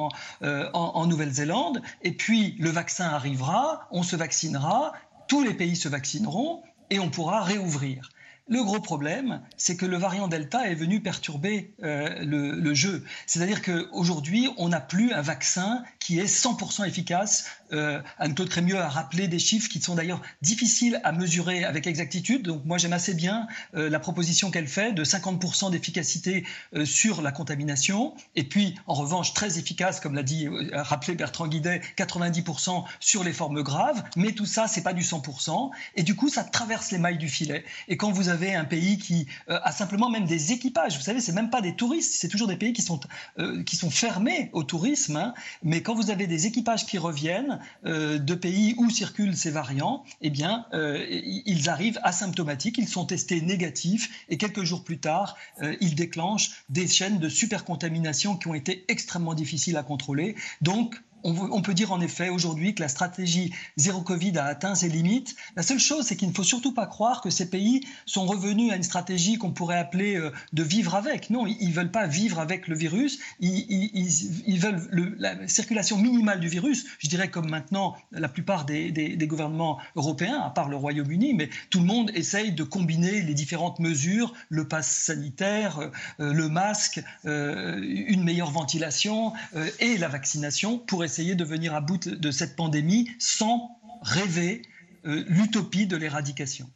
en 0.41 1.07
Nouvelle-Zélande, 1.07 1.83
et 2.03 2.13
puis 2.13 2.55
le 2.61 2.71
vaccin 2.71 3.07
arrivera, 3.07 3.89
on 3.91 4.05
se 4.05 4.15
vaccinera, 4.15 4.93
tous 5.29 5.43
les 5.43 5.55
pays 5.55 5.77
se 5.77 5.89
vaccineront 5.89 6.63
et 6.91 6.99
on 6.99 7.11
pourra 7.11 7.43
réouvrir. 7.43 8.11
Le 8.47 8.63
gros 8.63 8.81
problème, 8.81 9.41
c'est 9.57 9.77
que 9.77 9.87
le 9.87 9.97
variant 9.97 10.29
Delta 10.29 10.69
est 10.69 10.75
venu 10.75 11.01
perturber 11.01 11.75
euh, 11.83 12.11
le, 12.21 12.75
jeu. 12.75 13.03
C'est-à-dire 13.27 13.63
qu'aujourd'hui, 13.63 14.51
on 14.59 14.69
n'a 14.69 14.81
plus 14.81 15.13
un 15.15 15.23
vaccin 15.23 15.83
qui 16.05 16.21
est 16.21 16.27
100% 16.27 16.87
efficace. 16.87 17.47
Euh, 17.73 18.03
Anne-Claude 18.19 18.51
Crémieux 18.51 18.79
a 18.79 18.89
rappelé 18.89 19.27
des 19.27 19.39
chiffres 19.39 19.71
qui 19.71 19.81
sont 19.81 19.95
d'ailleurs 19.95 20.21
difficiles 20.43 21.01
à 21.03 21.13
mesurer 21.13 21.65
avec 21.65 21.87
exactitude. 21.87 22.43
Donc 22.43 22.65
moi, 22.67 22.77
j'aime 22.77 22.93
assez 22.93 23.15
bien 23.15 23.47
euh, 23.75 23.89
la 23.89 23.99
proposition 23.99 24.51
qu'elle 24.51 24.69
fait 24.69 24.93
de 24.93 25.03
50% 25.03 25.71
d'efficacité 25.71 26.45
euh, 26.75 26.85
sur 26.85 27.23
la 27.23 27.33
contamination. 27.33 28.15
Et 28.37 28.45
puis, 28.45 28.75
en 28.87 28.93
revanche, 28.93 29.33
très 29.33 29.59
efficace, 29.59 29.99
comme 29.99 30.15
l'a 30.15 30.23
dit, 30.23 30.47
a 30.75 30.83
rappelé 30.83 31.15
Bertrand 31.15 31.49
Guidet, 31.49 31.81
90% 31.97 32.85
sur 33.01 33.25
les 33.25 33.33
formes 33.33 33.63
graves. 33.63 34.05
Mais 34.17 34.33
tout 34.33 34.47
ça, 34.47 34.69
c'est 34.69 34.83
pas 34.83 34.93
du 34.93 35.03
100%. 35.03 35.71
Et 35.97 36.03
du 36.03 36.15
coup, 36.15 36.29
ça 36.29 36.45
traverse 36.45 36.91
les 36.91 36.99
mailles 36.99 37.19
du 37.19 37.31
filet. 37.31 37.65
Et 37.89 37.97
quand 37.97 38.11
vous 38.11 38.29
avez 38.29 38.55
un 38.55 38.67
pays 38.67 38.99
qui 38.99 39.27
euh, 39.49 39.59
a 39.63 39.73
simplement 39.73 40.11
même 40.11 40.27
des 40.27 40.53
équipages. 40.53 40.97
Vous 40.97 41.03
savez, 41.03 41.21
c'est 41.21 41.33
même 41.33 41.51
pas 41.51 41.61
des 41.61 41.75
touristes, 41.75 42.15
c'est 42.19 42.29
toujours 42.29 42.49
des 42.49 42.57
pays 42.57 42.73
qui 42.73 42.83
sont, 42.83 43.01
euh, 43.39 43.63
qui 43.63 43.77
sont 43.77 43.91
fermés 43.91 44.51
au 44.53 44.63
tourisme. 44.63 45.17
Hein. 45.17 45.35
Mais 45.63 45.83
quand 45.83 45.94
vous 45.95 46.11
avez 46.11 46.27
des 46.27 46.47
équipages 46.47 46.87
qui 46.87 46.99
reviennent 46.99 47.61
euh, 47.87 48.19
de 48.19 48.35
pays 48.35 48.75
où 48.79 48.91
circulent 48.91 49.37
ces 49.37 49.51
variants, 49.51 50.05
eh 50.21 50.31
bien, 50.31 50.67
ils 50.73 51.69
arrivent 51.69 52.01
asymptomatiques, 52.03 52.79
ils 52.79 52.89
sont 52.89 53.05
testés 53.05 53.41
négatifs 53.41 54.25
et 54.29 54.37
quelques 54.37 54.65
jours 54.65 54.85
plus 54.85 54.99
tard, 54.99 55.37
ils 55.81 55.95
déclenchent 55.95 56.65
des 56.69 56.87
chaînes 56.89 57.19
de 57.19 57.29
supercontamination 57.29 58.37
qui 58.37 58.49
ont 58.49 58.55
été 58.55 58.85
extrêmement 58.89 59.35
difficiles 59.35 59.77
à 59.77 59.83
contrôler. 59.83 60.35
Donc, 60.61 61.01
on, 61.25 61.63
peut 61.63 61.75
dire 61.75 61.93
en 61.93 62.01
effet 62.01 62.29
aujourd'hui 62.29 62.75
que 62.75 62.83
la 62.83 62.89
stratégie 62.89 63.53
zéro 63.77 64.03
Covid 64.03 64.37
a 64.39 64.45
atteint 64.45 64.75
ses 64.75 64.89
limites. 64.89 65.35
La 65.57 65.63
seule 65.63 65.79
chose, 65.79 66.05
c'est 66.07 66.17
qu'il 66.17 66.29
ne 66.29 66.35
faut 66.35 66.45
surtout 66.45 66.73
pas 66.73 66.87
croire 66.87 67.23
que 67.23 67.31
ces 67.31 67.49
pays 67.49 67.81
sont 68.05 68.27
revenus 68.27 68.71
à 68.73 68.77
une 68.77 68.83
stratégie 68.83 69.39
qu'on 69.39 69.51
pourrait 69.51 69.79
appeler 69.79 70.17
euh, 70.17 70.33
de 70.53 70.63
vivre 70.63 70.95
avec. 70.95 71.31
Non, 71.31 71.47
ils 71.47 71.69
ne 71.69 71.75
veulent 71.75 71.91
pas 71.91 72.07
vivre 72.07 72.39
avec 72.39 72.69
le 72.69 72.77
virus. 72.77 73.19
Ils, 73.41 74.59
veulent 74.59 75.17
la 75.19 75.49
circulation 75.49 75.97
minimale 75.97 76.41
du 76.41 76.49
virus. 76.49 76.85
Je 76.99 77.09
dirais 77.09 77.29
comme 77.29 77.49
maintenant 77.49 77.97
la 78.13 78.29
plupart 78.29 78.67
des, 78.67 79.17
gouvernements 79.25 79.79
européens, 79.97 80.41
à 80.43 80.51
part 80.51 80.69
le 80.69 80.77
Royaume-Uni, 80.77 81.33
mais 81.33 81.49
tout 81.71 81.81
le 81.81 81.87
monde 81.87 82.11
essaye 82.15 82.53
de 82.53 82.63
combiner 82.63 83.23
les 83.23 83.35
différentes 83.35 83.79
mesures, 83.79 84.35
le 84.51 84.69
pass 84.69 84.87
sanitaire, 84.89 85.91
euh, 86.21 86.33
le 86.33 86.49
masque, 86.49 87.03
euh, 87.25 87.81
une 87.83 88.23
meilleure 88.23 88.51
ventilation 88.51 89.33
et 89.81 89.97
la 89.97 90.09
vaccination 90.09 90.79
pour 90.79 91.05
essayer 91.05 91.14
essayer 91.15 91.37
de 91.37 91.45
venir 91.45 91.75
à 91.75 91.81
bout 91.81 92.09
de 92.09 92.31
cette 92.33 92.57
pandémie 92.57 93.09
sans 93.21 93.79
rêver 94.03 94.63
euh, 95.07 95.25
l'utopie 95.29 95.87
de 95.87 95.97
l'éradication. 95.97 96.69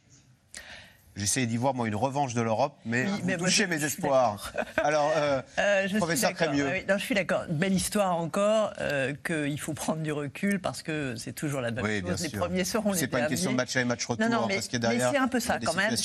J'essaie 1.19 1.45
d'y 1.45 1.57
voir, 1.57 1.73
moi, 1.73 1.85
une 1.85 1.95
revanche 1.95 2.33
de 2.33 2.41
l'Europe, 2.41 2.77
mais, 2.85 3.03
vous 3.03 3.37
touchez 3.37 3.67
mes 3.67 3.83
espoirs. 3.83 4.53
Alors, 4.77 5.11
euh, 5.17 5.41
euh, 5.59 5.85
je 5.87 5.97
professeur 5.97 6.33
Crémieux. 6.33 6.65
je 6.87 7.03
suis 7.03 7.13
d'accord. 7.13 7.43
Belle 7.49 7.73
histoire 7.73 8.15
encore, 8.15 8.71
euh, 8.79 9.13
qu'il 9.25 9.59
faut 9.59 9.73
prendre 9.73 10.01
du 10.01 10.13
recul 10.13 10.61
parce 10.61 10.81
que 10.81 11.15
c'est 11.17 11.33
toujours 11.33 11.59
la 11.59 11.71
même 11.71 11.85
chose. 11.85 12.23
Les 12.23 12.29
premiers 12.39 12.63
seront 12.63 12.93
les 12.93 12.99
C'est 12.99 13.07
pas 13.07 13.19
une 13.19 13.27
question 13.27 13.51
de 13.51 13.57
match 13.57 13.75
à 13.75 13.83
match 13.83 14.05
retour, 14.05 14.29
non, 14.29 14.47
mais, 14.47 14.61
c'est 14.61 15.17
un 15.17 15.27
peu 15.27 15.41
ça 15.41 15.59
quand 15.59 15.73
même. 15.73 15.95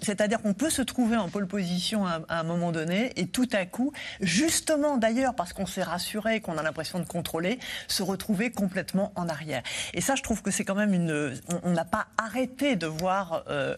C'est-à-dire 0.00 0.40
qu'on 0.40 0.54
peut 0.54 0.70
se 0.70 0.82
trouver 0.82 1.16
en 1.16 1.28
pole 1.28 1.48
position 1.48 2.06
à, 2.06 2.22
un 2.28 2.44
moment 2.44 2.70
donné 2.70 3.12
et 3.16 3.26
tout 3.26 3.48
à 3.52 3.66
coup, 3.66 3.92
justement 4.20 4.96
d'ailleurs 4.96 5.34
parce 5.34 5.52
qu'on 5.52 5.66
s'est 5.66 5.82
rassuré, 5.82 6.40
qu'on 6.40 6.56
a 6.56 6.62
l'impression 6.62 7.00
de 7.00 7.04
contrôler, 7.04 7.58
se 7.88 8.04
retrouver 8.04 8.50
complètement 8.52 9.12
en 9.16 9.28
arrière. 9.28 9.62
Et 9.92 10.00
ça, 10.00 10.14
je 10.14 10.22
trouve 10.22 10.42
que 10.42 10.52
c'est 10.52 10.64
quand 10.64 10.76
même 10.76 10.94
une. 10.94 11.34
On 11.64 11.70
n'a 11.70 11.84
pas 11.84 12.06
arrêté 12.16 12.76
de 12.76 12.86
voir 12.86 13.44
euh, 13.48 13.74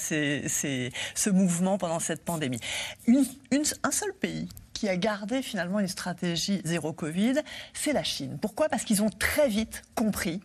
ces 0.00 0.92
ce 1.14 1.30
mouvement 1.30 1.78
pendant 1.78 2.00
cette 2.00 2.24
pandémie. 2.24 2.60
un 3.06 3.90
seul 3.90 4.12
pays 4.14 4.48
qui 4.80 4.88
a 4.88 4.96
gardé 4.96 5.42
finalement 5.42 5.78
une 5.78 5.88
stratégie 5.88 6.62
zéro 6.64 6.94
Covid, 6.94 7.34
c'est 7.74 7.92
la 7.92 8.02
Chine. 8.02 8.38
Pourquoi? 8.40 8.70
Parce 8.70 8.84
qu'ils 8.84 9.02
ont 9.02 9.10
très 9.10 9.46
vite 9.46 9.82
compris 9.94 10.40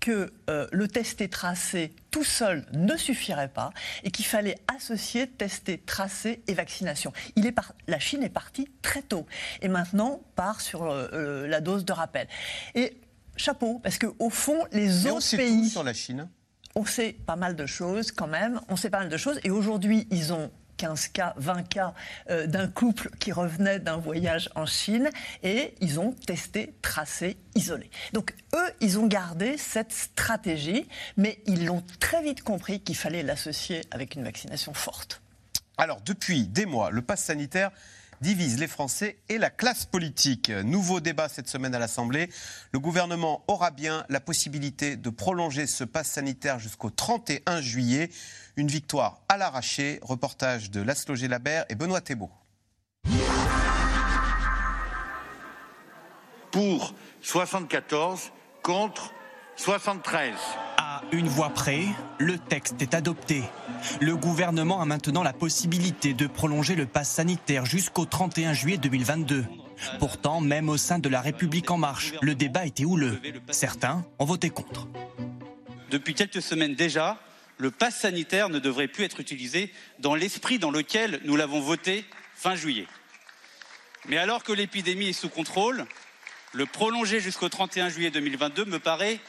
que 0.00 0.30
euh, 0.50 0.66
le 0.70 0.86
tester 0.86 1.28
tracé 1.28 1.94
tout 2.10 2.22
seul 2.22 2.66
ne 2.74 2.94
suffirait 2.98 3.48
pas 3.48 3.70
et 4.04 4.10
qu'il 4.10 4.26
fallait 4.26 4.56
associer 4.76 5.28
tester 5.28 5.78
tracé 5.78 6.42
et 6.46 6.52
vaccination. 6.52 7.14
Il 7.36 7.46
est 7.46 7.54
la 7.86 7.98
Chine 7.98 8.22
est 8.22 8.28
partie 8.28 8.68
très 8.82 9.00
tôt 9.00 9.24
et 9.62 9.68
maintenant 9.68 10.20
part 10.36 10.60
sur 10.60 10.84
euh, 10.84 11.08
euh, 11.14 11.46
la 11.46 11.62
dose 11.62 11.86
de 11.86 11.94
rappel. 11.94 12.28
Et 12.74 13.00
chapeau, 13.36 13.78
parce 13.78 13.96
qu'au 13.96 14.28
fond, 14.28 14.66
les 14.72 15.06
autres 15.06 15.36
pays... 15.36 15.70
sur 15.70 15.84
la 15.84 15.94
Chine 15.94 16.28
on 16.74 16.84
sait 16.84 17.16
pas 17.26 17.36
mal 17.36 17.56
de 17.56 17.66
choses 17.66 18.12
quand 18.12 18.26
même. 18.26 18.60
On 18.68 18.76
sait 18.76 18.90
pas 18.90 19.00
mal 19.00 19.08
de 19.08 19.16
choses. 19.16 19.40
Et 19.44 19.50
aujourd'hui, 19.50 20.06
ils 20.10 20.32
ont 20.32 20.50
15 20.80 21.08
cas, 21.08 21.34
20 21.36 21.68
cas 21.68 21.94
euh, 22.30 22.46
d'un 22.46 22.66
couple 22.66 23.10
qui 23.18 23.32
revenait 23.32 23.80
d'un 23.80 23.98
voyage 23.98 24.48
en 24.54 24.64
Chine 24.64 25.10
et 25.42 25.74
ils 25.82 26.00
ont 26.00 26.12
testé, 26.12 26.74
tracé, 26.80 27.36
isolé. 27.54 27.90
Donc 28.14 28.34
eux, 28.54 28.70
ils 28.80 28.98
ont 28.98 29.06
gardé 29.06 29.58
cette 29.58 29.92
stratégie, 29.92 30.88
mais 31.18 31.42
ils 31.44 31.66
l'ont 31.66 31.84
très 31.98 32.22
vite 32.22 32.42
compris 32.42 32.80
qu'il 32.80 32.96
fallait 32.96 33.22
l'associer 33.22 33.82
avec 33.90 34.14
une 34.14 34.24
vaccination 34.24 34.72
forte. 34.72 35.20
Alors 35.76 36.00
depuis 36.00 36.46
des 36.46 36.64
mois, 36.64 36.90
le 36.90 37.02
pass 37.02 37.24
sanitaire 37.24 37.72
divise 38.20 38.58
les 38.58 38.68
Français 38.68 39.18
et 39.28 39.38
la 39.38 39.50
classe 39.50 39.86
politique. 39.86 40.50
Nouveau 40.50 41.00
débat 41.00 41.28
cette 41.28 41.48
semaine 41.48 41.74
à 41.74 41.78
l'Assemblée. 41.78 42.30
Le 42.72 42.78
gouvernement 42.78 43.44
aura 43.48 43.70
bien 43.70 44.04
la 44.08 44.20
possibilité 44.20 44.96
de 44.96 45.10
prolonger 45.10 45.66
ce 45.66 45.84
pass 45.84 46.08
sanitaire 46.08 46.58
jusqu'au 46.58 46.90
31 46.90 47.60
juillet. 47.60 48.10
Une 48.56 48.68
victoire 48.68 49.20
à 49.28 49.36
l'arraché. 49.36 49.98
Reportage 50.02 50.70
de 50.70 50.80
Laszlo 50.80 51.14
Labert 51.14 51.64
et 51.68 51.74
Benoît 51.74 52.00
Thébault. 52.00 52.30
Pour 56.50 56.94
74 57.22 58.32
contre 58.62 59.12
73 59.56 60.34
une 61.12 61.28
voix 61.28 61.50
près, 61.50 61.84
le 62.18 62.38
texte 62.38 62.80
est 62.80 62.94
adopté. 62.94 63.42
Le 64.00 64.16
gouvernement 64.16 64.80
a 64.80 64.84
maintenant 64.84 65.22
la 65.22 65.32
possibilité 65.32 66.14
de 66.14 66.26
prolonger 66.26 66.74
le 66.74 66.86
pass 66.86 67.10
sanitaire 67.10 67.66
jusqu'au 67.66 68.04
31 68.04 68.52
juillet 68.52 68.78
2022. 68.78 69.44
Pourtant, 69.98 70.40
même 70.40 70.68
au 70.68 70.76
sein 70.76 70.98
de 70.98 71.08
la 71.08 71.20
République 71.20 71.70
en 71.70 71.78
marche, 71.78 72.12
le 72.20 72.34
débat 72.34 72.66
était 72.66 72.84
houleux. 72.84 73.20
Certains 73.50 74.04
ont 74.18 74.24
voté 74.24 74.50
contre. 74.50 74.88
Depuis 75.90 76.14
quelques 76.14 76.42
semaines 76.42 76.74
déjà, 76.74 77.18
le 77.58 77.70
pass 77.70 77.96
sanitaire 77.96 78.48
ne 78.48 78.58
devrait 78.58 78.88
plus 78.88 79.04
être 79.04 79.20
utilisé 79.20 79.72
dans 79.98 80.14
l'esprit 80.14 80.58
dans 80.58 80.70
lequel 80.70 81.20
nous 81.24 81.36
l'avons 81.36 81.60
voté 81.60 82.04
fin 82.34 82.54
juillet. 82.54 82.86
Mais 84.08 84.16
alors 84.16 84.42
que 84.42 84.52
l'épidémie 84.52 85.08
est 85.08 85.12
sous 85.12 85.28
contrôle, 85.28 85.86
le 86.52 86.66
prolonger 86.66 87.20
jusqu'au 87.20 87.48
31 87.48 87.90
juillet 87.90 88.10
2022 88.10 88.64
me 88.64 88.78
paraît 88.78 89.20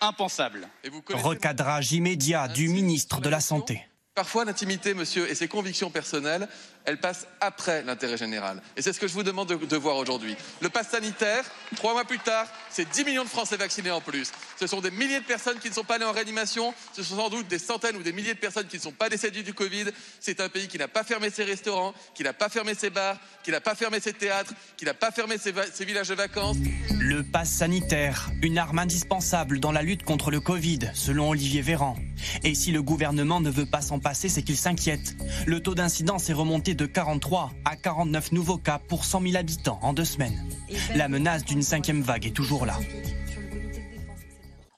impensable. 0.00 0.68
Recadrage 1.12 1.92
immédiat 1.92 2.48
du 2.48 2.68
ministre 2.68 3.20
de 3.20 3.28
la 3.28 3.40
Santé. 3.40 3.84
Parfois, 4.14 4.44
l'intimité, 4.44 4.94
monsieur, 4.94 5.30
et 5.30 5.34
ses 5.36 5.46
convictions 5.46 5.90
personnelles, 5.90 6.48
elles 6.88 6.96
passent 6.96 7.26
après 7.42 7.82
l'intérêt 7.82 8.16
général. 8.16 8.62
Et 8.74 8.80
c'est 8.80 8.94
ce 8.94 8.98
que 8.98 9.06
je 9.06 9.12
vous 9.12 9.22
demande 9.22 9.48
de, 9.48 9.76
voir 9.76 9.96
aujourd'hui. 9.96 10.34
Le 10.62 10.70
pass 10.70 10.88
sanitaire, 10.88 11.44
trois 11.76 11.92
mois 11.92 12.06
plus 12.06 12.18
tard, 12.18 12.46
c'est 12.70 12.88
10 12.88 13.04
millions 13.04 13.24
de 13.24 13.28
Français 13.28 13.58
vaccinés 13.58 13.90
en 13.90 14.00
plus. 14.00 14.32
Ce 14.58 14.66
sont 14.66 14.80
des 14.80 14.90
milliers 14.90 15.20
de 15.20 15.24
personnes 15.24 15.58
qui 15.58 15.68
ne 15.68 15.74
sont 15.74 15.84
pas 15.84 15.96
allées 15.96 16.06
en 16.06 16.12
réanimation. 16.12 16.72
Ce 16.94 17.02
sont 17.02 17.16
sans 17.16 17.28
doute 17.28 17.46
des 17.46 17.58
centaines 17.58 17.96
ou 17.96 18.02
des 18.02 18.14
milliers 18.14 18.32
de 18.32 18.38
personnes 18.38 18.66
qui 18.66 18.76
ne 18.76 18.82
sont 18.82 18.92
pas 18.92 19.10
décédées 19.10 19.42
du 19.42 19.52
Covid. 19.52 19.84
C'est 20.18 20.40
un 20.40 20.48
pays 20.48 20.66
qui 20.66 20.78
n'a 20.78 20.88
pas 20.88 21.04
fermé 21.04 21.28
ses 21.28 21.44
restaurants, 21.44 21.92
qui 22.14 22.22
n'a 22.22 22.32
pas 22.32 22.48
fermé 22.48 22.72
ses 22.74 22.88
bars, 22.88 23.18
qui 23.44 23.50
n'a 23.50 23.60
pas 23.60 23.74
fermé 23.74 24.00
ses 24.00 24.14
théâtres, 24.14 24.54
qui 24.78 24.86
n'a 24.86 24.94
pas 24.94 25.10
fermé 25.10 25.36
ses, 25.36 25.52
ses 25.74 25.84
villages 25.84 26.08
de 26.08 26.14
vacances. 26.14 26.56
Le 26.98 27.22
pass 27.22 27.50
sanitaire, 27.50 28.30
une 28.42 28.56
arme 28.56 28.78
indispensable 28.78 29.60
dans 29.60 29.72
la 29.72 29.82
lutte 29.82 30.04
contre 30.04 30.30
le 30.30 30.40
Covid, 30.40 30.78
selon 30.94 31.28
Olivier 31.28 31.60
Véran. 31.60 31.96
Et 32.44 32.54
si 32.54 32.72
le 32.72 32.82
gouvernement 32.82 33.40
ne 33.40 33.50
veut 33.50 33.66
pas 33.66 33.82
s'en 33.82 34.00
c'est 34.14 34.42
qu'il 34.42 34.56
s'inquiète. 34.56 35.16
Le 35.46 35.60
taux 35.60 35.74
d'incidence 35.74 36.30
est 36.30 36.32
remonté 36.32 36.74
de 36.78 36.86
43 36.86 37.50
à 37.64 37.76
49 37.76 38.32
nouveaux 38.32 38.56
cas 38.56 38.78
pour 38.78 39.04
100 39.04 39.22
000 39.22 39.36
habitants 39.36 39.80
en 39.82 39.92
deux 39.92 40.04
semaines. 40.04 40.48
La 40.94 41.08
menace 41.08 41.44
d'une 41.44 41.62
cinquième 41.62 42.02
vague 42.02 42.24
est 42.24 42.30
toujours 42.30 42.64
là. 42.64 42.78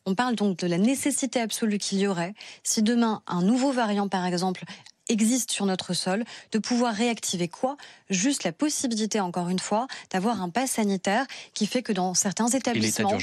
On 0.07 0.15
parle 0.15 0.35
donc 0.35 0.59
de 0.59 0.67
la 0.67 0.79
nécessité 0.79 1.41
absolue 1.41 1.79
qu'il 1.79 1.99
y 1.99 2.07
aurait, 2.07 2.33
si 2.65 2.83
demain 2.83 3.23
un 3.27 3.43
nouveau 3.43 3.71
variant 3.71 4.09
par 4.09 4.25
exemple 4.25 4.65
existe 5.11 5.51
sur 5.51 5.67
notre 5.67 5.93
sol, 5.93 6.25
de 6.53 6.59
pouvoir 6.59 6.95
réactiver 6.95 7.49
quoi? 7.49 7.77
Juste 8.09 8.45
la 8.45 8.53
possibilité, 8.53 9.21
encore 9.21 9.49
une 9.49 9.59
fois, 9.59 9.89
d'avoir 10.11 10.41
un 10.41 10.49
pass 10.49 10.71
sanitaire 10.71 11.27
qui 11.53 11.67
fait 11.67 11.83
que 11.83 11.93
dans 11.93 12.15
certains 12.15 12.49
établissements, 12.49 13.19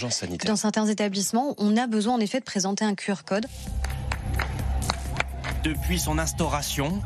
dans 0.45 0.55
certains 0.57 0.85
établissements, 0.85 1.55
on 1.57 1.77
a 1.77 1.87
besoin 1.87 2.15
en 2.15 2.19
effet 2.19 2.39
de 2.39 2.45
présenter 2.45 2.85
un 2.85 2.93
QR 2.93 3.23
code. 3.25 3.47
Depuis 5.67 5.99
son 5.99 6.17
instauration, 6.17 7.01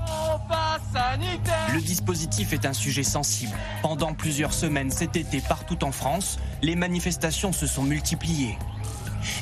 le 1.74 1.82
dispositif 1.82 2.54
est 2.54 2.68
un 2.68 2.74
sujet 2.74 3.02
sensible. 3.02 3.58
Pendant 3.82 4.14
plusieurs 4.14 4.54
semaines 4.54 4.92
cet 4.92 5.16
été, 5.16 5.42
partout 5.42 5.84
en 5.84 5.92
France, 5.92 6.38
les 6.62 6.76
manifestations 6.76 7.54
se 7.54 7.66
sont 7.66 7.82
multipliées. 7.82 8.60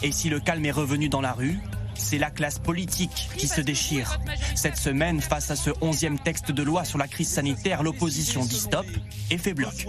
Et 0.03 0.13
si 0.13 0.29
le 0.29 0.39
calme 0.39 0.63
est 0.63 0.71
revenu 0.71 1.09
dans 1.09 1.19
la 1.19 1.33
rue, 1.33 1.59
c'est 1.95 2.17
la 2.17 2.31
classe 2.31 2.59
politique 2.59 3.27
qui 3.35 3.49
se 3.49 3.59
déchire. 3.59 4.21
Cette 4.55 4.77
semaine, 4.77 5.19
face 5.19 5.51
à 5.51 5.57
ce 5.57 5.71
onzième 5.81 6.17
texte 6.17 6.53
de 6.53 6.63
loi 6.63 6.85
sur 6.85 6.97
la 6.97 7.09
crise 7.09 7.29
sanitaire, 7.29 7.83
l'opposition 7.83 8.45
dit 8.45 8.59
stop 8.59 8.85
et 9.31 9.37
fait 9.37 9.53
bloc. 9.53 9.85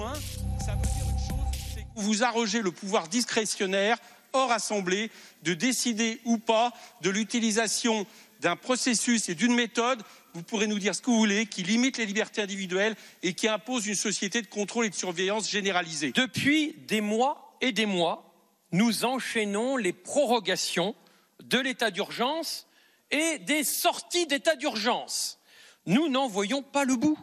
Vous 1.94 2.24
arrogez 2.24 2.62
le 2.62 2.72
pouvoir 2.72 3.06
discrétionnaire 3.06 3.96
hors 4.32 4.50
Assemblée 4.50 5.10
de 5.44 5.54
décider 5.54 6.20
ou 6.24 6.38
pas 6.38 6.72
de 7.02 7.10
l'utilisation 7.10 8.06
d'un 8.40 8.56
processus 8.56 9.28
et 9.28 9.34
d'une 9.34 9.54
méthode, 9.54 10.02
vous 10.34 10.42
pourrez 10.42 10.66
nous 10.66 10.78
dire 10.78 10.94
ce 10.94 11.02
que 11.02 11.10
vous 11.10 11.18
voulez, 11.18 11.46
qui 11.46 11.62
limite 11.62 11.98
les 11.98 12.06
libertés 12.06 12.42
individuelles 12.42 12.96
et 13.22 13.34
qui 13.34 13.48
impose 13.48 13.86
une 13.86 13.94
société 13.94 14.42
de 14.42 14.46
contrôle 14.46 14.86
et 14.86 14.90
de 14.90 14.94
surveillance 14.94 15.48
généralisée. 15.50 16.12
Depuis 16.12 16.74
des 16.88 17.00
mois 17.00 17.56
et 17.60 17.72
des 17.72 17.86
mois, 17.86 18.34
nous 18.72 19.04
enchaînons 19.04 19.76
les 19.76 19.92
prorogations 19.92 20.94
de 21.42 21.58
l'état 21.58 21.90
d'urgence 21.90 22.66
et 23.10 23.38
des 23.38 23.64
sorties 23.64 24.26
d'état 24.26 24.56
d'urgence. 24.56 25.38
Nous 25.86 26.08
n'en 26.08 26.28
voyons 26.28 26.62
pas 26.62 26.84
le 26.84 26.96
bout. 26.96 27.18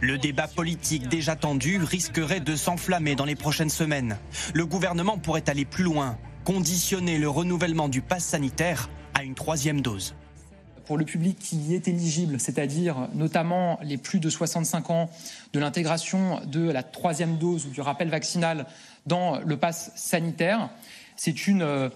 Le 0.00 0.16
débat 0.16 0.48
politique 0.48 1.08
déjà 1.08 1.36
tendu 1.36 1.78
risquerait 1.82 2.40
de 2.40 2.56
s'enflammer 2.56 3.16
dans 3.16 3.26
les 3.26 3.34
prochaines 3.34 3.70
semaines. 3.70 4.18
Le 4.54 4.64
gouvernement 4.64 5.18
pourrait 5.18 5.50
aller 5.50 5.66
plus 5.66 5.84
loin, 5.84 6.16
conditionner 6.44 7.18
le 7.18 7.28
renouvellement 7.28 7.88
du 7.88 8.00
pass 8.00 8.24
sanitaire 8.24 8.88
à 9.12 9.24
une 9.24 9.34
troisième 9.34 9.82
dose 9.82 10.14
pour 10.90 10.98
le 10.98 11.04
public 11.04 11.38
qui 11.38 11.56
y 11.56 11.76
est 11.76 11.86
éligible, 11.86 12.40
c'est-à-dire 12.40 13.06
notamment 13.14 13.78
les 13.80 13.96
plus 13.96 14.18
de 14.18 14.28
65 14.28 14.90
ans, 14.90 15.08
de 15.52 15.60
l'intégration 15.60 16.40
de 16.46 16.68
la 16.68 16.82
troisième 16.82 17.36
dose 17.36 17.64
ou 17.66 17.70
du 17.70 17.80
rappel 17.80 18.08
vaccinal 18.08 18.66
dans 19.06 19.38
le 19.38 19.56
pass 19.56 19.92
sanitaire. 19.94 20.68
C'est 21.14 21.46
une 21.46 21.62
euh, 21.62 21.90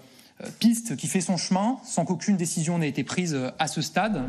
piste 0.59 0.95
qui 0.95 1.07
fait 1.07 1.19
son 1.19 1.35
chemin 1.35 1.75
sans 1.83 2.05
qu'aucune 2.05 2.37
décision 2.37 2.77
n'ait 2.77 2.87
été 2.87 3.03
prise 3.03 3.37
à 3.59 3.67
ce 3.67 3.81
stade. 3.81 4.23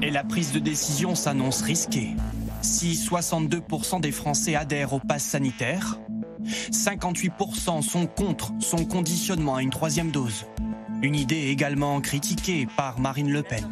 Et 0.00 0.10
la 0.10 0.24
prise 0.24 0.50
de 0.50 0.60
décision 0.60 1.14
s'annonce 1.14 1.60
risquée. 1.60 2.16
Si 2.62 2.94
62% 2.94 4.00
des 4.00 4.12
Français 4.12 4.54
adhèrent 4.54 4.94
au 4.94 4.98
pass 4.98 5.24
sanitaire, 5.24 5.98
58% 6.42 7.82
sont 7.82 8.06
contre 8.06 8.54
son 8.60 8.86
conditionnement 8.86 9.56
à 9.56 9.62
une 9.62 9.68
troisième 9.68 10.10
dose. 10.10 10.46
Une 11.02 11.16
idée 11.16 11.48
également 11.48 12.00
critiquée 12.00 12.66
par 12.78 12.98
Marine 12.98 13.30
Le 13.30 13.42
Pen. 13.42 13.66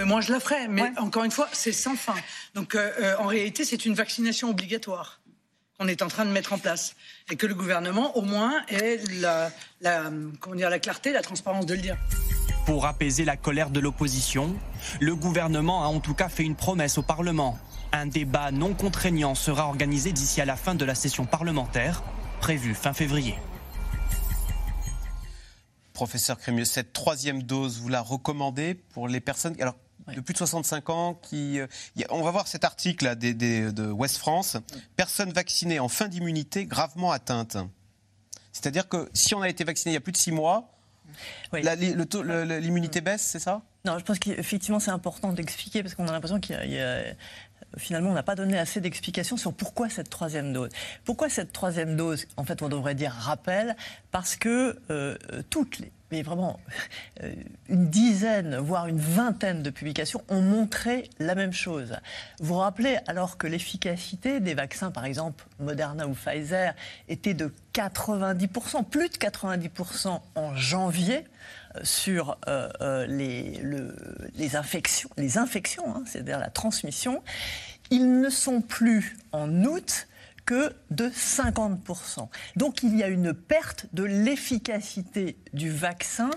Mais 0.00 0.06
moi, 0.06 0.22
je 0.22 0.32
la 0.32 0.40
ferai. 0.40 0.66
Mais 0.66 0.92
encore 0.96 1.24
une 1.24 1.30
fois, 1.30 1.46
c'est 1.52 1.72
sans 1.72 1.94
fin. 1.94 2.14
Donc, 2.54 2.74
euh, 2.74 2.90
euh, 3.02 3.16
en 3.18 3.26
réalité, 3.26 3.66
c'est 3.66 3.84
une 3.84 3.92
vaccination 3.92 4.48
obligatoire 4.48 5.20
qu'on 5.78 5.88
est 5.88 6.00
en 6.00 6.08
train 6.08 6.24
de 6.24 6.30
mettre 6.30 6.54
en 6.54 6.58
place. 6.58 6.96
Et 7.30 7.36
que 7.36 7.46
le 7.46 7.54
gouvernement, 7.54 8.16
au 8.16 8.22
moins, 8.22 8.64
ait 8.68 8.98
la, 9.20 9.50
comment 10.40 10.56
dire, 10.56 10.70
la 10.70 10.78
clarté, 10.78 11.12
la 11.12 11.20
transparence 11.20 11.66
de 11.66 11.74
le 11.74 11.82
dire. 11.82 11.98
Pour 12.64 12.86
apaiser 12.86 13.26
la 13.26 13.36
colère 13.36 13.68
de 13.68 13.78
l'opposition, 13.78 14.56
le 15.02 15.14
gouvernement 15.14 15.84
a 15.84 15.88
en 15.88 16.00
tout 16.00 16.14
cas 16.14 16.30
fait 16.30 16.44
une 16.44 16.56
promesse 16.56 16.96
au 16.96 17.02
Parlement. 17.02 17.58
Un 17.92 18.06
débat 18.06 18.52
non 18.52 18.72
contraignant 18.72 19.34
sera 19.34 19.66
organisé 19.66 20.12
d'ici 20.12 20.40
à 20.40 20.46
la 20.46 20.56
fin 20.56 20.74
de 20.74 20.84
la 20.86 20.94
session 20.94 21.26
parlementaire, 21.26 22.02
prévue 22.40 22.74
fin 22.74 22.94
février. 22.94 23.34
Professeur 25.92 26.38
Crémieux, 26.38 26.64
cette 26.64 26.94
troisième 26.94 27.42
dose, 27.42 27.80
vous 27.80 27.90
la 27.90 28.00
recommandez 28.00 28.72
pour 28.74 29.06
les 29.06 29.20
personnes 29.20 29.54
alors, 29.60 29.74
de 30.14 30.20
plus 30.20 30.32
de 30.32 30.38
65 30.38 30.90
ans 30.90 31.14
qui... 31.14 31.60
Euh, 31.60 31.66
on 32.10 32.22
va 32.22 32.30
voir 32.30 32.46
cet 32.46 32.64
article 32.64 33.16
de 33.16 33.90
West 33.90 34.18
France. 34.18 34.56
Personnes 34.96 35.32
vaccinées 35.32 35.80
en 35.80 35.88
fin 35.88 36.08
d'immunité 36.08 36.66
gravement 36.66 37.12
atteintes. 37.12 37.56
C'est-à-dire 38.52 38.88
que 38.88 39.08
si 39.14 39.34
on 39.34 39.42
a 39.42 39.48
été 39.48 39.64
vacciné 39.64 39.92
il 39.92 39.94
y 39.94 39.98
a 39.98 40.00
plus 40.00 40.12
de 40.12 40.16
six 40.16 40.32
mois, 40.32 40.72
l'immunité 41.52 43.00
baisse, 43.00 43.22
c'est 43.22 43.38
ça? 43.38 43.62
Non, 43.84 43.98
je 43.98 44.04
pense 44.04 44.18
qu'effectivement 44.18 44.80
c'est 44.80 44.90
important 44.90 45.32
d'expliquer 45.32 45.82
parce 45.82 45.94
qu'on 45.94 46.06
a 46.06 46.12
l'impression 46.12 46.40
qu'il 46.40 46.56
y 46.70 46.78
a 46.78 47.02
finalement, 47.76 48.10
on 48.10 48.14
n'a 48.14 48.22
pas 48.22 48.34
donné 48.34 48.58
assez 48.58 48.80
d'explications 48.80 49.36
sur 49.36 49.52
pourquoi 49.52 49.88
cette 49.88 50.10
troisième 50.10 50.52
dose. 50.52 50.70
Pourquoi 51.04 51.28
cette 51.28 51.52
troisième 51.52 51.96
dose? 51.96 52.26
En 52.36 52.44
fait, 52.44 52.62
on 52.62 52.68
devrait 52.68 52.94
dire 52.94 53.12
rappel, 53.12 53.76
parce 54.10 54.36
que 54.36 54.78
euh, 54.90 55.16
toutes 55.50 55.78
les 55.78 55.92
mais 56.10 56.22
vraiment 56.22 56.58
euh, 57.22 57.32
une 57.68 57.88
dizaine, 57.88 58.56
voire 58.56 58.86
une 58.86 58.98
vingtaine 58.98 59.62
de 59.62 59.70
publications 59.70 60.22
ont 60.28 60.42
montré 60.42 61.08
la 61.18 61.34
même 61.34 61.52
chose. 61.52 61.96
Vous 62.40 62.54
vous 62.54 62.60
rappelez, 62.60 62.98
alors 63.06 63.36
que 63.36 63.46
l'efficacité 63.46 64.40
des 64.40 64.54
vaccins, 64.54 64.90
par 64.90 65.04
exemple 65.04 65.44
Moderna 65.58 66.06
ou 66.06 66.14
Pfizer, 66.14 66.74
était 67.08 67.34
de 67.34 67.52
90%, 67.74 68.84
plus 68.84 69.08
de 69.08 69.16
90% 69.16 70.20
en 70.34 70.56
janvier, 70.56 71.24
euh, 71.76 71.80
sur 71.84 72.36
euh, 72.48 73.06
les, 73.06 74.56
infections, 74.56 75.08
les 75.16 75.38
infections 75.38 75.94
hein, 75.94 76.02
c'est-à-dire 76.04 76.38
la 76.38 76.50
transmission, 76.50 77.22
ils 77.90 78.20
ne 78.20 78.28
sont 78.28 78.60
plus 78.60 79.16
en 79.32 79.64
août 79.64 80.08
que 80.46 80.74
de 80.90 81.08
50%. 81.08 82.28
Donc 82.56 82.82
il 82.82 82.96
y 82.96 83.02
a 83.02 83.08
une 83.08 83.32
perte 83.32 83.86
de 83.92 84.04
l'efficacité 84.04 85.38
du 85.52 85.70
vaccin 85.70 86.30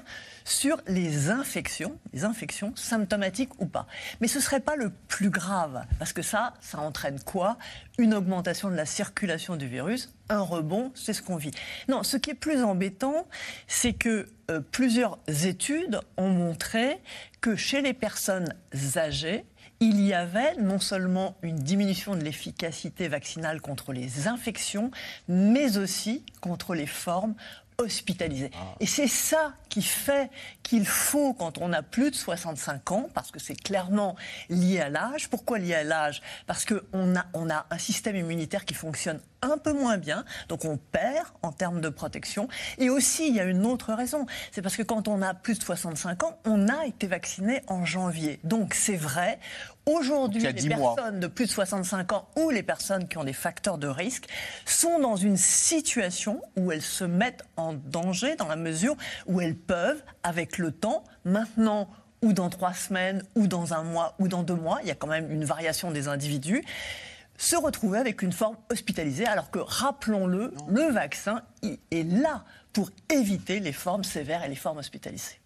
sur 0.45 0.81
les 0.87 1.29
infections, 1.29 1.99
les 2.13 2.23
infections 2.25 2.73
symptomatiques 2.75 3.59
ou 3.59 3.65
pas. 3.65 3.87
Mais 4.21 4.27
ce 4.27 4.37
ne 4.37 4.43
serait 4.43 4.59
pas 4.59 4.75
le 4.75 4.91
plus 5.07 5.29
grave, 5.29 5.85
parce 5.99 6.13
que 6.13 6.21
ça, 6.21 6.53
ça 6.59 6.79
entraîne 6.79 7.19
quoi? 7.19 7.57
Une 7.97 8.13
augmentation 8.13 8.69
de 8.69 8.75
la 8.75 8.85
circulation 8.85 9.55
du 9.55 9.67
virus, 9.67 10.13
un 10.29 10.41
rebond, 10.41 10.91
c'est 10.95 11.13
ce 11.13 11.21
qu'on 11.21 11.37
vit. 11.37 11.51
Non, 11.87 12.03
ce 12.03 12.17
qui 12.17 12.31
est 12.31 12.35
plus 12.35 12.63
embêtant, 12.63 13.27
c'est 13.67 13.93
que 13.93 14.27
euh, 14.51 14.59
plusieurs 14.59 15.19
études 15.27 15.99
ont 16.17 16.29
montré 16.29 16.99
que 17.41 17.55
chez 17.55 17.81
les 17.81 17.93
personnes 17.93 18.53
âgées, 18.95 19.45
il 19.79 20.01
y 20.01 20.13
avait 20.13 20.55
non 20.55 20.79
seulement 20.79 21.35
une 21.41 21.57
diminution 21.57 22.15
de 22.15 22.23
l'efficacité 22.23 23.07
vaccinale 23.07 23.61
contre 23.61 23.91
les 23.93 24.27
infections, 24.27 24.91
mais 25.27 25.77
aussi 25.77 26.23
contre 26.41 26.75
les 26.75 26.85
formes 26.85 27.35
hospitalisés. 27.77 28.51
Ah. 28.53 28.75
Et 28.79 28.85
c'est 28.85 29.07
ça 29.07 29.53
qui 29.69 29.81
fait 29.81 30.29
qu'il 30.61 30.85
faut, 30.85 31.33
quand 31.33 31.57
on 31.57 31.73
a 31.73 31.81
plus 31.81 32.11
de 32.11 32.15
65 32.15 32.91
ans, 32.91 33.09
parce 33.13 33.31
que 33.31 33.39
c'est 33.39 33.55
clairement 33.55 34.15
lié 34.49 34.79
à 34.79 34.89
l'âge, 34.89 35.29
pourquoi 35.29 35.59
lié 35.59 35.73
à 35.73 35.83
l'âge? 35.83 36.21
Parce 36.47 36.65
qu'on 36.65 37.15
a, 37.15 37.25
on 37.33 37.49
a 37.49 37.65
un 37.69 37.77
système 37.77 38.15
immunitaire 38.15 38.65
qui 38.65 38.73
fonctionne 38.73 39.19
un 39.41 39.57
peu 39.57 39.73
moins 39.73 39.97
bien, 39.97 40.23
donc 40.47 40.65
on 40.65 40.77
perd 40.77 41.27
en 41.41 41.51
termes 41.51 41.81
de 41.81 41.89
protection. 41.89 42.47
Et 42.77 42.89
aussi, 42.89 43.27
il 43.27 43.35
y 43.35 43.39
a 43.39 43.43
une 43.43 43.65
autre 43.65 43.93
raison, 43.93 44.25
c'est 44.51 44.61
parce 44.61 44.77
que 44.77 44.83
quand 44.83 45.07
on 45.07 45.21
a 45.21 45.33
plus 45.33 45.59
de 45.59 45.63
65 45.63 46.23
ans, 46.23 46.39
on 46.45 46.69
a 46.69 46.85
été 46.85 47.07
vacciné 47.07 47.61
en 47.67 47.85
janvier. 47.85 48.39
Donc 48.43 48.73
c'est 48.73 48.95
vrai, 48.95 49.39
Aujourd'hui, 49.85 50.41
les 50.41 50.69
personnes 50.69 51.19
de 51.19 51.27
plus 51.27 51.45
de 51.45 51.51
65 51.51 52.13
ans 52.13 52.29
ou 52.37 52.49
les 52.49 52.63
personnes 52.63 53.07
qui 53.07 53.17
ont 53.17 53.25
des 53.25 53.33
facteurs 53.33 53.77
de 53.77 53.87
risque 53.87 54.27
sont 54.65 54.99
dans 54.99 55.17
une 55.17 55.35
situation 55.35 56.41
où 56.55 56.71
elles 56.71 56.81
se 56.81 57.03
mettent 57.03 57.43
en 57.57 57.73
danger 57.73 58.35
dans 58.35 58.47
la 58.47 58.55
mesure 58.55 58.95
où 59.25 59.41
elles 59.41 59.57
peuvent, 59.57 60.01
avec 60.23 60.57
le 60.57 60.71
temps, 60.71 61.03
maintenant 61.25 61.89
ou 62.21 62.31
dans 62.31 62.49
trois 62.49 62.73
semaines, 62.73 63.21
ou 63.35 63.47
dans 63.47 63.73
un 63.73 63.83
mois, 63.83 64.15
ou 64.19 64.29
dans 64.29 64.43
deux 64.43 64.55
mois, 64.55 64.79
il 64.81 64.87
y 64.87 64.91
a 64.91 64.95
quand 64.95 65.07
même 65.07 65.29
une 65.29 65.43
variation 65.43 65.91
des 65.91 66.07
individus, 66.07 66.63
se 67.37 67.57
retrouver 67.57 67.99
avec 67.99 68.21
une 68.21 68.31
forme 68.31 68.55
hospitalisée, 68.71 69.25
alors 69.25 69.51
que, 69.51 69.59
rappelons-le, 69.59 70.53
le 70.69 70.91
vaccin 70.93 71.41
est 71.63 72.03
là 72.03 72.45
pour 72.71 72.89
éviter 73.09 73.59
les 73.59 73.73
formes 73.73 74.05
sévères 74.05 74.45
et 74.45 74.47
les 74.47 74.55
formes 74.55 74.77
hospitalisées. 74.77 75.42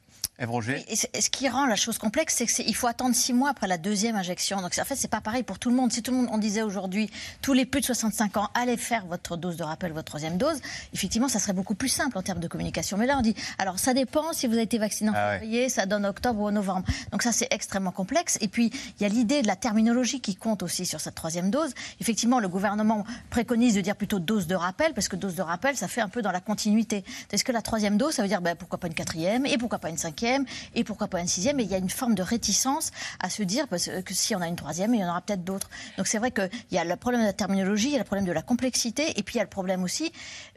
Et 0.88 0.96
ce 0.96 1.30
qui 1.32 1.50
rend 1.50 1.66
la 1.66 1.76
chose 1.76 1.98
complexe, 1.98 2.36
c'est 2.36 2.46
qu'il 2.46 2.76
faut 2.76 2.86
attendre 2.86 3.16
six 3.16 3.34
mois 3.34 3.50
après 3.50 3.66
la 3.66 3.80
deuxième 3.80 4.16
injection. 4.16 4.62
Donc 4.62 4.78
en 4.78 4.86
fait, 4.86 4.96
c'est 4.96 5.08
pas 5.08 5.20
pareil 5.20 5.42
pour 5.42 5.58
tout 5.58 5.72
le 5.72 5.76
monde. 5.76 5.92
Si 5.92 6.04
tout 6.04 6.12
le 6.12 6.18
monde, 6.18 6.28
on 6.32 6.38
disait 6.38 6.62
aujourd'hui, 6.62 7.10
tous 7.42 7.54
les 7.54 7.66
plus 7.66 7.82
de 7.82 7.86
65 7.88 8.38
ans, 8.38 8.50
allez 8.54 8.78
faire 8.78 9.08
votre 9.08 9.36
dose 9.36 9.58
de 9.58 9.64
rappel, 9.64 9.94
votre 9.94 10.06
troisième 10.06 10.38
dose, 10.38 10.62
effectivement, 10.94 11.28
ça 11.28 11.40
serait 11.40 11.54
beaucoup 11.54 11.74
plus 11.74 11.90
simple 11.90 12.20
en 12.20 12.22
termes 12.22 12.40
de 12.40 12.48
communication. 12.48 12.98
Mais 12.98 13.08
là, 13.08 13.16
on 13.18 13.22
dit, 13.22 13.36
alors 13.58 13.80
ça 13.80 13.96
dépend 13.96 14.32
si 14.32 14.46
vous 14.46 14.54
avez 14.54 14.62
été 14.62 14.78
vacciné 14.78 15.10
en 15.10 15.14
ah 15.16 15.40
février, 15.40 15.70
ça 15.70 15.88
donne 15.88 16.06
octobre 16.06 16.40
ou 16.40 16.52
novembre. 16.52 16.86
Donc 17.12 17.24
ça, 17.24 17.32
c'est 17.32 17.48
extrêmement 17.50 17.92
complexe. 17.92 18.38
Et 18.40 18.48
puis, 18.48 18.72
il 19.00 19.04
y 19.04 19.06
a 19.08 19.10
l'idée 19.10 19.42
de 19.42 19.48
la 19.48 19.56
terminologie 19.56 20.22
qui 20.22 20.36
compte 20.36 20.62
aussi 20.62 20.86
sur 20.86 21.00
cette 21.00 21.16
troisième 21.16 21.50
dose. 21.50 21.74
Effectivement, 22.00 22.40
le 22.40 22.48
gouvernement 22.48 23.06
préconise 23.32 23.74
de 23.74 23.82
dire 23.82 23.96
plutôt 23.96 24.20
dose 24.20 24.46
de 24.46 24.54
rappel, 24.54 24.94
parce 24.94 25.08
que 25.08 25.16
dose 25.16 25.34
de 25.34 25.42
rappel, 25.42 25.76
ça 25.76 25.88
fait 25.88 26.02
un 26.02 26.10
peu 26.10 26.22
dans 26.22 26.32
la 26.32 26.42
continuité. 26.42 27.04
Est-ce 27.32 27.44
que 27.44 27.52
la 27.52 27.64
troisième 27.64 27.98
dose, 27.98 28.14
ça 28.14 28.22
veut 28.22 28.28
dire 28.28 28.42
ben, 28.42 28.56
pourquoi 28.56 28.78
pas 28.78 28.86
une 28.86 28.94
quatrième 28.94 29.48
et 29.48 29.58
pourquoi 29.58 29.80
pas 29.80 29.90
une 29.90 29.98
cinquième? 29.98 30.27
Et 30.76 30.84
pourquoi 30.84 31.08
pas 31.08 31.20
une 31.20 31.28
sixième. 31.28 31.60
Et 31.60 31.64
il 31.64 31.70
y 31.70 31.76
a 31.76 31.78
une 31.78 31.90
forme 31.90 32.16
de 32.16 32.24
réticence 32.24 32.92
à 33.20 33.30
se 33.30 33.44
dire 33.44 33.68
que 33.70 34.14
si 34.14 34.36
on 34.36 34.42
a 34.42 34.48
une 34.48 34.56
troisième, 34.56 34.94
il 34.94 35.02
y 35.02 35.04
en 35.04 35.10
aura 35.10 35.22
peut-être 35.22 35.44
d'autres. 35.44 35.70
Donc 35.98 36.08
c'est 36.08 36.18
vrai 36.18 36.32
qu'il 36.32 36.50
y 36.72 36.78
a 36.78 36.84
le 36.84 36.96
problème 36.96 37.22
de 37.22 37.28
la 37.28 37.34
terminologie, 37.34 37.88
il 37.88 37.94
y 37.94 37.96
a 37.96 38.00
le 38.00 38.04
problème 38.04 38.26
de 38.26 38.32
la 38.32 38.42
complexité, 38.42 39.18
et 39.20 39.24
puis 39.24 39.36
il 39.36 39.38
y 39.38 39.42
a 39.42 39.44
le 39.44 39.50
problème 39.50 39.84
aussi, 39.84 40.12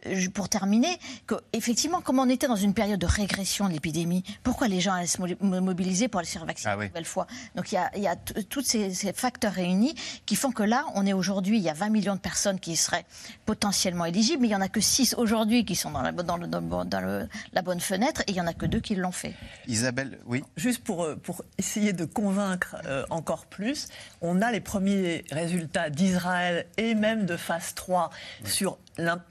euh, 0.06 0.28
pour 0.32 0.48
terminer, 0.48 0.98
que 1.26 1.34
effectivement, 1.52 2.00
comme 2.00 2.18
on 2.18 2.28
était 2.28 2.48
dans 2.48 2.56
une 2.56 2.74
période 2.74 3.00
de 3.00 3.06
régression 3.06 3.68
de 3.68 3.72
l'épidémie, 3.72 4.24
pourquoi 4.42 4.68
les 4.68 4.80
gens 4.80 4.92
allaient 4.92 5.06
se 5.06 5.20
mobiliser 5.42 6.08
pour 6.08 6.20
aller 6.20 6.26
se 6.26 6.32
faire 6.32 6.46
vacciner 6.46 6.72
ah 6.72 6.82
une 6.82 6.88
nouvelle 6.88 7.04
fois 7.04 7.26
Donc 7.54 7.72
il 7.72 8.02
y 8.02 8.06
a, 8.06 8.16
tous 8.16 8.62
ces, 8.62 8.90
facteurs 9.12 9.52
réunis 9.52 9.94
qui 10.26 10.36
font 10.36 10.52
que 10.52 10.62
là, 10.62 10.84
on 10.94 11.06
est 11.06 11.12
aujourd'hui, 11.12 11.58
il 11.58 11.62
y 11.62 11.68
a 11.68 11.74
20 11.74 11.88
millions 11.90 12.14
de 12.14 12.20
personnes 12.20 12.58
qui 12.60 12.76
seraient 12.76 13.04
potentiellement 13.44 14.04
éligibles, 14.04 14.42
mais 14.42 14.48
il 14.48 14.50
n'y 14.50 14.56
en 14.56 14.60
a 14.60 14.68
que 14.68 14.80
6 14.80 15.14
aujourd'hui 15.18 15.64
qui 15.64 15.76
sont 15.76 15.90
dans 15.90 16.02
la, 16.02 16.12
dans, 16.12 16.38
dans, 16.38 17.28
la 17.52 17.62
bonne 17.62 17.80
fenêtre, 17.80 18.22
et 18.22 18.30
il 18.30 18.34
n'y 18.34 18.40
en 18.40 18.46
a 18.46 18.54
que 18.54 18.66
2 18.66 18.80
qui 18.80 18.94
l'ont 18.94 19.12
fait. 19.12 19.34
Isabelle 19.70 20.18
oui. 20.26 20.42
Juste 20.56 20.82
pour, 20.82 21.04
euh, 21.04 21.14
pour 21.14 21.44
essayer 21.56 21.92
de 21.92 22.04
convaincre 22.04 22.76
euh, 22.86 23.04
encore 23.08 23.46
plus, 23.46 23.88
on 24.20 24.42
a 24.42 24.50
les 24.50 24.60
premiers 24.60 25.24
résultats 25.30 25.90
d'Israël 25.90 26.66
et 26.76 26.94
même 26.96 27.24
de 27.24 27.36
phase 27.36 27.74
3 27.74 28.10
sur 28.44 28.78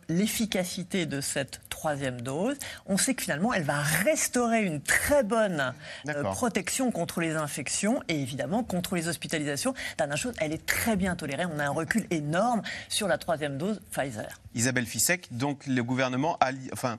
l'efficacité 0.07 1.05
de 1.05 1.19
cette 1.19 1.59
troisième 1.69 2.21
dose. 2.21 2.57
On 2.85 2.97
sait 2.97 3.13
que 3.13 3.21
finalement, 3.21 3.53
elle 3.53 3.63
va 3.63 3.81
restaurer 3.81 4.63
une 4.63 4.81
très 4.81 5.23
bonne 5.23 5.73
euh, 6.07 6.23
protection 6.23 6.91
contre 6.91 7.19
les 7.19 7.35
infections 7.35 8.01
et 8.07 8.19
évidemment 8.21 8.63
contre 8.63 8.95
les 8.95 9.09
hospitalisations. 9.09 9.73
Dernière 9.97 10.17
chose, 10.17 10.33
elle 10.39 10.53
est 10.53 10.65
très 10.65 10.95
bien 10.95 11.15
tolérée. 11.15 11.45
On 11.45 11.59
a 11.59 11.65
un 11.65 11.71
recul 11.71 12.07
énorme 12.11 12.61
sur 12.87 13.07
la 13.07 13.17
troisième 13.17 13.57
dose 13.57 13.81
Pfizer. 13.91 14.39
Isabelle 14.55 14.85
Fissek, 14.85 15.27
donc 15.31 15.67
le 15.67 15.83
gouvernement 15.83 16.37
a, 16.39 16.51
enfin, 16.73 16.97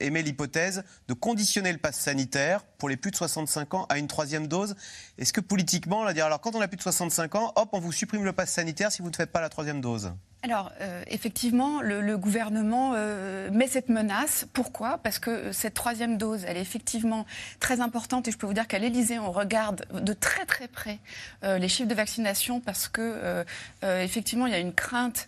émet 0.00 0.22
l'hypothèse 0.22 0.84
de 1.08 1.14
conditionner 1.14 1.72
le 1.72 1.78
pass 1.78 1.98
sanitaire 1.98 2.64
pour 2.78 2.88
les 2.88 2.96
plus 2.96 3.10
de 3.10 3.16
65 3.16 3.74
ans 3.74 3.86
à 3.88 3.98
une 3.98 4.06
troisième 4.06 4.46
dose. 4.46 4.74
Est-ce 5.18 5.32
que 5.32 5.40
politiquement, 5.40 6.00
on 6.00 6.04
va 6.04 6.14
dire 6.14 6.26
alors 6.26 6.40
quand 6.40 6.54
on 6.54 6.60
a 6.60 6.68
plus 6.68 6.76
de 6.76 6.82
65 6.82 7.34
ans, 7.34 7.52
hop, 7.56 7.68
on 7.72 7.80
vous 7.80 7.92
supprime 7.92 8.24
le 8.24 8.32
pass 8.32 8.50
sanitaire 8.50 8.92
si 8.92 9.02
vous 9.02 9.10
ne 9.10 9.16
faites 9.16 9.32
pas 9.32 9.40
la 9.40 9.48
troisième 9.48 9.80
dose? 9.80 10.12
Alors, 10.44 10.72
euh, 10.80 11.04
effectivement, 11.06 11.80
le, 11.80 12.18
gouvernement 12.18 12.94
euh, 12.96 13.48
met 13.52 13.68
cette 13.68 13.88
menace. 13.88 14.44
Pourquoi? 14.52 14.98
Parce 14.98 15.20
que 15.20 15.52
cette 15.52 15.74
troisième 15.74 16.18
dose, 16.18 16.44
elle 16.48 16.56
est 16.56 16.62
effectivement 16.62 17.26
très 17.60 17.80
importante. 17.80 18.26
Et 18.26 18.32
je 18.32 18.38
peux 18.38 18.48
vous 18.48 18.52
dire 18.52 18.66
qu'à 18.66 18.80
l'Élysée, 18.80 19.20
on 19.20 19.30
regarde 19.30 19.86
de 19.92 20.12
très 20.12 20.44
très 20.44 20.66
près 20.66 20.98
euh, 21.44 21.58
les 21.58 21.68
chiffres 21.68 21.88
de 21.88 21.94
vaccination 21.94 22.60
parce 22.60 22.88
que, 22.88 23.44
effectivement, 23.82 24.46
il 24.46 24.52
y 24.52 24.56
a 24.56 24.58
une 24.58 24.72
crainte 24.72 25.26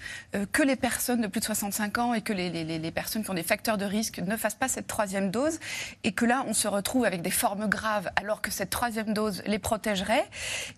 que 0.52 0.62
les 0.62 0.76
personnes 0.76 1.20
de 1.20 1.26
plus 1.28 1.40
de 1.40 1.44
65 1.44 1.98
ans 1.98 2.14
et 2.14 2.20
que 2.20 2.32
les, 2.32 2.50
les, 2.50 2.64
les, 2.64 2.90
personnes 2.90 3.22
qui 3.22 3.30
ont 3.30 3.34
des 3.34 3.42
facteurs 3.42 3.78
de 3.78 3.84
risque 3.84 4.18
ne 4.18 4.36
fassent 4.36 4.54
pas 4.54 4.68
cette 4.68 4.86
troisième 4.86 5.30
dose. 5.30 5.60
Et 6.02 6.12
que 6.12 6.24
là, 6.24 6.44
on 6.48 6.54
se 6.54 6.66
retrouve 6.66 7.04
avec 7.04 7.22
des 7.22 7.30
formes 7.30 7.68
graves 7.68 8.10
alors 8.16 8.42
que 8.42 8.50
cette 8.50 8.70
troisième 8.70 9.12
dose 9.14 9.42
les 9.46 9.58
protégerait. 9.58 10.28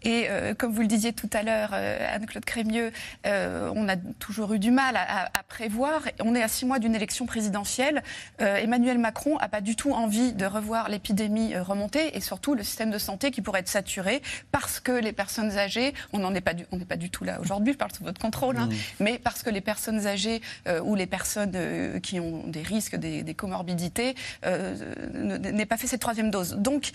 Et 0.03 0.29
comme 0.59 0.73
vous 0.73 0.83
le 0.83 0.87
disiez 0.87 1.13
tout 1.13 1.31
à 1.33 1.43
l'heure, 1.43 1.73
Anne-Claude 1.73 2.45
Crémieux, 2.45 2.93
on 3.25 3.89
a 3.89 3.97
toujours 4.27 4.53
eu 4.53 4.59
du 4.59 4.73
mal 4.73 4.97
à, 4.97 5.31
prévoir. 5.49 6.03
On 6.21 6.35
est 6.35 6.43
à 6.43 6.49
six 6.49 6.67
mois 6.67 6.81
d'une 6.81 6.97
élection 6.97 7.27
présidentielle. 7.27 8.03
Euh, 8.41 8.57
Emmanuel 8.57 8.99
Macron 8.99 9.39
n'a 9.39 9.49
pas 9.49 9.61
du 9.61 9.77
tout 9.77 9.93
envie 9.93 10.33
de 10.33 10.45
revoir 10.45 10.89
l'épidémie 10.89 11.55
euh, 11.55 11.63
remonter 11.63 12.17
et 12.17 12.21
surtout 12.21 12.55
le 12.55 12.65
système 12.65 12.91
de 12.91 12.99
santé 12.99 13.31
qui 13.31 13.41
pourrait 13.41 13.61
être 13.61 13.69
saturé 13.69 14.23
parce 14.51 14.81
que 14.81 14.91
les 14.91 15.13
personnes 15.13 15.57
âgées, 15.59 15.95
on 16.13 16.19
n'en 16.19 16.35
est 16.35 16.41
pas 16.41 16.55
du, 16.55 16.67
on 16.73 16.77
n'est 16.77 16.85
pas 16.85 16.97
du 16.97 17.09
tout 17.09 17.23
là 17.23 17.39
aujourd'hui, 17.41 17.75
je 17.75 17.79
parle 17.79 17.93
sous 17.93 18.03
votre 18.03 18.21
contrôle, 18.21 18.57
hein, 18.57 18.67
mmh. 18.67 18.75
mais 18.99 19.21
parce 19.23 19.45
que 19.45 19.51
les 19.51 19.61
personnes 19.61 20.09
âgées 20.09 20.43
euh, 20.67 20.81
ou 20.81 20.97
les 20.97 21.07
personnes 21.07 22.01
qui 22.01 22.19
ont 22.19 22.49
des 22.49 22.63
risques, 22.63 22.97
des, 22.97 23.23
des 23.23 23.35
comorbidités, 23.35 24.17
n'aient 24.43 25.67
pas 25.67 25.77
fait 25.77 25.87
cette 25.87 26.01
troisième 26.01 26.33
dose. 26.33 26.55
Donc, 26.55 26.91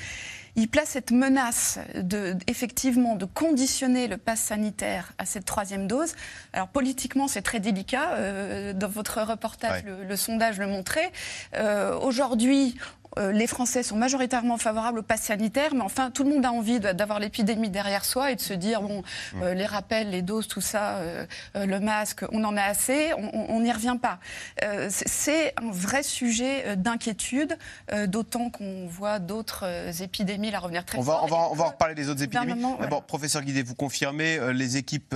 il 0.55 0.67
place 0.67 0.89
cette 0.89 1.11
menace 1.11 1.79
de, 1.95 2.35
effectivement 2.47 3.15
de 3.15 3.25
conditionner 3.25 4.07
le 4.07 4.17
pass 4.17 4.41
sanitaire 4.41 5.13
à 5.17 5.25
cette 5.25 5.45
troisième 5.45 5.87
dose. 5.87 6.13
Alors 6.53 6.67
politiquement, 6.67 7.20
c'est 7.27 7.41
très 7.41 7.59
délicat. 7.59 8.11
Euh, 8.15 8.73
dans 8.73 8.87
votre 8.87 9.21
reportage, 9.21 9.83
le, 9.83 10.15
sondage 10.15 10.59
le 10.59 10.67
montrait. 10.67 11.11
Euh, 11.55 11.97
aujourd'hui, 11.99 12.75
euh, 13.19 13.31
les 13.31 13.47
Français 13.47 13.83
sont 13.83 13.97
majoritairement 13.97 14.57
favorables 14.57 14.99
au 14.99 15.03
pass 15.03 15.21
sanitaire, 15.21 15.73
mais 15.73 15.81
enfin, 15.81 16.11
tout 16.11 16.23
le 16.23 16.29
monde 16.29 16.45
a 16.45 16.51
envie 16.51 16.79
d'avoir 16.79 17.19
l'épidémie 17.19 17.69
derrière 17.69 18.05
soi 18.05 18.31
et 18.31 18.35
de 18.35 18.41
se 18.41 18.53
dire, 18.53 18.81
bon, 18.81 19.03
euh, 19.41 19.53
les 19.53 19.65
rappels, 19.65 20.09
les 20.09 20.21
doses, 20.21 20.47
tout 20.47 20.61
ça, 20.61 20.97
euh, 20.97 21.25
le 21.55 21.79
masque, 21.79 22.23
on 22.31 22.43
en 22.43 22.55
a 22.55 22.63
assez, 22.63 23.11
on 23.17 23.59
n'y 23.59 23.71
revient 23.71 23.97
pas. 24.01 24.19
C'est 24.89 25.53
un 25.61 25.71
vrai 25.71 26.03
sujet 26.03 26.75
d'inquiétude, 26.75 27.57
d'autant 28.07 28.49
qu'on 28.49 28.87
voit 28.87 29.19
d'autres 29.19 29.65
épidémies 30.01 30.51
la 30.51 30.59
revenir 30.59 30.85
très 30.85 30.97
on 30.97 31.01
va, 31.01 31.23
on 31.23 31.27
va, 31.27 31.49
on 31.51 31.55
va 31.55 31.65
en 31.65 31.69
reparler 31.69 31.95
des 31.95 32.09
autres 32.09 32.23
épidémies. 32.23 32.61
D'abord, 32.79 33.03
professeur 33.03 33.41
Guidé, 33.41 33.63
vous 33.63 33.75
confirmez, 33.75 34.39
les 34.53 34.77
équipes 34.77 35.15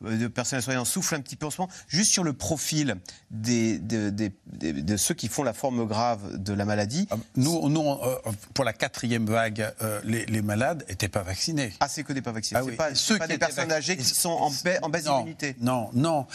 de 0.00 0.26
personnel 0.28 0.62
soignant 0.62 0.84
souffle 0.84 1.14
un 1.14 1.20
petit 1.20 1.36
peu 1.36 1.46
en 1.46 1.50
ce 1.50 1.60
moment. 1.60 1.72
Juste 1.88 2.12
sur 2.12 2.24
le 2.24 2.32
profil 2.32 2.96
des, 3.30 3.78
de, 3.78 4.96
ceux 4.96 5.14
qui 5.14 5.28
font 5.28 5.42
la 5.42 5.52
forme 5.52 5.86
grave 5.86 6.36
de 6.36 6.52
la 6.52 6.64
maladie. 6.64 7.08
Ah, 7.10 7.16
nous, 7.36 7.68
nous 7.68 7.90
euh, 7.90 8.16
pour 8.54 8.64
la 8.64 8.72
quatrième 8.72 9.26
vague, 9.26 9.72
euh, 9.82 10.00
les, 10.04 10.42
malades 10.42 10.84
n'étaient 10.88 11.08
pas 11.08 11.22
vaccinés. 11.22 11.72
Ah, 11.80 11.88
c'est 11.88 12.04
que 12.04 12.12
des 12.12 12.22
pas 12.22 12.32
vaccinés. 12.32 12.60
Ah, 12.62 12.76
pas, 12.76 12.94
ceux 12.94 13.18
pas 13.18 13.26
des 13.26 13.38
personnes 13.38 13.72
âgées 13.72 13.96
qui 13.96 14.04
sont 14.04 14.30
en, 14.30 14.52
en 14.82 14.88
baisse 14.88 15.04
d'immunité. 15.04 15.56
Non, 15.60 15.90
non, 15.94 16.26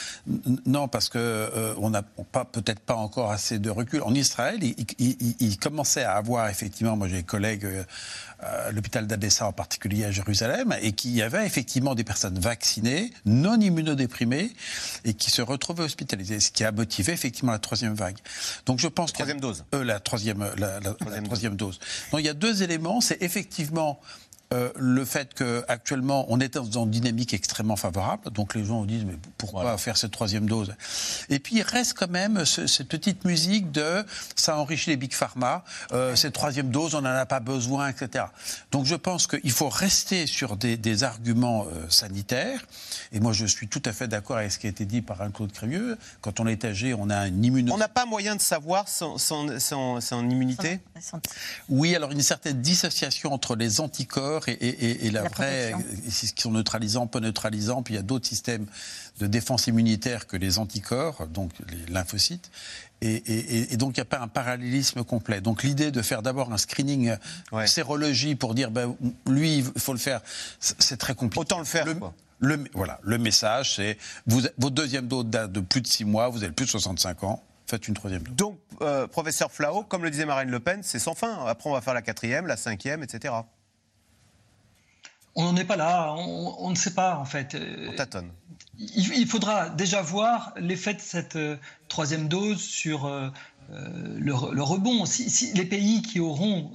non, 0.65 0.87
parce 0.87 1.09
que 1.09 1.17
euh, 1.17 1.73
on 1.77 1.89
n'a 1.89 2.03
peut-être 2.03 2.81
pas 2.81 2.95
encore 2.95 3.31
assez 3.31 3.59
de 3.59 3.69
recul. 3.69 4.01
En 4.03 4.13
Israël, 4.13 4.59
ils 4.61 5.57
commençaient 5.57 6.03
à 6.03 6.13
avoir 6.13 6.49
effectivement, 6.49 6.95
moi 6.95 7.07
j'ai 7.07 7.17
des 7.17 7.23
collègues 7.23 7.67
l'hôpital 8.71 9.07
d'Adessa 9.07 9.47
en 9.47 9.53
particulier 9.53 10.05
à 10.05 10.11
Jérusalem, 10.11 10.75
et 10.81 10.93
qui 10.93 11.11
y 11.11 11.21
avait 11.21 11.45
effectivement 11.45 11.95
des 11.95 12.03
personnes 12.03 12.39
vaccinées, 12.39 13.11
non 13.25 13.59
immunodéprimées, 13.59 14.51
et 15.05 15.13
qui 15.13 15.31
se 15.31 15.41
retrouvaient 15.41 15.83
hospitalisées, 15.83 16.39
ce 16.39 16.51
qui 16.51 16.63
a 16.63 16.71
motivé 16.71 17.13
effectivement 17.13 17.51
la 17.51 17.59
troisième 17.59 17.93
vague. 17.93 18.17
Donc 18.65 18.79
je 18.79 18.87
pense 18.87 19.13
troisième 19.13 19.39
dose. 19.39 19.65
Euh, 19.73 19.83
la 19.83 19.99
troisième, 19.99 20.45
la, 20.57 20.79
troisième, 21.23 21.55
dose. 21.55 21.79
Donc 22.11 22.21
il 22.21 22.25
y 22.25 22.29
a 22.29 22.33
deux 22.33 22.63
éléments, 22.63 23.01
c'est 23.01 23.21
effectivement 23.21 23.99
euh, 24.53 24.71
le 24.75 25.03
fait 25.03 25.33
qu'actuellement, 25.33 26.25
on 26.29 26.39
est 26.39 26.53
dans 26.55 26.83
une 26.83 26.91
dynamique 26.91 27.33
extrêmement 27.33 27.75
favorable. 27.75 28.29
Donc 28.31 28.53
les 28.55 28.63
gens 28.63 28.85
disent, 28.85 29.05
mais 29.05 29.17
pourquoi 29.37 29.77
faire 29.77 29.97
cette 29.97 30.11
troisième 30.11 30.45
dose? 30.45 30.75
Et 31.29 31.39
puis 31.39 31.57
il 31.57 31.63
reste 31.63 31.95
quand 31.95 32.09
même 32.09 32.45
cette 32.45 32.87
petite 32.87 33.25
musique 33.25 33.71
de 33.71 34.05
ça 34.35 34.57
enrichit 34.57 34.91
les 34.91 34.97
big 34.97 35.13
pharma, 35.13 35.63
euh, 35.91 36.15
cette 36.15 36.33
troisième 36.33 36.69
dose, 36.69 36.95
on 36.95 37.01
n'en 37.01 37.09
a 37.09 37.25
pas 37.25 37.39
besoin, 37.39 37.89
etc. 37.89 38.25
Donc 38.71 38.85
je 38.85 38.95
pense 38.95 39.27
qu'il 39.27 39.51
faut 39.51 39.69
rester 39.69 40.27
sur 40.27 40.55
des, 40.57 41.03
arguments 41.03 41.65
euh, 41.65 41.89
sanitaires. 41.89 42.61
Et 43.11 43.19
moi, 43.19 43.33
je 43.33 43.45
suis 43.45 43.67
tout 43.67 43.81
à 43.85 43.91
fait 43.91 44.07
d'accord 44.07 44.37
avec 44.37 44.51
ce 44.51 44.59
qui 44.59 44.67
a 44.67 44.69
été 44.69 44.85
dit 44.85 45.01
par 45.01 45.21
un 45.21 45.31
Claude 45.31 45.51
Crémieux. 45.51 45.97
Quand 46.21 46.39
on 46.39 46.47
est 46.47 46.63
âgé, 46.65 46.93
on 46.93 47.09
a 47.09 47.17
un 47.17 47.27
immunité. 47.27 47.73
On 47.73 47.77
n'a 47.77 47.87
pas 47.87 48.05
moyen 48.05 48.35
de 48.35 48.41
savoir 48.41 48.87
son, 48.87 49.17
son 49.17 50.29
immunité? 50.29 50.79
Oui, 51.69 51.95
alors 51.95 52.11
une 52.11 52.21
certaine 52.21 52.61
dissociation 52.61 53.33
entre 53.33 53.55
les 53.55 53.81
anticorps 53.81 54.42
et, 54.49 55.09
la, 55.11 55.23
vraie, 55.23 55.73
qui 56.07 56.41
sont 56.41 56.51
neutralisants, 56.51 57.07
peu 57.07 57.19
neutralisants. 57.19 57.83
Puis 57.83 57.93
il 57.93 57.97
y 57.97 57.99
a 57.99 58.03
d'autres 58.03 58.27
systèmes 58.27 58.65
de 59.19 59.27
défense 59.27 59.67
immunitaire 59.67 60.27
que 60.27 60.37
les 60.37 60.59
anticorps, 60.59 61.27
donc 61.27 61.51
les 61.69 61.93
lymphocytes. 61.93 62.49
Et, 63.05 63.75
donc, 63.75 63.97
il 63.97 63.99
n'y 63.99 64.03
a 64.03 64.05
pas 64.05 64.19
un 64.19 64.29
parallélisme 64.29 65.03
complet. 65.03 65.41
Donc, 65.41 65.63
l'idée 65.63 65.91
de 65.91 66.01
faire 66.01 66.21
d'abord 66.21 66.53
un 66.53 66.57
screening 66.57 67.15
sérologie 67.65 68.35
pour 68.35 68.55
dire, 68.55 68.71
ben, 68.71 68.95
lui, 69.27 69.57
il 69.57 69.79
faut 69.79 69.93
le 69.93 69.99
faire, 69.99 70.21
c'est 70.59 70.97
très 70.97 71.13
compliqué. 71.13 71.41
Autant 71.41 71.59
le 71.59 71.65
faire. 71.65 71.85
Le, 72.39 72.63
voilà, 72.73 72.99
le 73.03 73.17
message, 73.17 73.75
c'est 73.75 73.97
votre 74.27 74.75
deuxième 74.75 75.07
dose 75.07 75.25
date 75.25 75.51
de 75.51 75.61
plus 75.61 75.81
de 75.81 75.87
6 75.87 76.03
mois, 76.03 76.27
vous 76.27 76.43
avez 76.43 76.51
plus 76.51 76.65
de 76.65 76.71
65 76.71 77.23
ans, 77.23 77.41
faites 77.67 77.87
une 77.87 77.93
troisième 77.93 78.23
dose. 78.23 78.35
Donc, 78.35 78.59
euh, 78.81 79.07
professeur 79.07 79.51
Flao, 79.51 79.83
comme 79.83 80.03
le 80.03 80.11
disait 80.11 80.25
Marine 80.25 80.49
Le 80.49 80.59
Pen, 80.59 80.81
c'est 80.83 80.99
sans 80.99 81.13
fin. 81.13 81.45
Après, 81.45 81.69
on 81.69 81.73
va 81.73 81.79
faire 81.79 81.93
la 81.93 82.01
quatrième, 82.01 82.47
la 82.47 82.57
cinquième, 82.57 83.01
etc. 83.01 83.33
On 85.35 85.43
n'en 85.45 85.55
est 85.55 85.65
pas 85.65 85.75
là, 85.75 86.13
on, 86.13 86.69
ne 86.69 86.75
sait 86.75 86.93
pas 86.93 87.17
en 87.17 87.25
fait. 87.25 87.57
On 87.89 87.95
tâtonne. 87.95 88.31
Il, 88.77 89.25
faudra 89.27 89.69
déjà 89.69 90.01
voir 90.01 90.53
l'effet 90.57 90.93
de 90.93 90.99
cette 91.01 91.37
troisième 91.87 92.27
dose 92.27 92.61
sur 92.61 93.07
le, 93.69 94.33
rebond. 94.33 95.05
Si, 95.05 95.53
les 95.53 95.65
pays 95.65 96.01
qui 96.01 96.19
auront 96.19 96.71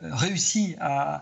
réussi 0.00 0.76
à, 0.80 1.20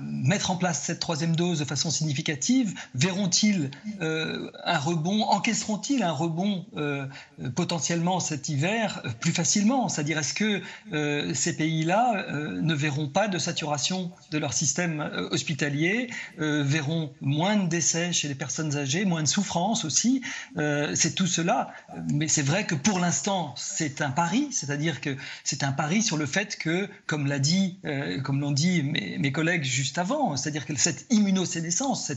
mettre 0.00 0.50
en 0.50 0.56
place 0.56 0.82
cette 0.82 1.00
troisième 1.00 1.36
dose 1.36 1.58
de 1.58 1.64
façon 1.64 1.90
significative. 1.90 2.74
Verront-ils 2.94 3.70
euh, 4.00 4.50
un 4.64 4.78
rebond 4.78 5.22
Encaisseront-ils 5.24 6.02
un 6.02 6.12
rebond 6.12 6.66
euh, 6.76 7.06
potentiellement 7.54 8.20
cet 8.20 8.48
hiver 8.48 9.00
euh, 9.04 9.10
plus 9.20 9.32
facilement? 9.32 9.88
C'est-à-dire, 9.88 10.18
est-ce 10.18 10.34
que 10.34 10.62
ces 11.34 11.56
pays-là 11.56 12.26
ne 12.30 12.74
verront 12.74 13.08
pas 13.08 13.28
de 13.28 13.38
saturation 13.38 14.10
de 14.30 14.38
leur 14.38 14.52
système 14.52 15.00
hospitalier, 15.30 16.08
verront 16.38 17.12
moins 17.20 17.56
de 17.56 17.68
décès 17.68 18.12
chez 18.12 18.28
les 18.28 18.34
personnes 18.34 18.76
âgées, 18.76 19.04
moins 19.04 19.22
de 19.22 19.28
souffrance 19.28 19.84
aussi? 19.84 20.22
C'est 20.56 21.14
tout 21.14 21.26
cela. 21.26 21.72
Mais 22.12 22.28
c'est 22.28 22.42
vrai 22.42 22.64
que 22.66 22.74
pour 22.74 22.98
l'instant, 22.98 23.54
c'est 23.56 24.00
un 24.00 24.10
pari, 24.10 24.48
c'est-à-dire 24.52 25.00
que 25.00 25.16
c'est 25.42 25.62
un 25.62 25.72
pari 25.72 26.02
sur 26.02 26.16
le 26.16 26.26
fait 26.26 26.56
que, 26.56 26.88
comme 27.06 27.26
l'a 27.26 27.38
dit, 27.38 27.78
comme 28.22 28.40
l'ont 28.40 28.52
dit 28.52 28.82
mes, 28.82 29.18
mes 29.18 29.32
collègues, 29.32 29.53
juste 29.62 29.98
avant. 29.98 30.36
C'est-à-dire 30.36 30.66
que 30.66 30.74
cette 30.76 31.06
immunosénescence, 31.10 32.10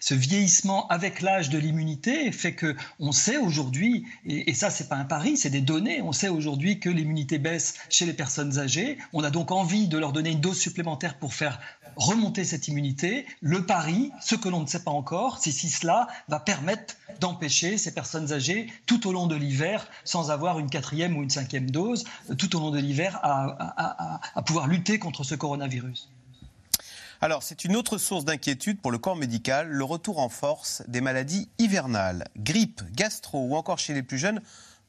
ce 0.00 0.14
vieillissement 0.14 0.86
avec 0.88 1.22
l'âge 1.22 1.50
de 1.50 1.58
l'immunité 1.58 2.30
fait 2.32 2.54
que 2.54 2.76
on 3.00 3.12
sait 3.12 3.38
aujourd'hui, 3.38 4.06
et, 4.24 4.54
ça 4.54 4.70
c'est 4.70 4.88
pas 4.88 4.96
un 4.96 5.04
pari, 5.04 5.36
c'est 5.36 5.50
des 5.50 5.60
données, 5.60 6.02
on 6.02 6.12
sait 6.12 6.28
aujourd'hui 6.28 6.78
que 6.78 6.88
l'immunité 6.88 7.38
baisse 7.38 7.74
chez 7.88 8.06
les 8.06 8.12
personnes 8.12 8.58
âgées. 8.58 8.98
On 9.12 9.24
a 9.24 9.30
donc 9.30 9.50
envie 9.50 9.88
de 9.88 9.98
leur 9.98 10.12
donner 10.12 10.30
une 10.30 10.40
dose 10.40 10.58
supplémentaire 10.58 11.18
pour 11.18 11.34
faire 11.34 11.58
remonter 11.96 12.44
cette 12.44 12.68
immunité. 12.68 13.26
Le 13.40 13.64
pari, 13.64 14.12
ce 14.20 14.34
que 14.34 14.48
l'on 14.48 14.60
ne 14.60 14.66
sait 14.66 14.84
pas 14.84 14.90
encore, 14.90 15.38
c'est 15.38 15.50
si 15.50 15.68
cela 15.68 16.06
va 16.28 16.38
permettre 16.38 16.94
d'empêcher 17.20 17.78
ces 17.78 17.92
personnes 17.92 18.32
âgées 18.32 18.70
tout 18.84 19.06
au 19.06 19.12
long 19.12 19.26
de 19.26 19.34
l'hiver, 19.34 19.86
sans 20.04 20.30
avoir 20.30 20.58
une 20.58 20.68
quatrième 20.68 21.16
ou 21.16 21.22
une 21.22 21.30
cinquième 21.30 21.70
dose, 21.70 22.04
tout 22.38 22.54
au 22.56 22.60
long 22.60 22.70
de 22.70 22.78
l'hiver, 22.78 23.18
à 23.22 24.42
pouvoir 24.44 24.66
lutter 24.66 24.98
contre 24.98 25.24
ce 25.24 25.34
coronavirus. 25.34 26.10
Alors, 27.26 27.42
c'est 27.42 27.64
une 27.64 27.74
autre 27.74 27.98
source 27.98 28.24
d'inquiétude 28.24 28.80
pour 28.80 28.92
le 28.92 28.98
corps 28.98 29.16
médical, 29.16 29.66
le 29.66 29.82
retour 29.82 30.20
en 30.20 30.28
force 30.28 30.84
des 30.86 31.00
maladies 31.00 31.48
hivernales. 31.58 32.28
Grippe, 32.36 32.82
gastro 32.92 33.48
ou 33.48 33.56
encore 33.56 33.80
chez 33.80 33.94
les 33.94 34.04
plus 34.04 34.16
jeunes, 34.16 34.40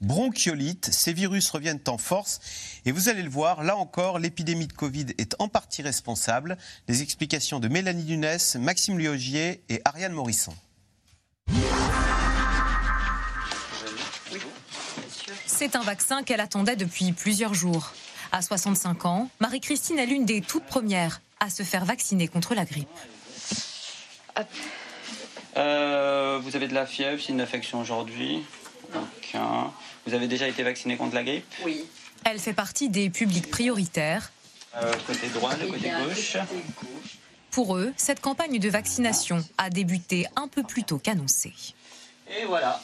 bronchiolite. 0.02 0.88
Ces 0.94 1.14
virus 1.14 1.50
reviennent 1.50 1.82
en 1.88 1.98
force 1.98 2.40
et 2.86 2.92
vous 2.92 3.10
allez 3.10 3.24
le 3.24 3.30
voir, 3.32 3.64
là 3.64 3.76
encore, 3.76 4.20
l'épidémie 4.20 4.68
de 4.68 4.74
Covid 4.74 5.08
est 5.18 5.36
en 5.40 5.48
partie 5.48 5.82
responsable. 5.82 6.60
Les 6.88 7.02
explications 7.02 7.60
de 7.60 7.70
Mélanie 7.70 8.04
Nunes, 8.04 8.38
Maxime 8.60 9.00
Liogier 9.00 9.64
et 9.70 9.82
Ariane 9.84 10.14
Morisson. 10.14 10.54
C'est 15.48 15.76
un 15.76 15.82
vaccin 15.82 16.22
qu'elle 16.22 16.42
attendait 16.42 16.76
depuis 16.76 17.14
plusieurs 17.14 17.56
jours. 17.56 17.94
À 18.32 18.42
65 18.42 19.06
ans, 19.06 19.30
Marie-Christine 19.40 20.00
est 20.00 20.06
l'une 20.06 20.26
des 20.26 20.42
toutes 20.42 20.66
premières 20.66 21.22
à 21.40 21.50
se 21.50 21.64
faire 21.64 21.86
vacciner 21.86 22.28
contre 22.28 22.56
la 22.56 22.66
grippe. 22.66 22.88
Euh, 25.56 26.40
vous 26.44 26.56
avez 26.56 26.68
de 26.68 26.74
la 26.74 26.86
fièvre, 26.86 27.22
c'est 27.22 27.32
une 27.32 27.42
infection 27.42 27.80
aujourd'hui. 27.80 28.44
Vous 30.06 30.14
avez 30.14 30.28
déjà 30.28 30.48
été 30.48 30.64
vacciné 30.64 30.98
contre 30.98 31.16
la 31.16 31.24
grippe? 31.24 31.46
Oui. 31.66 31.86
Elle 32.24 32.40
fait 32.40 32.54
partie 32.54 32.90
des 32.90 33.10
publics 33.10 33.50
prioritaires. 33.50 34.32
Euh, 34.76 34.94
côté 35.06 35.28
droit, 35.30 35.56
le 35.56 35.68
côté 35.68 35.90
gauche. 35.90 36.38
Pour 37.52 37.78
eux, 37.78 37.94
cette 37.98 38.20
campagne 38.20 38.60
de 38.60 38.70
vaccination 38.70 39.44
a 39.58 39.70
débuté 39.70 40.28
un 40.36 40.48
peu 40.48 40.64
plus 40.64 40.84
tôt 40.84 41.00
qu'annoncé. 41.00 41.54
Et 42.30 42.46
voilà. 42.46 42.82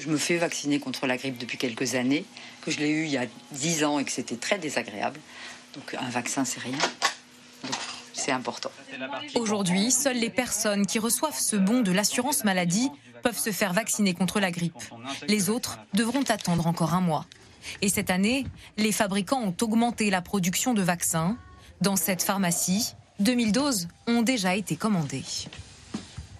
Je 0.00 0.08
me 0.08 0.16
fais 0.16 0.38
vacciner 0.38 0.80
contre 0.80 1.06
la 1.06 1.16
grippe 1.16 1.38
depuis 1.38 1.58
quelques 1.58 1.94
années, 1.94 2.24
que 2.62 2.70
je 2.70 2.78
l'ai 2.78 2.88
eu 2.88 3.04
il 3.04 3.10
y 3.10 3.18
a 3.18 3.26
10 3.52 3.84
ans 3.84 3.98
et 3.98 4.04
que 4.04 4.12
c'était 4.12 4.36
très 4.36 4.58
désagréable. 4.58 5.20
Donc 5.74 5.94
un 5.94 6.08
vaccin, 6.10 6.44
c'est 6.44 6.60
rien 6.60 6.78
c'est 8.20 8.32
important. 8.32 8.70
Aujourd'hui, 9.34 9.90
seules 9.90 10.18
les 10.18 10.30
personnes 10.30 10.86
qui 10.86 10.98
reçoivent 10.98 11.38
ce 11.38 11.56
bon 11.56 11.80
de 11.80 11.90
l'assurance 11.90 12.44
maladie 12.44 12.90
peuvent 13.22 13.38
se 13.38 13.50
faire 13.50 13.72
vacciner 13.72 14.14
contre 14.14 14.40
la 14.40 14.50
grippe. 14.50 14.82
Les 15.26 15.50
autres 15.50 15.78
devront 15.94 16.22
attendre 16.28 16.66
encore 16.66 16.94
un 16.94 17.00
mois. 17.00 17.26
Et 17.82 17.88
cette 17.88 18.10
année, 18.10 18.46
les 18.76 18.92
fabricants 18.92 19.42
ont 19.42 19.56
augmenté 19.60 20.10
la 20.10 20.22
production 20.22 20.74
de 20.74 20.82
vaccins. 20.82 21.36
Dans 21.80 21.96
cette 21.96 22.22
pharmacie, 22.22 22.94
2000 23.20 23.52
doses 23.52 23.88
ont 24.06 24.22
déjà 24.22 24.54
été 24.54 24.76
commandées. 24.76 25.24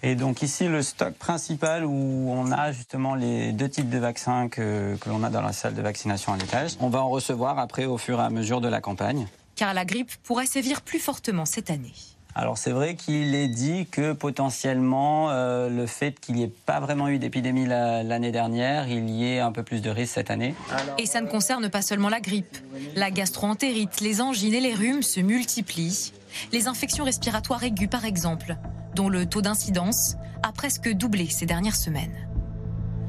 Et 0.03 0.15
donc 0.15 0.41
ici, 0.41 0.67
le 0.67 0.81
stock 0.81 1.13
principal 1.13 1.85
où 1.85 2.31
on 2.31 2.51
a 2.51 2.71
justement 2.71 3.15
les 3.15 3.51
deux 3.51 3.69
types 3.69 3.89
de 3.89 3.99
vaccins 3.99 4.49
que, 4.49 4.95
que 4.95 5.09
l'on 5.09 5.23
a 5.23 5.29
dans 5.29 5.41
la 5.41 5.53
salle 5.53 5.75
de 5.75 5.81
vaccination 5.81 6.33
à 6.33 6.37
l'étage. 6.37 6.71
On 6.79 6.89
va 6.89 7.03
en 7.03 7.09
recevoir 7.09 7.59
après 7.59 7.85
au 7.85 7.97
fur 7.97 8.19
et 8.19 8.23
à 8.23 8.29
mesure 8.29 8.61
de 8.61 8.67
la 8.67 8.81
campagne 8.81 9.27
car 9.61 9.75
la 9.75 9.85
grippe 9.85 10.11
pourrait 10.23 10.47
sévir 10.47 10.81
plus 10.81 10.97
fortement 10.97 11.45
cette 11.45 11.69
année. 11.69 11.93
Alors 12.33 12.57
c'est 12.57 12.71
vrai 12.71 12.95
qu'il 12.95 13.35
est 13.35 13.47
dit 13.47 13.85
que 13.91 14.13
potentiellement 14.13 15.29
euh, 15.29 15.69
le 15.69 15.85
fait 15.85 16.19
qu'il 16.19 16.33
n'y 16.33 16.43
ait 16.43 16.53
pas 16.65 16.79
vraiment 16.79 17.09
eu 17.09 17.19
d'épidémie 17.19 17.67
l'année 17.67 18.31
dernière, 18.31 18.87
il 18.87 19.07
y 19.11 19.27
ait 19.27 19.39
un 19.39 19.51
peu 19.51 19.61
plus 19.61 19.83
de 19.83 19.91
risques 19.91 20.15
cette 20.15 20.31
année. 20.31 20.55
Et 20.97 21.05
ça 21.05 21.21
ne 21.21 21.27
concerne 21.27 21.69
pas 21.69 21.83
seulement 21.83 22.09
la 22.09 22.21
grippe. 22.21 22.57
La 22.95 23.11
gastroentérite, 23.11 24.01
les 24.01 24.19
angines 24.19 24.55
et 24.55 24.61
les 24.61 24.73
rhumes 24.73 25.03
se 25.03 25.19
multiplient. 25.19 26.13
Les 26.51 26.67
infections 26.67 27.03
respiratoires 27.03 27.63
aiguës 27.63 27.89
par 27.89 28.05
exemple, 28.05 28.57
dont 28.95 29.09
le 29.09 29.25
taux 29.25 29.41
d'incidence 29.41 30.15
a 30.43 30.51
presque 30.51 30.89
doublé 30.89 31.27
ces 31.27 31.45
dernières 31.45 31.75
semaines. 31.75 32.27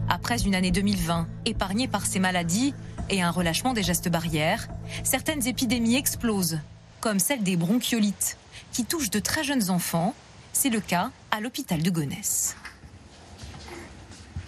Après 0.08 0.42
une 0.42 0.54
année 0.54 0.70
2020 0.70 1.26
épargnée 1.46 1.88
par 1.88 2.06
ces 2.06 2.18
maladies, 2.18 2.74
et 3.10 3.22
un 3.22 3.30
relâchement 3.30 3.72
des 3.72 3.82
gestes 3.82 4.08
barrières, 4.08 4.68
certaines 5.04 5.46
épidémies 5.46 5.96
explosent, 5.96 6.58
comme 7.00 7.18
celle 7.18 7.42
des 7.42 7.56
bronchiolites, 7.56 8.36
qui 8.72 8.84
touchent 8.84 9.10
de 9.10 9.20
très 9.20 9.44
jeunes 9.44 9.70
enfants. 9.70 10.14
C'est 10.52 10.70
le 10.70 10.80
cas 10.80 11.10
à 11.30 11.40
l'hôpital 11.40 11.82
de 11.82 11.90
Gonesse. 11.90 12.56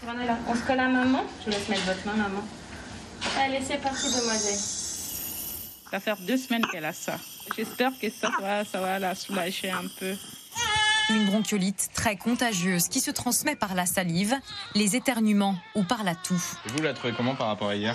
On 0.07 0.55
se 0.55 0.61
colle 0.67 0.81
à 0.81 0.89
maman 0.89 1.25
Je 1.45 1.51
laisse 1.51 1.69
mettre 1.69 1.85
votre 1.85 2.07
main, 2.07 2.15
maman. 2.15 2.43
Allez, 3.39 3.61
c'est 3.67 3.81
parti, 3.81 4.07
demoiselle. 4.07 4.84
Ça 5.95 6.01
fait 6.01 6.27
deux 6.27 6.37
semaines 6.37 6.67
qu'elle 6.73 6.87
a 6.87 6.93
ça. 6.93 7.21
J'espère 7.57 7.93
que 7.97 8.11
ça 8.11 8.29
va, 8.41 8.65
ça 8.65 8.81
va 8.81 8.99
la 8.99 9.15
soulager 9.15 9.71
un 9.71 9.85
peu. 10.01 10.17
Une 11.09 11.25
bronchiolite 11.27 11.91
très 11.95 12.17
contagieuse 12.17 12.89
qui 12.89 12.99
se 12.99 13.13
transmet 13.13 13.55
par 13.55 13.77
la 13.77 13.87
salive, 13.87 14.35
les 14.75 14.97
éternuements 14.97 15.55
ou 15.77 15.85
par 15.85 16.03
la 16.03 16.17
toux. 16.17 16.43
Et 16.67 16.73
vous 16.73 16.83
la 16.83 16.95
trouvez 16.95 17.13
comment 17.13 17.37
par 17.37 17.47
rapport 17.47 17.69
à 17.69 17.77
hier? 17.77 17.95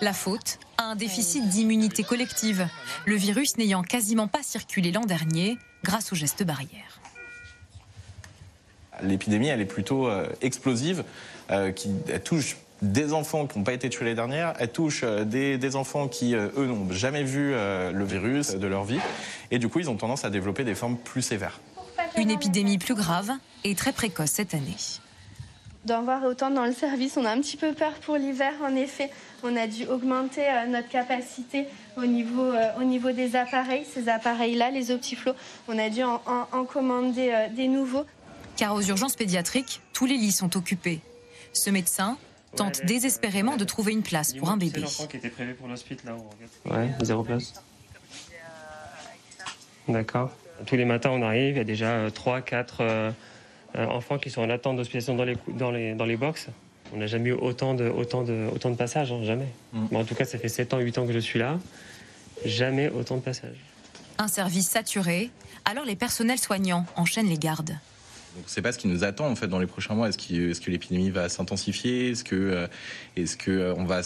La 0.00 0.14
faute 0.14 0.58
un 0.78 0.96
déficit 0.96 1.46
d'immunité 1.46 2.02
collective, 2.02 2.66
le 3.04 3.16
virus 3.16 3.58
n'ayant 3.58 3.82
quasiment 3.82 4.26
pas 4.26 4.42
circulé 4.42 4.90
l'an 4.90 5.04
dernier 5.04 5.58
grâce 5.82 6.14
aux 6.14 6.16
gestes 6.16 6.44
barrières. 6.44 6.98
L'épidémie, 9.02 9.48
elle 9.48 9.60
est 9.60 9.66
plutôt 9.66 10.08
euh, 10.08 10.28
explosive, 10.40 11.04
euh, 11.50 11.72
qui, 11.72 11.90
elle 12.08 12.22
touche 12.22 12.56
des 12.92 13.12
enfants 13.12 13.46
qui 13.46 13.58
n'ont 13.58 13.64
pas 13.64 13.72
été 13.72 13.88
tués 13.88 14.04
l'année 14.04 14.16
dernière, 14.16 14.54
elle 14.58 14.70
touche 14.70 15.02
euh, 15.04 15.24
des, 15.24 15.76
enfants 15.76 16.08
qui, 16.08 16.34
eux, 16.34 16.66
n'ont 16.66 16.90
jamais 16.92 17.24
vu 17.24 17.52
le 17.52 18.04
virus 18.04 18.54
de 18.54 18.66
leur 18.66 18.84
vie, 18.84 19.00
et 19.50 19.58
du 19.58 19.68
coup, 19.68 19.80
ils 19.80 19.90
ont 19.90 19.96
tendance 19.96 20.24
à 20.24 20.30
développer 20.30 20.64
des 20.64 20.74
formes 20.74 20.96
plus 20.96 21.22
sévères. 21.22 21.60
Une 22.16 22.30
épidémie 22.30 22.78
plus 22.78 22.94
grave 22.94 23.30
et 23.64 23.74
très 23.74 23.92
précoce 23.92 24.30
cette 24.30 24.54
année. 24.54 24.76
D'en 25.84 26.02
voir 26.02 26.24
autant 26.24 26.50
dans 26.50 26.64
le 26.64 26.72
service, 26.72 27.16
on 27.16 27.24
a 27.24 27.30
un 27.30 27.40
petit 27.40 27.56
peu 27.56 27.72
peur 27.72 27.92
pour 27.94 28.16
l'hiver, 28.16 28.52
en 28.62 28.74
effet 28.76 29.10
on 29.44 29.56
a 29.56 29.66
dû 29.66 29.86
augmenter 29.86 30.42
euh, 30.48 30.66
notre 30.66 30.88
capacité 30.88 31.66
au 31.96 32.06
niveau, 32.06 32.42
euh, 32.42 32.80
au 32.80 32.82
niveau 32.82 33.12
des 33.12 33.36
appareils. 33.36 33.84
Ces 33.92 34.08
appareils-là, 34.08 34.70
les 34.70 34.90
optiflots, 34.90 35.34
on 35.68 35.78
a 35.78 35.90
dû 35.90 36.02
en, 36.02 36.18
commander 36.64 37.30
euh, 37.30 37.48
des 37.54 37.68
nouveaux. 37.68 38.04
Car 38.56 38.74
aux 38.74 38.82
urgences 38.82 39.16
pédiatriques, 39.16 39.82
tous 39.92 40.06
les 40.06 40.16
lits 40.16 40.32
sont 40.32 40.56
occupés. 40.56 41.00
Ce 41.52 41.70
médecin 41.70 42.16
tente 42.54 42.84
désespérément 42.84 43.56
de 43.56 43.64
trouver 43.64 43.92
une 43.92 44.02
place 44.02 44.32
pour 44.32 44.50
un 44.50 44.56
bébé. 44.56 44.80
l'enfant 44.80 45.06
qui 45.06 45.16
était 45.16 45.28
prévu 45.28 45.54
pour 45.54 45.68
l'hospice 45.68 45.98
là. 46.04 46.16
Ouais, 46.64 46.90
zéro 47.02 47.22
place. 47.22 47.54
D'accord. 49.88 50.30
Tous 50.66 50.76
les 50.76 50.84
matins, 50.84 51.10
on 51.10 51.22
arrive, 51.22 51.54
il 51.54 51.58
y 51.58 51.60
a 51.60 51.64
déjà 51.64 52.10
3, 52.10 52.40
4 52.40 53.12
enfants 53.76 54.18
qui 54.18 54.30
sont 54.30 54.40
en 54.42 54.50
attente 54.50 54.76
d'hospitalisation 54.76 55.16
dans 55.16 55.24
les, 55.24 55.36
dans, 55.48 55.70
les, 55.70 55.94
dans 55.94 56.04
les 56.06 56.16
box. 56.16 56.48
On 56.94 56.98
n'a 56.98 57.06
jamais 57.06 57.30
eu 57.30 57.32
autant 57.32 57.74
de, 57.74 57.88
autant 57.88 58.22
de, 58.22 58.48
autant 58.54 58.70
de 58.70 58.76
passages, 58.76 59.10
hein, 59.10 59.20
jamais. 59.24 59.48
Mm. 59.72 59.96
en 59.96 60.04
tout 60.04 60.14
cas, 60.14 60.24
ça 60.24 60.38
fait 60.38 60.48
7 60.48 60.74
ans, 60.74 60.78
8 60.78 60.98
ans 60.98 61.06
que 61.06 61.12
je 61.12 61.18
suis 61.18 61.38
là. 61.38 61.58
Jamais 62.44 62.88
autant 62.88 63.16
de 63.16 63.22
passages. 63.22 63.56
Un 64.18 64.28
service 64.28 64.68
saturé, 64.68 65.30
alors 65.64 65.84
les 65.84 65.96
personnels 65.96 66.38
soignants 66.38 66.86
enchaînent 66.96 67.28
les 67.28 67.38
gardes. 67.38 67.76
On 68.36 68.42
ne 68.42 68.48
sait 68.48 68.62
pas 68.62 68.72
ce 68.72 68.78
qui 68.78 68.88
nous 68.88 69.04
attend 69.04 69.28
en 69.28 69.36
fait 69.36 69.46
dans 69.46 69.58
les 69.58 69.66
prochains 69.66 69.94
mois. 69.94 70.08
Est-ce 70.08 70.18
est 70.18 70.64
que 70.64 70.70
l'épidémie 70.70 71.10
va 71.10 71.28
s'intensifier? 71.28 72.10
Est-ce 72.10 72.24
que, 72.24 72.34
euh, 72.34 72.66
euh, 73.48 73.74
on 73.76 73.84
va, 73.84 74.00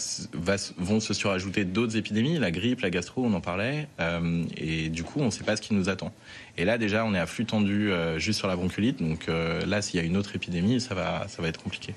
vont 0.77 1.01
se 1.01 1.15
surajouter 1.15 1.65
d'autres 1.65 1.97
épidémies? 1.97 2.39
La 2.39 2.51
grippe, 2.51 2.81
la 2.81 2.91
gastro, 2.91 3.25
on 3.25 3.33
en 3.33 3.41
parlait. 3.41 3.89
Euh, 4.01 4.45
et 4.57 4.89
du 4.89 5.05
coup, 5.05 5.21
on 5.21 5.27
ne 5.27 5.31
sait 5.31 5.45
pas 5.45 5.57
ce 5.57 5.63
qui 5.63 5.75
nous 5.75 5.89
attend. 5.89 6.13
Et 6.57 6.65
là, 6.65 6.79
déjà, 6.79 7.05
on 7.05 7.15
est 7.15 7.19
à 7.19 7.27
flux 7.27 7.47
tendu 7.47 7.91
juste 8.17 8.39
sur 8.39 8.49
la 8.49 8.57
bronchiolite. 8.57 9.01
Donc 9.01 9.29
là, 9.29 9.81
s'il 9.81 10.01
y 10.01 10.03
a 10.03 10.07
une 10.07 10.17
autre 10.17 10.35
épidémie, 10.35 10.81
ça 10.81 10.95
va, 10.95 11.27
être 11.45 11.63
compliqué. 11.63 11.95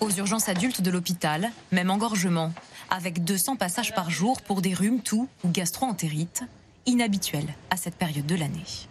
Aux 0.00 0.10
urgences 0.10 0.50
adultes 0.50 0.82
de 0.82 0.90
l'hôpital, 0.90 1.50
même 1.72 1.90
engorgement, 1.90 2.52
avec 2.90 3.24
200 3.24 3.56
passages 3.56 3.94
par 3.94 4.10
jour 4.10 4.42
pour 4.42 4.60
des 4.60 4.74
rhumes, 4.74 5.00
toux 5.00 5.28
ou 5.44 5.48
gastro-entérites, 5.48 6.42
inhabituel 6.84 7.46
à 7.70 7.76
cette 7.78 7.96
période 7.96 8.26
de 8.26 8.34
l'année. 8.34 8.86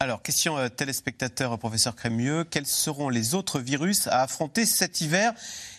Alors, 0.00 0.22
question 0.22 0.58
euh, 0.58 0.68
téléspectateur, 0.68 1.56
professeur 1.58 1.94
Crémieux, 1.94 2.44
quels 2.44 2.66
seront 2.66 3.08
les 3.08 3.34
autres 3.34 3.60
virus 3.60 4.08
à 4.08 4.22
affronter 4.22 4.66
cet 4.66 5.00
hiver? 5.00 5.32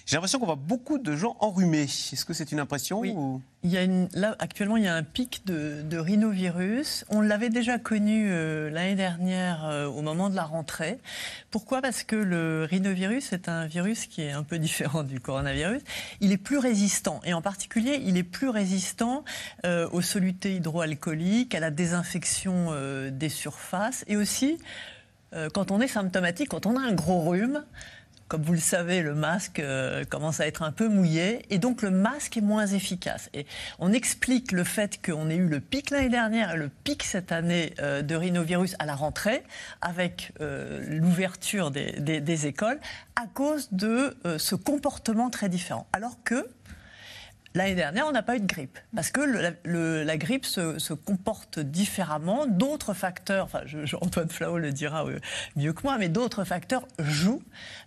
J'ai 0.05 0.17
l'impression 0.17 0.37
qu'on 0.37 0.45
voit 0.45 0.55
beaucoup 0.55 0.99
de 0.99 1.15
gens 1.15 1.35
enrhumés. 1.39 1.83
Est-ce 1.83 2.25
que 2.25 2.33
c'est 2.33 2.51
une 2.51 2.59
impression 2.59 2.99
oui. 2.99 3.15
il 3.63 3.71
y 3.71 3.77
a 3.77 3.81
une, 3.81 4.07
là, 4.13 4.35
actuellement, 4.37 4.77
il 4.77 4.83
y 4.83 4.87
a 4.87 4.93
un 4.93 5.01
pic 5.01 5.41
de, 5.47 5.97
rhinovirus. 5.97 7.05
On 7.09 7.21
l'avait 7.21 7.49
déjà 7.49 7.79
connu 7.79 8.27
euh, 8.29 8.69
l'année 8.69 8.93
dernière 8.93 9.65
euh, 9.65 9.87
au 9.87 10.03
moment 10.03 10.29
de 10.29 10.35
la 10.35 10.43
rentrée. 10.43 10.99
Pourquoi? 11.49 11.81
Parce 11.81 12.03
que 12.03 12.15
le 12.15 12.67
rhinovirus 12.69 13.33
est 13.33 13.49
un 13.49 13.65
virus 13.65 14.05
qui 14.05 14.21
est 14.21 14.31
un 14.31 14.43
peu 14.43 14.59
différent 14.59 15.01
du 15.01 15.19
coronavirus. 15.19 15.81
Il 16.21 16.31
est 16.31 16.37
plus 16.37 16.59
résistant. 16.59 17.19
Et 17.25 17.33
en 17.33 17.41
particulier, 17.41 17.99
il 18.05 18.15
est 18.15 18.23
plus 18.23 18.49
résistant 18.49 19.25
euh, 19.65 19.89
aux 19.91 20.03
solutés 20.03 20.57
hydroalcooliques, 20.57 21.55
à 21.55 21.59
la 21.59 21.71
désinfection 21.71 22.69
des 23.11 23.29
surfaces 23.29 24.03
et 24.07 24.17
aussi 24.17 24.59
quand 25.53 25.71
on 25.71 25.81
est 25.81 25.87
symptomatique, 25.87 26.49
quand 26.49 26.65
on 26.65 26.77
a 26.77 26.81
un 26.81 26.93
gros 26.93 27.21
rhume, 27.21 27.63
comme 28.27 28.41
vous 28.41 28.53
le 28.53 28.59
savez, 28.59 29.01
le 29.01 29.13
masque 29.13 29.59
euh, 29.59 30.03
commence 30.03 30.39
à 30.39 30.47
être 30.47 30.63
un 30.63 30.71
peu 30.71 30.87
mouillé 30.87 31.45
et 31.49 31.59
donc 31.59 31.81
le 31.81 31.91
masque 31.91 32.37
est 32.37 32.41
moins 32.41 32.65
efficace. 32.65 33.29
Et 33.33 33.45
on 33.77 33.93
explique 33.93 34.51
le 34.51 34.63
fait 34.63 34.99
qu'on 35.03 35.29
ait 35.29 35.35
eu 35.35 35.47
le 35.47 35.59
pic 35.59 35.91
l'année 35.91 36.09
dernière 36.09 36.53
et 36.53 36.57
le 36.57 36.69
pic 36.69 37.03
cette 37.03 37.31
année 37.31 37.73
euh, 37.79 38.01
de 38.01 38.15
rhinovirus 38.15 38.75
à 38.79 38.85
la 38.85 38.95
rentrée 38.95 39.43
avec 39.81 40.33
euh, 40.41 40.83
l'ouverture 40.87 41.69
des, 41.69 41.91
des, 41.99 42.47
écoles 42.47 42.79
à 43.15 43.27
cause 43.27 43.69
de 43.71 44.17
ce 44.37 44.55
comportement 44.55 45.29
très 45.29 45.47
différent. 45.47 45.87
Alors 45.93 46.17
que 46.23 46.47
L'année 47.55 47.75
dernière, 47.75 48.05
on 48.05 48.11
n'a 48.11 48.21
pas 48.21 48.35
eu 48.35 48.41
de 48.41 48.45
grippe, 48.45 48.77
parce 48.93 49.11
que 49.11 49.21
la 49.21 50.17
grippe 50.17 50.45
se, 50.45 50.93
comporte 50.93 51.59
différemment. 51.59 52.45
D'autres 52.47 52.93
facteurs, 52.93 53.45
enfin, 53.45 53.61
Antoine 54.01 54.29
Flau 54.29 54.57
le 54.57 54.73
dira 54.73 55.05
euh, 55.05 55.19
mieux 55.55 55.71
que 55.71 55.83
moi, 55.83 55.97
mais 55.97 56.09
d'autres 56.09 56.43
facteurs 56.43 56.85
jouent 56.99 57.41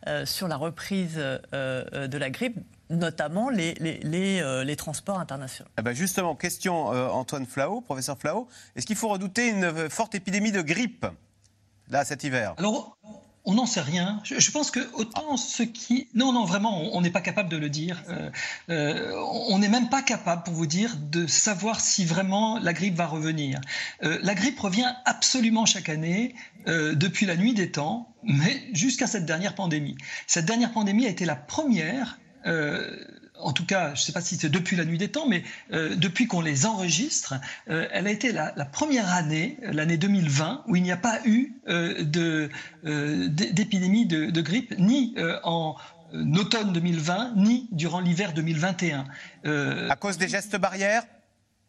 euh, 0.07 0.25
sur 0.25 0.49
la 0.49 0.57
reprise 0.57 1.17
euh, 1.19 2.09
de 2.09 2.19
la 2.19 2.31
grippe 2.31 2.57
notamment 2.91 3.51
les, 3.51 3.75
les, 3.75 4.77
transports 4.77 5.21
internationaux. 5.21 5.69
Eh 5.79 5.83
ben 5.83 5.93
justement, 5.93 6.35
question 6.35 6.87
Antoine 6.87 7.45
Flau, 7.45 7.83
professeur 7.83 8.17
Flau, 8.19 8.49
est-ce 8.75 8.87
qu'il 8.87 8.97
faut 8.97 9.09
redouter 9.09 9.51
une 9.51 9.91
forte 9.91 10.15
épidémie 10.15 10.53
de 10.53 10.63
grippe, 10.63 11.05
là, 11.91 12.07
cet 12.07 12.25
hiver? 12.25 12.55
Alors, 12.57 12.97
on 13.49 13.55
n'en 13.55 13.65
sait 13.65 13.81
rien. 13.81 14.21
Je, 14.25 14.51
pense 14.51 14.71
que 14.71 14.81
autant 14.93 15.39
ce 15.39 15.63
qui... 15.63 16.07
Non, 16.15 16.35
non, 16.35 16.45
vraiment, 16.45 16.83
on 16.93 17.01
n'est 17.01 17.11
pas 17.11 17.23
capable 17.23 17.49
de 17.49 17.57
le 17.57 17.71
dire. 17.71 18.03
Euh, 18.11 18.31
euh, 18.69 19.11
on 19.49 19.59
n'est 19.59 19.71
même 19.71 19.89
pas 19.89 20.03
capable, 20.03 20.43
pour 20.43 20.53
vous 20.53 20.67
dire, 20.67 20.95
de 21.11 21.27
savoir 21.27 21.81
si 21.81 22.05
vraiment 22.05 22.59
la 22.59 22.75
grippe 22.75 22.95
va 22.95 23.07
revenir. 23.07 23.59
Euh, 24.03 24.19
la 24.23 24.35
grippe 24.35 24.61
revient 24.61 24.93
absolument 25.07 25.65
chaque 25.65 25.89
année, 25.89 26.35
depuis 26.67 27.25
la 27.25 27.35
nuit 27.35 27.55
des 27.55 27.71
temps, 27.71 28.13
mais 28.23 28.63
jusqu'à 28.75 29.07
cette 29.07 29.25
dernière 29.25 29.55
pandémie. 29.55 29.97
Cette 30.27 30.45
dernière 30.45 30.71
pandémie 30.71 31.07
a 31.07 31.09
été 31.09 31.25
la 31.25 31.37
première 31.37 32.19
en 33.41 33.53
tout 33.53 33.65
cas, 33.65 33.95
je 33.95 34.01
ne 34.01 34.05
sais 34.05 34.13
pas 34.13 34.21
si 34.21 34.37
c'est 34.37 34.49
depuis 34.49 34.77
la 34.77 34.85
nuit 34.85 34.99
des 34.99 35.09
temps, 35.09 35.27
mais 35.27 35.43
euh, 35.73 35.95
depuis 35.95 36.27
qu'on 36.27 36.41
les 36.41 36.67
enregistre, 36.67 37.35
euh, 37.71 37.89
elle 37.93 38.07
a 38.07 38.11
été 38.11 38.33
la, 38.33 38.53
première 38.65 39.13
année, 39.13 39.59
l'année 39.63 39.97
2020, 39.97 40.65
où 40.67 40.77
il 40.77 40.83
n'y 40.83 40.93
a 40.93 40.97
pas 40.97 41.21
eu 41.25 41.55
euh, 41.69 42.03
d'épidémie 43.29 44.07
de, 44.07 44.41
grippe, 44.41 44.75
ni 44.79 45.15
en 45.43 45.77
automne 46.35 46.73
2020, 46.73 47.35
ni 47.37 47.69
durant 47.73 48.01
l'hiver 48.01 48.33
2021. 48.33 49.05
à 49.45 49.97
cause 49.97 50.19
des 50.19 50.29
gestes 50.29 50.57
barrières? 50.57 51.05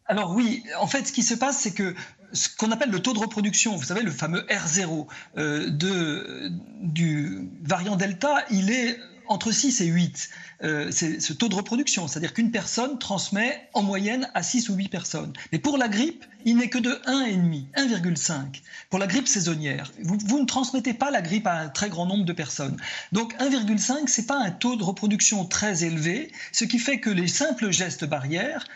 Alors 0.06 0.34
oui, 0.34 0.64
en 0.78 0.86
fait, 0.86 1.06
ce 1.06 1.12
qui 1.12 1.22
se 1.22 1.34
passe, 1.34 1.58
c'est 1.58 1.72
que 1.72 1.94
ce 2.32 2.48
qu'on 2.56 2.70
appelle 2.72 2.90
le 2.90 3.00
taux 3.00 3.12
de 3.12 3.18
reproduction, 3.18 3.76
vous 3.76 3.84
savez, 3.84 4.02
le 4.02 4.10
fameux 4.10 4.44
R0 4.48 5.06
de, 5.36 6.50
du 6.80 7.50
variant 7.62 7.96
Delta, 7.96 8.44
il 8.50 8.70
est 8.70 8.98
entre 9.30 9.52
6 9.52 9.80
et 9.80 9.86
8. 9.86 10.30
Euh, 10.62 10.90
ce 10.90 11.32
taux 11.32 11.48
de 11.48 11.54
reproduction, 11.54 12.06
c'est-à-dire 12.06 12.34
qu'une 12.34 12.50
personne 12.50 12.98
transmet 12.98 13.68
en 13.72 13.82
moyenne 13.82 14.30
à 14.34 14.42
6 14.42 14.68
ou 14.68 14.74
8 14.74 14.88
personnes. 14.88 15.32
Mais 15.52 15.58
pour 15.58 15.78
la 15.78 15.88
grippe, 15.88 16.24
il 16.44 16.58
n'est 16.58 16.68
que 16.68 16.78
de 16.78 16.90
1,5, 17.06 17.64
1,5. 17.76 18.60
Pour 18.90 18.98
la 18.98 19.06
grippe 19.06 19.26
saisonnière, 19.26 19.90
vous, 20.02 20.18
vous, 20.26 20.38
ne 20.38 20.44
transmettez 20.44 20.92
pas 20.92 21.10
la 21.10 21.22
grippe 21.22 21.46
à 21.46 21.54
un 21.54 21.68
très 21.68 21.88
grand 21.88 22.04
nombre 22.04 22.26
de 22.26 22.32
personnes. 22.34 22.76
Donc 23.12 23.34
1,5, 23.36 24.06
ce 24.06 24.20
n'est 24.20 24.26
pas 24.26 24.36
un 24.36 24.50
taux 24.50 24.76
de 24.76 24.82
reproduction 24.82 25.46
très 25.46 25.84
élevé, 25.84 26.30
ce 26.52 26.64
qui 26.64 26.78
fait 26.78 27.00
que 27.00 27.10
les 27.10 27.28
simples 27.28 27.70
gestes 27.70 28.04
barrières 28.04 28.66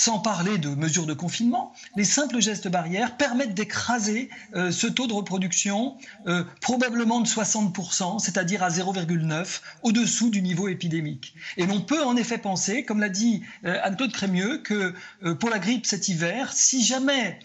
sans 0.00 0.18
parler 0.18 0.56
de 0.56 0.70
mesures 0.70 1.04
de 1.04 1.12
confinement, 1.12 1.74
les 1.94 2.06
simples 2.06 2.40
gestes 2.40 2.68
barrières 2.68 3.18
permettent 3.18 3.52
d'écraser 3.52 4.30
euh, 4.54 4.70
ce 4.70 4.86
taux 4.86 5.06
de 5.06 5.12
reproduction 5.12 5.98
euh, 6.26 6.42
probablement 6.62 7.20
de 7.20 7.26
60%, 7.26 8.18
c'est-à-dire 8.18 8.62
à, 8.62 8.70
0,9, 8.70 9.60
au-dessous 9.82 10.30
du 10.30 10.40
niveau 10.40 10.68
épidémique. 10.68 11.34
Et 11.58 11.66
l'on 11.66 11.82
peut 11.82 12.02
en 12.02 12.16
effet 12.16 12.38
penser, 12.38 12.82
comme 12.82 12.98
l'a 13.00 13.10
dit 13.10 13.42
euh, 13.66 13.78
Anne-Claude 13.82 14.12
Crémieux, 14.12 14.62
que 14.64 14.94
pour 15.38 15.50
la 15.50 15.58
grippe 15.58 15.84
cet 15.84 16.08
hiver, 16.08 16.50
si 16.54 16.82
jamais 16.82 17.38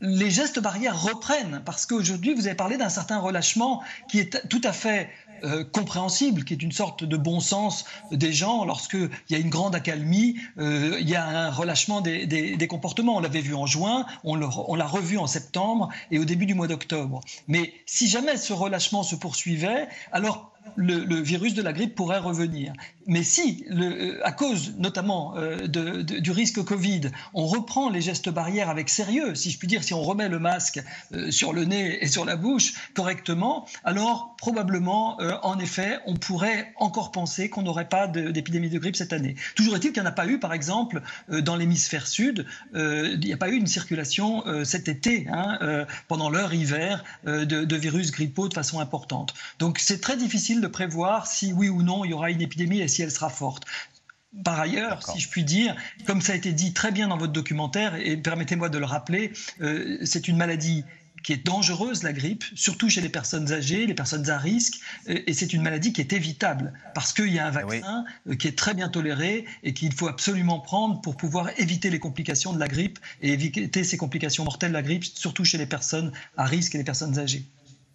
les 0.00 0.30
gestes 0.30 0.58
barrières 0.58 1.00
reprennent, 1.00 1.62
parce 1.64 1.86
qu'aujourd'hui, 1.86 2.34
vous 2.34 2.46
avez 2.46 2.56
parlé 2.56 2.76
d'un 2.76 2.88
certain 2.88 3.18
relâchement 3.18 3.82
qui 4.08 4.18
est 4.18 4.48
tout 4.48 4.60
à 4.64 4.72
fait 4.72 5.10
euh, 5.42 5.64
compréhensible, 5.64 6.44
qui 6.44 6.54
est 6.54 6.62
une 6.62 6.72
sorte 6.72 7.04
de 7.04 7.16
bon 7.16 7.40
sens 7.40 7.84
des 8.10 8.32
gens 8.32 8.64
lorsqu'il 8.64 9.10
y 9.30 9.34
a 9.34 9.38
une 9.38 9.50
grande 9.50 9.74
accalmie, 9.74 10.36
euh, 10.58 10.96
il 11.00 11.08
y 11.08 11.16
a 11.16 11.26
un 11.26 11.50
relâchement 11.50 12.00
des, 12.00 12.68
comportements. 12.68 13.16
On 13.16 13.20
l'avait 13.20 13.40
vu 13.40 13.54
en 13.54 13.66
juin, 13.66 14.06
on 14.24 14.36
l'a 14.36 14.86
revu 14.86 15.18
en 15.18 15.26
septembre 15.26 15.88
et 16.10 16.18
au 16.18 16.24
début 16.24 16.46
du 16.46 16.54
mois 16.54 16.68
d'octobre. 16.68 17.20
Mais 17.48 17.72
si 17.86 18.08
jamais 18.08 18.36
ce 18.36 18.52
relâchement 18.52 19.02
se 19.02 19.16
poursuivait, 19.16 19.88
alors 20.12 20.54
le, 20.76 21.20
virus 21.20 21.54
de 21.54 21.62
la 21.62 21.72
grippe 21.72 21.94
pourrait 21.94 22.18
revenir. 22.18 22.72
Mais 23.06 23.22
si, 23.22 23.64
le, 23.68 24.24
à 24.26 24.32
cause 24.32 24.74
notamment 24.78 25.34
euh, 25.36 25.66
du 25.66 26.30
risque 26.30 26.62
Covid, 26.64 27.02
on 27.34 27.46
reprend 27.46 27.90
les 27.90 28.00
gestes 28.00 28.30
barrières 28.30 28.70
avec 28.70 28.88
sérieux, 28.88 29.34
si 29.34 29.50
je 29.50 29.58
puis 29.58 29.68
dire, 29.68 29.82
si 29.84 29.92
on 29.94 30.02
remet 30.02 30.28
le 30.28 30.38
masque 30.38 30.82
euh, 31.12 31.30
sur 31.30 31.52
le 31.52 31.64
nez 31.64 32.02
et 32.02 32.08
sur 32.08 32.24
la 32.24 32.36
bouche 32.36 32.74
correctement, 32.94 33.66
alors 33.84 34.34
probablement, 34.38 35.20
euh, 35.20 35.32
en 35.42 35.58
effet, 35.58 35.98
on 36.06 36.14
pourrait 36.14 36.72
encore 36.76 37.10
penser 37.10 37.50
qu'on 37.50 37.62
n'aurait 37.62 37.88
pas 37.88 38.06
d'épidémie 38.06 38.70
de, 38.70 38.78
grippe 38.78 38.96
cette 38.96 39.12
année. 39.12 39.34
Toujours 39.54 39.76
est-il 39.76 39.92
qu'il 39.92 40.02
n'y 40.02 40.08
en 40.08 40.10
a 40.10 40.14
pas 40.14 40.26
eu, 40.26 40.38
par 40.38 40.52
exemple, 40.52 41.02
dans 41.28 41.56
l'hémisphère 41.56 42.06
sud, 42.06 42.46
il 42.74 43.20
n'y 43.20 43.32
a 43.32 43.36
pas 43.36 43.48
eu 43.48 43.54
une 43.54 43.66
circulation 43.66 44.44
cet 44.64 44.88
été, 44.88 45.26
hein, 45.32 45.86
pendant 46.08 46.28
l'heure 46.28 46.52
hiver, 46.52 47.04
de, 47.24 47.76
virus 47.76 48.10
grippaux 48.10 48.48
de 48.48 48.54
façon 48.54 48.80
importante. 48.80 49.34
Donc 49.58 49.78
c'est 49.78 50.00
très 50.00 50.16
difficile 50.16 50.60
de 50.60 50.66
prévoir 50.66 51.26
si 51.26 51.52
oui 51.52 51.68
ou 51.68 51.82
non 51.82 52.04
il 52.04 52.10
y 52.10 52.14
aura 52.14 52.30
une 52.30 52.42
épidémie 52.42 52.82
si 52.94 53.02
elle 53.02 53.10
sera 53.10 53.28
forte. 53.28 53.64
Par 54.42 54.58
ailleurs, 54.58 55.00
si 55.08 55.20
je 55.20 55.28
puis 55.28 55.44
dire, 55.44 55.76
comme 56.06 56.20
ça 56.20 56.32
a 56.32 56.36
été 56.36 56.52
dit 56.52 56.72
très 56.72 56.90
bien 56.90 57.08
dans 57.08 57.16
votre 57.16 57.32
documentaire, 57.32 57.94
et 57.94 58.16
permettez-moi 58.16 58.68
de 58.68 58.78
le 58.78 58.84
rappeler, 58.84 59.32
euh, 59.60 59.98
c'est 60.04 60.26
une 60.26 60.36
maladie 60.36 60.84
qui 61.22 61.32
est 61.32 61.44
dangereuse, 61.44 62.02
la 62.02 62.12
grippe, 62.12 62.44
surtout 62.54 62.88
chez 62.88 63.00
les 63.00 63.08
personnes 63.08 63.50
âgées, 63.52 63.86
les 63.86 63.94
personnes 63.94 64.28
à 64.28 64.38
risque, 64.38 64.80
euh, 65.08 65.18
et 65.26 65.32
c'est 65.32 65.52
une 65.52 65.62
maladie 65.62 65.92
qui 65.92 66.00
est 66.00 66.12
évitable, 66.12 66.72
parce 66.94 67.12
qu'il 67.12 67.32
y 67.32 67.38
a 67.38 67.46
un 67.46 67.48
ah 67.48 67.62
vaccin 67.62 68.04
euh, 68.28 68.34
qui 68.34 68.48
est 68.48 68.58
très 68.58 68.74
bien 68.74 68.88
toléré 68.88 69.46
et 69.62 69.72
qu'il 69.72 69.92
faut 69.94 70.08
absolument 70.08 70.60
prendre 70.60 71.00
pour 71.00 71.16
pouvoir 71.16 71.48
éviter 71.58 71.88
les 71.90 72.00
complications 72.00 72.52
de 72.52 72.58
la 72.58 72.68
grippe 72.68 72.98
et 73.22 73.32
éviter 73.32 73.84
ces 73.84 73.96
complications 73.96 74.44
mortelles 74.44 74.70
de 74.70 74.76
la 74.76 74.82
grippe, 74.82 75.04
surtout 75.04 75.44
chez 75.44 75.58
les 75.58 75.66
personnes 75.66 76.12
à 76.36 76.44
risque 76.44 76.74
et 76.74 76.78
les 76.78 76.84
personnes 76.84 77.18
âgées. 77.18 77.46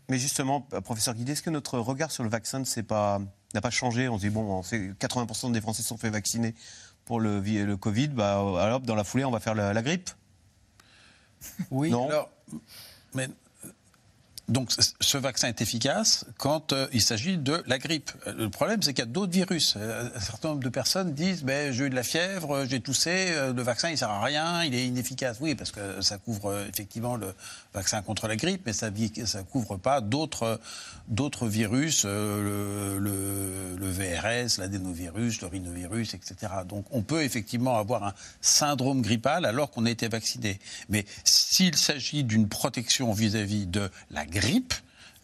Mais 0.09 0.17
justement, 0.17 0.61
professeur 0.61 1.13
Guidé, 1.13 1.33
est-ce 1.33 1.43
que 1.43 1.51
notre 1.51 1.77
regard 1.79 2.11
sur 2.11 2.23
le 2.23 2.29
vaccin 2.29 2.59
n'a 2.61 2.83
pas, 2.83 3.21
pas 3.61 3.69
changé? 3.69 4.09
On 4.09 4.17
se 4.17 4.21
dit, 4.21 4.29
bon, 4.29 4.61
80% 4.61 5.51
des 5.51 5.61
Français 5.61 5.83
sont 5.83 5.97
fait 5.97 6.09
vacciner 6.09 6.55
pour 7.05 7.19
le, 7.19 7.39
le 7.39 7.77
Covid, 7.77 8.09
bah, 8.09 8.39
alors 8.59 8.81
dans 8.81 8.95
la 8.95 9.03
foulée, 9.03 9.25
on 9.25 9.31
va 9.31 9.39
faire 9.39 9.55
la, 9.55 9.81
grippe? 9.81 10.09
Oui, 11.71 11.87
alors, 11.87 12.29
mais 13.13 13.29
donc 14.49 14.71
ce 14.99 15.17
vaccin 15.17 15.47
est 15.47 15.61
efficace 15.61 16.25
quand 16.37 16.73
euh, 16.73 16.87
il 16.91 17.01
s'agit 17.01 17.37
de 17.37 17.63
la 17.67 17.77
grippe. 17.77 18.11
Euh, 18.27 18.33
Le 18.35 18.49
problème, 18.49 18.81
c'est 18.81 18.93
qu'il 18.93 19.03
y 19.03 19.07
a 19.07 19.11
d'autres 19.11 19.31
virus. 19.31 19.75
Euh, 19.77 20.09
Un 20.15 20.19
certain 20.19 20.49
nombre 20.49 20.63
de 20.63 20.69
personnes 20.69 21.13
disent 21.13 21.43
ben, 21.43 21.71
j'ai 21.71 21.85
eu 21.85 21.89
de 21.89 21.95
la 21.95 22.03
fièvre, 22.03 22.65
j'ai 22.65 22.79
toussé, 22.79 23.33
le 23.55 23.61
vaccin 23.61 23.89
il 23.89 23.97
sert 23.97 24.09
à 24.09 24.23
rien, 24.23 24.63
il 24.63 24.73
est 24.73 24.85
inefficace. 24.85 25.37
Oui, 25.39 25.55
parce 25.55 25.71
que 25.71 26.01
ça 26.01 26.17
couvre 26.17 26.65
effectivement 26.67 27.15
le 27.15 27.33
vaccin 27.73 28.01
contre 28.01 28.27
la 28.27 28.35
grippe, 28.35 28.63
mais 28.65 28.73
ça 28.73 28.89
ne 28.89 29.43
couvre 29.43 29.77
pas 29.77 30.01
d'autres 30.01 30.59
virus, 31.47 32.05
le, 32.05 32.97
VRS, 33.79 34.59
l'adénovirus, 34.59 35.41
le 35.41 35.47
rhinovirus, 35.47 36.13
etc. 36.15 36.35
Donc 36.67 36.85
on 36.91 37.03
peut 37.03 37.23
effectivement 37.23 37.77
avoir 37.77 38.03
un 38.03 38.13
syndrome 38.41 39.01
grippal 39.01 39.45
alors 39.45 39.69
qu'on 39.71 39.85
a 39.85 39.91
été 39.91 40.07
vacciné. 40.07 40.59
Mais 40.89 41.05
s'il 41.23 41.75
s'agit 41.75 42.23
d'une 42.23 42.49
protection 42.49 43.13
vis-à-vis 43.13 43.67
de 43.67 43.89
la 44.09 44.25
grippe, 44.25 44.38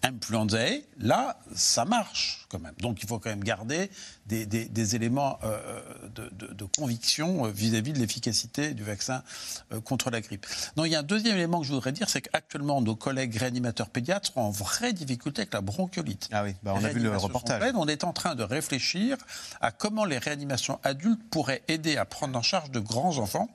influenzae, 0.04 0.84
là, 1.00 1.40
ça 1.56 1.84
marche 1.84 2.46
quand 2.50 2.60
même. 2.60 2.76
Donc 2.80 3.02
il 3.02 3.08
faut 3.08 3.18
quand 3.18 3.30
même 3.30 3.44
garder 3.44 3.90
des, 4.28 4.46
des- 4.46 4.66
des 4.66 4.96
éléments 4.96 5.40
euh, 5.44 5.82
de, 6.14 6.30
de- 6.32 6.54
de 6.54 6.66
conviction 6.78 7.46
euh, 7.46 7.50
vis-à-vis 7.50 7.92
de 7.94 7.98
l'efficacité 7.98 8.76
du 8.76 8.84
vaccin 8.84 9.24
euh, 9.74 9.82
contre 9.82 10.12
la 10.12 10.22
grippe. 10.22 10.46
Non, 10.78 10.86
il 10.86 10.92
y 10.92 10.96
a 10.96 11.00
un 11.00 11.04
deuxième 11.04 11.36
élément 11.38 11.60
que 11.62 11.66
je 11.66 11.74
voudrais 11.74 11.92
dire, 11.92 12.08
c'est 12.08 12.22
qu'actuellement, 12.22 12.82
nos 12.82 12.96
collègues 12.96 13.36
réanimateurs 13.36 13.90
pédiatres 13.90 14.32
sont 14.32 14.40
en 14.42 14.52
vraie 14.52 14.94
difficulté 14.94 15.42
avec 15.42 15.54
la 15.54 15.62
bronchiolite. 15.62 16.30
Ah 16.32 16.44
oui, 16.44 16.54
bah, 16.62 16.74
on 16.76 16.84
a 16.84 16.90
vu 16.90 17.00
le 17.00 17.18
reportage. 17.18 17.64
On 17.76 17.88
est 17.88 18.04
en 18.04 18.14
train 18.14 18.36
de 18.36 18.44
réfléchir 18.44 19.18
à 19.60 19.72
comment 19.72 20.06
les 20.06 20.20
réanimations 20.20 20.80
adultes 20.84 21.22
pourraient 21.32 21.64
aider 21.68 21.98
à 21.98 22.06
prendre 22.06 22.38
en 22.38 22.44
charge 22.44 22.70
de 22.70 22.80
grands 22.80 23.18
enfants, 23.18 23.50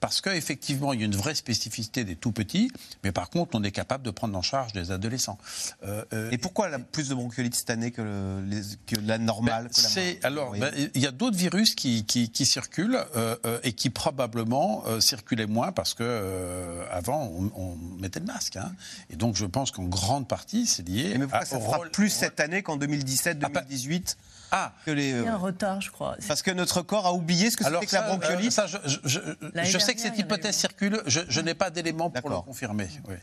parce 0.00 0.20
qu'effectivement, 0.20 0.92
il 0.92 1.00
y 1.00 1.02
a 1.02 1.06
une 1.06 1.16
vraie 1.16 1.34
spécificité 1.34 2.04
des 2.04 2.16
tout 2.16 2.32
petits, 2.32 2.70
mais 3.02 3.12
par 3.12 3.30
contre, 3.30 3.56
on 3.58 3.62
est 3.62 3.70
capable 3.70 4.04
de 4.04 4.10
prendre 4.10 4.36
en 4.36 4.42
charge 4.42 4.72
des 4.72 4.90
adolescents. 4.90 5.38
Euh, 5.84 6.04
euh, 6.12 6.30
Et 6.30 6.38
pourquoi 6.38 6.68
la- 6.68 6.78
plus 6.78 7.08
de 7.08 7.14
bronchiolite 7.14 7.54
cette 7.54 7.70
année 7.70 7.90
que, 7.90 8.02
le- 8.02 8.42
les- 8.44 8.62
que 8.86 9.00
la 9.00 9.18
normale 9.18 9.68
que 9.70 9.80
la 9.82 9.88
c'est 9.88 10.00
moyenne 10.00 10.18
alors 10.24 10.52
ben, 10.52 10.72
il 10.94 11.00
y 11.00 11.06
a 11.06 11.10
d'autres 11.12 11.36
virus 11.36 11.74
qui, 11.74 12.04
qui- 12.04 12.30
qui 12.30 12.44
circulent 12.46 12.98
euh, 13.16 13.36
et 13.62 13.72
qui 13.72 13.88
probablement 13.90 14.84
circulaient 15.00 15.46
moins 15.46 15.72
parce 15.72 15.94
que 15.94 16.84
avant 16.90 17.24
on, 17.32 17.50
on 17.56 17.76
mettait 17.98 18.20
le 18.20 18.26
masque 18.26 18.56
hein. 18.56 18.72
et 19.10 19.16
donc 19.16 19.36
je 19.36 19.46
pense 19.46 19.70
qu'en 19.70 19.84
grande 19.84 20.28
partie 20.28 20.66
c'est 20.66 20.86
lié 20.86 21.14
Mais 21.18 21.20
pourquoi 21.26 21.38
à- 21.40 21.44
ça 21.46 21.56
rôle- 21.58 21.90
plus 21.90 22.10
cette 22.10 22.40
année 22.40 22.62
qu'en 22.62 22.76
2017-2018 22.76 24.16
Ah, 24.52 24.72
que 24.84 24.90
les, 24.92 25.10
Il 25.10 25.22
y 25.22 25.26
a 25.26 25.32
un 25.32 25.34
euh, 25.34 25.38
retard, 25.38 25.80
je 25.80 25.90
crois. 25.90 26.16
Parce 26.28 26.42
que 26.42 26.50
notre 26.50 26.82
corps 26.82 27.06
a 27.06 27.12
oublié 27.12 27.50
ce 27.50 27.56
que 27.56 27.64
Alors 27.64 27.80
c'était 27.82 27.96
que 27.96 28.00
la 28.02 28.08
bronchiolite. 28.08 28.46
euh, 28.48 28.50
ça, 28.50 28.66
je, 28.66 28.76
je- 28.84 28.98
je- 29.04 29.20
L'année 29.54 29.68
je 29.70 29.78
sais 29.78 29.94
que 29.94 30.00
cette 30.00 30.18
hypothèse 30.18 30.56
circule, 30.56 31.02
je, 31.06 31.20
je 31.28 31.40
n'ai 31.40 31.54
pas 31.54 31.70
d'éléments 31.70 32.10
pour 32.10 32.30
le 32.30 32.36
confirmer. 32.40 32.88
oui. 33.08 33.16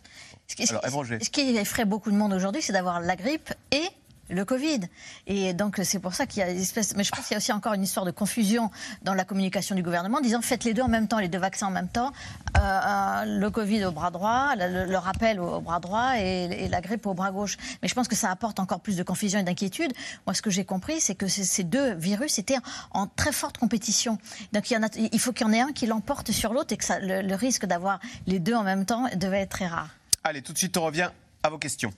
Ce 0.47 0.55
qui, 0.55 0.67
ce 0.67 0.73
Alors, 0.75 1.05
qui- 1.05 1.23
ce 1.25 1.29
qui 1.29 1.55
effraie 1.55 1.85
beaucoup 1.85 2.11
de 2.11 2.17
monde 2.17 2.33
aujourd'hui, 2.33 2.61
c'est 2.61 2.73
d'avoir 2.73 2.99
la 2.99 3.15
grippe 3.15 3.53
et 3.71 3.83
le 4.29 4.45
Covid. 4.45 4.81
Et 5.27 5.53
donc, 5.53 5.79
c'est 5.83 5.99
pour 5.99 6.13
ça 6.13 6.25
qu'il 6.25 6.39
y 6.39 6.43
a 6.43 6.49
une 6.49 6.59
espèce. 6.59 6.95
Mais 6.95 7.03
je 7.03 7.11
pense 7.11 7.25
qu'il 7.25 7.33
y 7.33 7.35
a 7.35 7.37
aussi 7.37 7.51
encore 7.51 7.73
une 7.73 7.83
histoire 7.83 8.05
de 8.05 8.11
confusion 8.11 8.71
dans 9.01 9.13
la 9.13 9.25
communication 9.25 9.75
du 9.75 9.83
gouvernement, 9.83 10.21
disant 10.21 10.41
faites 10.41 10.63
les 10.63 10.73
deux 10.73 10.81
en 10.81 10.87
même 10.87 11.07
temps, 11.07 11.19
les 11.19 11.27
deux 11.27 11.39
vaccins 11.39 11.67
en 11.67 11.71
même 11.71 11.89
temps. 11.89 12.11
Euh, 12.57 12.59
euh, 12.61 13.39
le 13.39 13.49
Covid 13.49 13.85
au 13.85 13.91
bras 13.91 14.11
droit, 14.11 14.55
le, 14.55 14.95
rappel 14.97 15.39
au, 15.39 15.61
bras 15.61 15.79
droit 15.79 16.13
et, 16.17 16.67
la 16.67 16.81
grippe 16.81 17.05
au 17.05 17.13
bras 17.13 17.31
gauche. 17.31 17.57
Mais 17.81 17.87
je 17.87 17.93
pense 17.93 18.07
que 18.07 18.15
ça 18.15 18.29
apporte 18.31 18.59
encore 18.59 18.79
plus 18.79 18.97
de 18.97 19.03
confusion 19.03 19.39
et 19.39 19.43
d'inquiétude. 19.43 19.93
Moi, 20.25 20.33
ce 20.33 20.41
que 20.41 20.49
j'ai 20.49 20.65
compris, 20.65 20.99
c'est 20.99 21.15
que 21.15 21.27
ces- 21.27 21.63
deux 21.63 21.93
virus 21.93 22.39
étaient 22.39 22.57
en 22.91 23.07
très 23.07 23.31
forte 23.31 23.57
compétition. 23.57 24.17
Donc, 24.51 24.69
il, 24.69 25.19
faut 25.19 25.31
qu'il 25.31 25.47
y 25.47 25.49
en 25.49 25.53
ait 25.53 25.61
un 25.61 25.71
qui 25.71 25.85
l'emporte 25.85 26.31
sur 26.31 26.53
l'autre 26.53 26.73
et 26.73 26.77
que 26.77 26.85
le, 27.01 27.21
le 27.21 27.35
risque 27.35 27.65
d'avoir 27.65 27.99
les 28.27 28.39
deux 28.39 28.53
en 28.53 28.63
même 28.63 28.85
temps 28.85 29.07
devait 29.15 29.41
être 29.41 29.51
très 29.51 29.67
rare. 29.67 29.89
Allez, 30.23 30.41
tout 30.41 30.51
de 30.51 30.57
suite, 30.57 30.75
on 30.75 30.83
revient 30.83 31.09
à 31.41 31.49
vos 31.49 31.57
questions. 31.57 31.93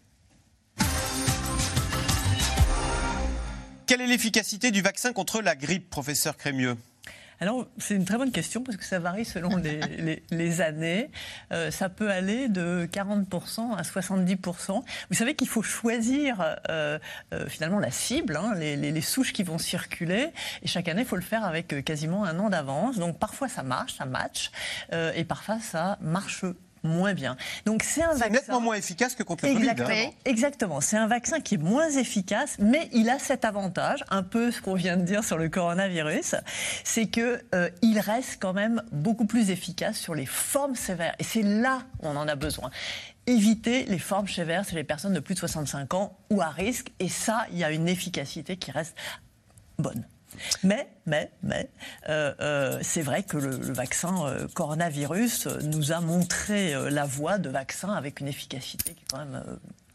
Quelle 3.87 4.01
est 4.01 4.07
l'efficacité 4.07 4.71
du 4.71 4.81
vaccin 4.81 5.13
contre 5.13 5.41
la 5.41 5.55
grippe, 5.55 5.89
professeur 5.89 6.37
Crémieux? 6.37 6.75
Alors, 7.41 7.67
c'est 7.77 7.95
une 7.95 8.05
très 8.05 8.17
bonne 8.17 8.31
question 8.31 8.63
parce 8.63 8.77
que 8.77 8.85
ça 8.85 8.97
varie 8.97 9.25
selon 9.25 9.57
les, 9.57 9.79
les- 9.97 10.23
les 10.31 10.61
années. 10.61 11.11
Euh, 11.51 11.69
ça 11.69 11.89
peut 11.89 12.09
aller 12.09 12.47
de 12.47 12.87
40% 12.91 13.75
à 13.75 13.81
70%. 13.81 14.83
Vous 15.09 15.15
savez 15.15 15.35
qu'il 15.35 15.47
faut 15.49 15.61
choisir 15.61 16.57
euh, 16.69 16.97
euh, 17.33 17.47
finalement 17.49 17.79
la 17.79 17.91
cible, 17.91 18.37
hein, 18.37 18.53
les, 18.55 19.01
souches 19.01 19.33
qui 19.33 19.43
vont 19.43 19.57
circuler. 19.57 20.29
Et 20.63 20.67
chaque 20.67 20.87
année, 20.87 21.01
il 21.01 21.07
faut 21.07 21.17
le 21.17 21.21
faire 21.21 21.43
avec 21.43 21.83
quasiment 21.83 22.23
un 22.23 22.39
an 22.39 22.49
d'avance. 22.49 22.97
Donc 22.97 23.19
parfois 23.19 23.49
ça 23.49 23.63
marche, 23.63 23.95
ça 23.97 24.05
match. 24.05 24.49
et 24.93 25.25
parfois 25.25 25.59
ça 25.59 25.97
marche 25.99 26.45
moins 26.85 27.13
bien. 27.13 27.35
Donc 27.65 27.83
c'est 27.83 28.03
un 28.03 28.13
vaccin... 28.13 28.29
nettement 28.29 28.61
moins 28.61 28.75
efficace 28.75 29.15
que 29.15 29.23
contre 29.23 29.45
le 29.45 29.53
Covid. 29.53 29.69
Exactement. 29.69 29.89
hein. 29.89 30.11
Exactement. 30.25 30.81
C'est 30.81 30.97
un 30.97 31.07
vaccin 31.07 31.39
qui 31.39 31.55
est 31.55 31.59
moins 31.59 31.89
efficace, 31.89 32.55
mais 32.59 32.89
il 32.93 33.09
a 33.09 33.19
cet 33.19 33.45
avantage, 33.45 34.03
un 34.09 34.23
peu 34.23 34.51
ce 34.51 34.61
qu'on 34.61 34.75
vient 34.75 34.97
de 34.97 35.03
dire 35.03 35.23
sur 35.23 35.37
le 35.37 35.49
coronavirus, 35.49 36.35
c'est 36.83 37.07
que 37.07 37.41
euh, 37.53 37.69
il 37.81 37.99
reste 37.99 38.37
quand 38.39 38.53
même 38.53 38.81
beaucoup 38.91 39.25
plus 39.25 39.49
efficace 39.49 39.97
sur 39.97 40.15
les 40.15 40.25
formes 40.25 40.75
sévères. 40.75 41.15
Et 41.19 41.23
c'est 41.23 41.43
là 41.43 41.79
où 42.01 42.07
on 42.07 42.15
en 42.15 42.27
a 42.27 42.35
besoin. 42.35 42.69
Éviter 43.27 43.85
les 43.85 43.99
formes 43.99 44.27
sévères, 44.27 44.65
c'est 44.65 44.75
les 44.75 44.83
personnes 44.83 45.13
de 45.13 45.19
plus 45.19 45.33
de 45.33 45.39
65 45.39 45.93
ans 45.95 46.17
ou 46.29 46.41
à 46.41 46.49
risque. 46.49 46.91
Et 46.99 47.09
ça, 47.09 47.47
il 47.51 47.57
y 47.57 47.63
a 47.63 47.71
une 47.71 47.87
efficacité 47.87 48.57
qui 48.57 48.71
reste 48.71 48.95
bonne. 49.79 50.05
Mais, 50.63 50.87
mais, 51.05 51.31
mais, 51.43 51.69
euh, 52.09 52.33
euh, 52.39 52.79
c'est 52.81 53.01
vrai 53.01 53.23
que 53.23 53.37
le, 53.37 53.49
vaccin 53.73 54.25
euh, 54.25 54.47
coronavirus 54.53 55.47
nous 55.63 55.91
a 55.91 56.01
montré 56.01 56.73
la 56.89 57.05
voie 57.05 57.37
de 57.37 57.49
vaccin 57.49 57.89
avec 57.89 58.19
une 58.19 58.27
efficacité 58.27 58.93
qui 58.93 59.01
est 59.01 59.07
quand 59.09 59.19
même 59.19 59.43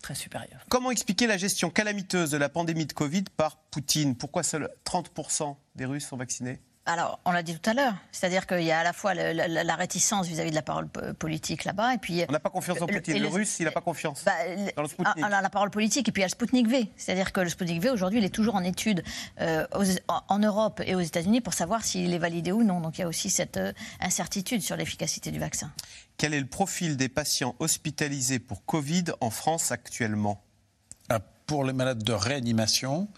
très 0.03 0.15
supérieure. 0.15 0.61
Comment 0.69 0.91
expliquer 0.91 1.27
la 1.27 1.37
gestion 1.37 1.71
calamiteuse 1.71 2.31
de 2.31 2.37
la 2.37 2.49
pandémie 2.49 2.87
de 2.87 2.93
Covid 2.93 3.25
par 3.37 3.59
Poutine? 3.71 4.17
Pourquoi 4.17 4.43
seuls 4.43 4.69
30% 4.85 5.57
des 5.77 5.85
Russes 5.85 6.07
sont 6.07 6.17
vaccinés? 6.17 6.61
Alors, 6.87 7.21
on 7.27 7.31
l'a 7.31 7.43
dit 7.43 7.57
tout 7.57 7.71
à 7.71 7.75
l'heure, 7.75 7.95
c'est-à-dire 8.11 8.47
qu'il 8.47 8.63
y 8.63 8.73
a 8.73 8.81
à 8.81 8.83
la 8.83 8.93
fois 8.95 9.13
le- 9.15 9.33
la, 9.33 9.47
la- 9.47 9.65
la 9.65 9.77
réticence 9.77 10.27
vis-à-vis 10.27 10.51
de 10.51 10.55
la 10.55 10.63
parole 10.63 10.89
po- 10.89 11.13
politique 11.19 11.65
là-bas, 11.65 11.95
et 11.95 11.99
puis... 11.99 12.25
On 12.29 12.33
n'a 12.33 12.41
pas 12.41 12.49
confiance 12.49 12.81
en 12.81 12.87
Poutine. 12.87 13.15
Le, 13.15 13.21
le- 13.21 13.29
russe, 13.29 13.59
il 13.61 13.67
n'a 13.67 13.71
pas 13.71 13.83
confiance 13.83 14.25
Bah, 14.25 14.33
le- 14.49 14.73
dans 14.75 14.83
le 14.83 14.89
Sputnik. 14.89 15.23
Ah, 15.23 15.29
ah, 15.31 15.43
la 15.43 15.51
parole 15.51 15.71
politique, 15.71 16.09
et 16.09 16.13
puis 16.13 16.21
il 16.21 16.23
y 16.23 16.25
a 16.25 16.29
le 16.29 16.31
Sputnik 16.33 16.67
V. 16.69 16.91
C'est-à-dire 16.97 17.33
que 17.33 17.41
le 17.41 17.51
Sputnik 17.51 17.83
V, 17.83 17.91
aujourd'hui, 17.91 18.19
il 18.19 18.25
est 18.25 18.35
toujours 18.35 18.55
en 18.55 18.65
étude 18.65 19.05
euh, 19.41 19.67
aux- 19.77 19.85
en, 20.09 20.23
en 20.29 20.39
Europe 20.39 20.81
et 20.85 20.95
aux 20.95 21.01
États-Unis 21.01 21.43
pour 21.43 21.53
savoir 21.53 21.85
s'il 21.85 22.13
est 22.15 22.19
validé 22.19 22.51
ou 22.51 22.65
non. 22.65 22.81
Donc 22.81 22.97
il 22.99 23.03
y 23.03 23.05
a 23.05 23.09
aussi 23.09 23.29
cette 23.29 23.59
euh, 23.59 23.73
incertitude 24.01 24.63
sur 24.63 24.75
l'efficacité 24.77 25.31
du 25.31 25.39
vaccin. 25.39 25.71
Quel 26.17 26.33
est 26.35 26.41
le 26.41 26.47
profil 26.47 26.97
des 26.97 27.11
patients 27.11 27.55
hospitalisés 27.59 28.39
pour 28.39 28.65
Covid 28.65 29.05
en 29.21 29.31
France 29.31 29.71
actuellement? 29.71 30.43
Ah, 31.11 31.21
Pour 31.47 31.65
les 31.65 31.75
malades 31.75 32.03
de 32.03 32.13
réanimation, 32.13 33.09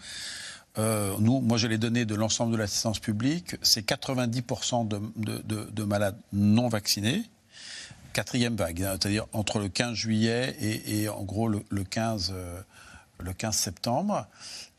euh, 0.77 1.13
nous, 1.19 1.39
moi 1.41 1.57
j'ai 1.57 1.67
les 1.67 1.77
données 1.77 2.05
de 2.05 2.15
l'ensemble 2.15 2.51
de 2.53 2.57
l'assistance 2.57 2.99
publique, 2.99 3.55
c'est 3.61 3.85
90% 3.87 4.87
de, 4.87 4.99
de- 5.17 5.37
de- 5.43 5.69
de 5.71 5.83
malades 5.83 6.17
non 6.31 6.67
vaccinés. 6.69 7.23
Quatrième 8.13 8.55
vague, 8.55 8.83
hein, 8.83 8.91
c'est-à-dire 8.99 9.25
entre 9.33 9.59
le 9.59 9.69
15 9.69 9.93
juillet 9.95 10.55
et, 10.61 11.09
en 11.09 11.23
gros 11.23 11.47
le, 11.47 11.63
le 11.69 11.83
15, 11.83 12.31
euh, 12.35 12.61
le 13.19 13.33
15 13.33 13.55
septembre. 13.55 14.27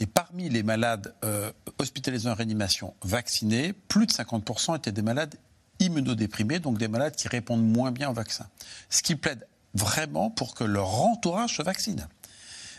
Et 0.00 0.06
parmi 0.06 0.48
les 0.48 0.62
malades 0.62 1.14
euh, 1.24 1.50
hospitalisés 1.78 2.28
en 2.28 2.34
réanimation 2.34 2.94
vaccinés, 3.02 3.72
plus 3.72 4.06
de 4.06 4.12
50% 4.12 4.76
étaient 4.76 4.92
des 4.92 5.02
malades 5.02 5.34
immunodéprimés, 5.80 6.60
donc 6.60 6.78
des 6.78 6.86
malades 6.88 7.16
qui 7.16 7.26
répondent 7.26 7.64
moins 7.66 7.90
bien 7.90 8.08
au 8.08 8.12
vaccin. 8.12 8.46
Ce 8.88 9.02
qui 9.02 9.16
plaide 9.16 9.46
vraiment 9.74 10.30
pour 10.30 10.54
que 10.54 10.62
leur 10.62 10.94
entourage 11.02 11.56
se 11.56 11.62
vaccine. 11.62 12.06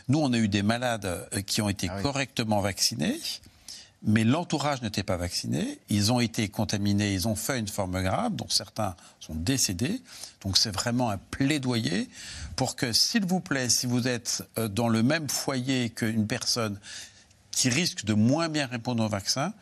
Nous, 0.07 0.19
on 0.19 0.31
a 0.33 0.37
eu 0.37 0.47
des 0.47 0.63
malades 0.63 1.05
euh, 1.05 1.41
qui 1.41 1.61
ont 1.61 1.69
été 1.69 1.87
correctement 2.03 2.61
vaccinés, 2.61 3.19
mais 4.07 4.23
l'entourage 4.23 4.81
n'était 4.83 5.01
pas 5.03 5.17
vacciné. 5.17 5.79
Ils 5.89 6.11
ont 6.13 6.19
été 6.19 6.47
contaminés, 6.47 7.13
ils 7.13 7.27
ont 7.27 7.35
fait 7.35 7.57
une 7.59 7.67
forme 7.67 8.01
grave, 8.03 8.35
dont 8.35 8.49
certains 8.49 8.95
sont 9.19 9.33
décédés. 9.33 9.99
Donc 10.41 10.57
c'est 10.57 10.69
vraiment 10.69 11.09
un 11.09 11.17
plaidoyer 11.17 12.07
pour 12.55 12.75
que, 12.75 12.93
s'il 12.93 13.25
vous 13.25 13.39
plaît, 13.39 13.67
si 13.69 13.87
vous 13.87 14.07
êtes 14.07 14.43
euh, 14.59 14.67
dans 14.67 14.89
le 14.89 15.01
même 15.01 15.27
foyer 15.27 15.89
qu'une 15.89 16.27
personne 16.27 16.79
qui 17.51 17.69
risque 17.69 18.05
de 18.05 18.13
moins 18.13 18.47
bien 18.49 18.67
répondre 18.67 19.03
au 19.03 19.09
vaccin, 19.09 19.53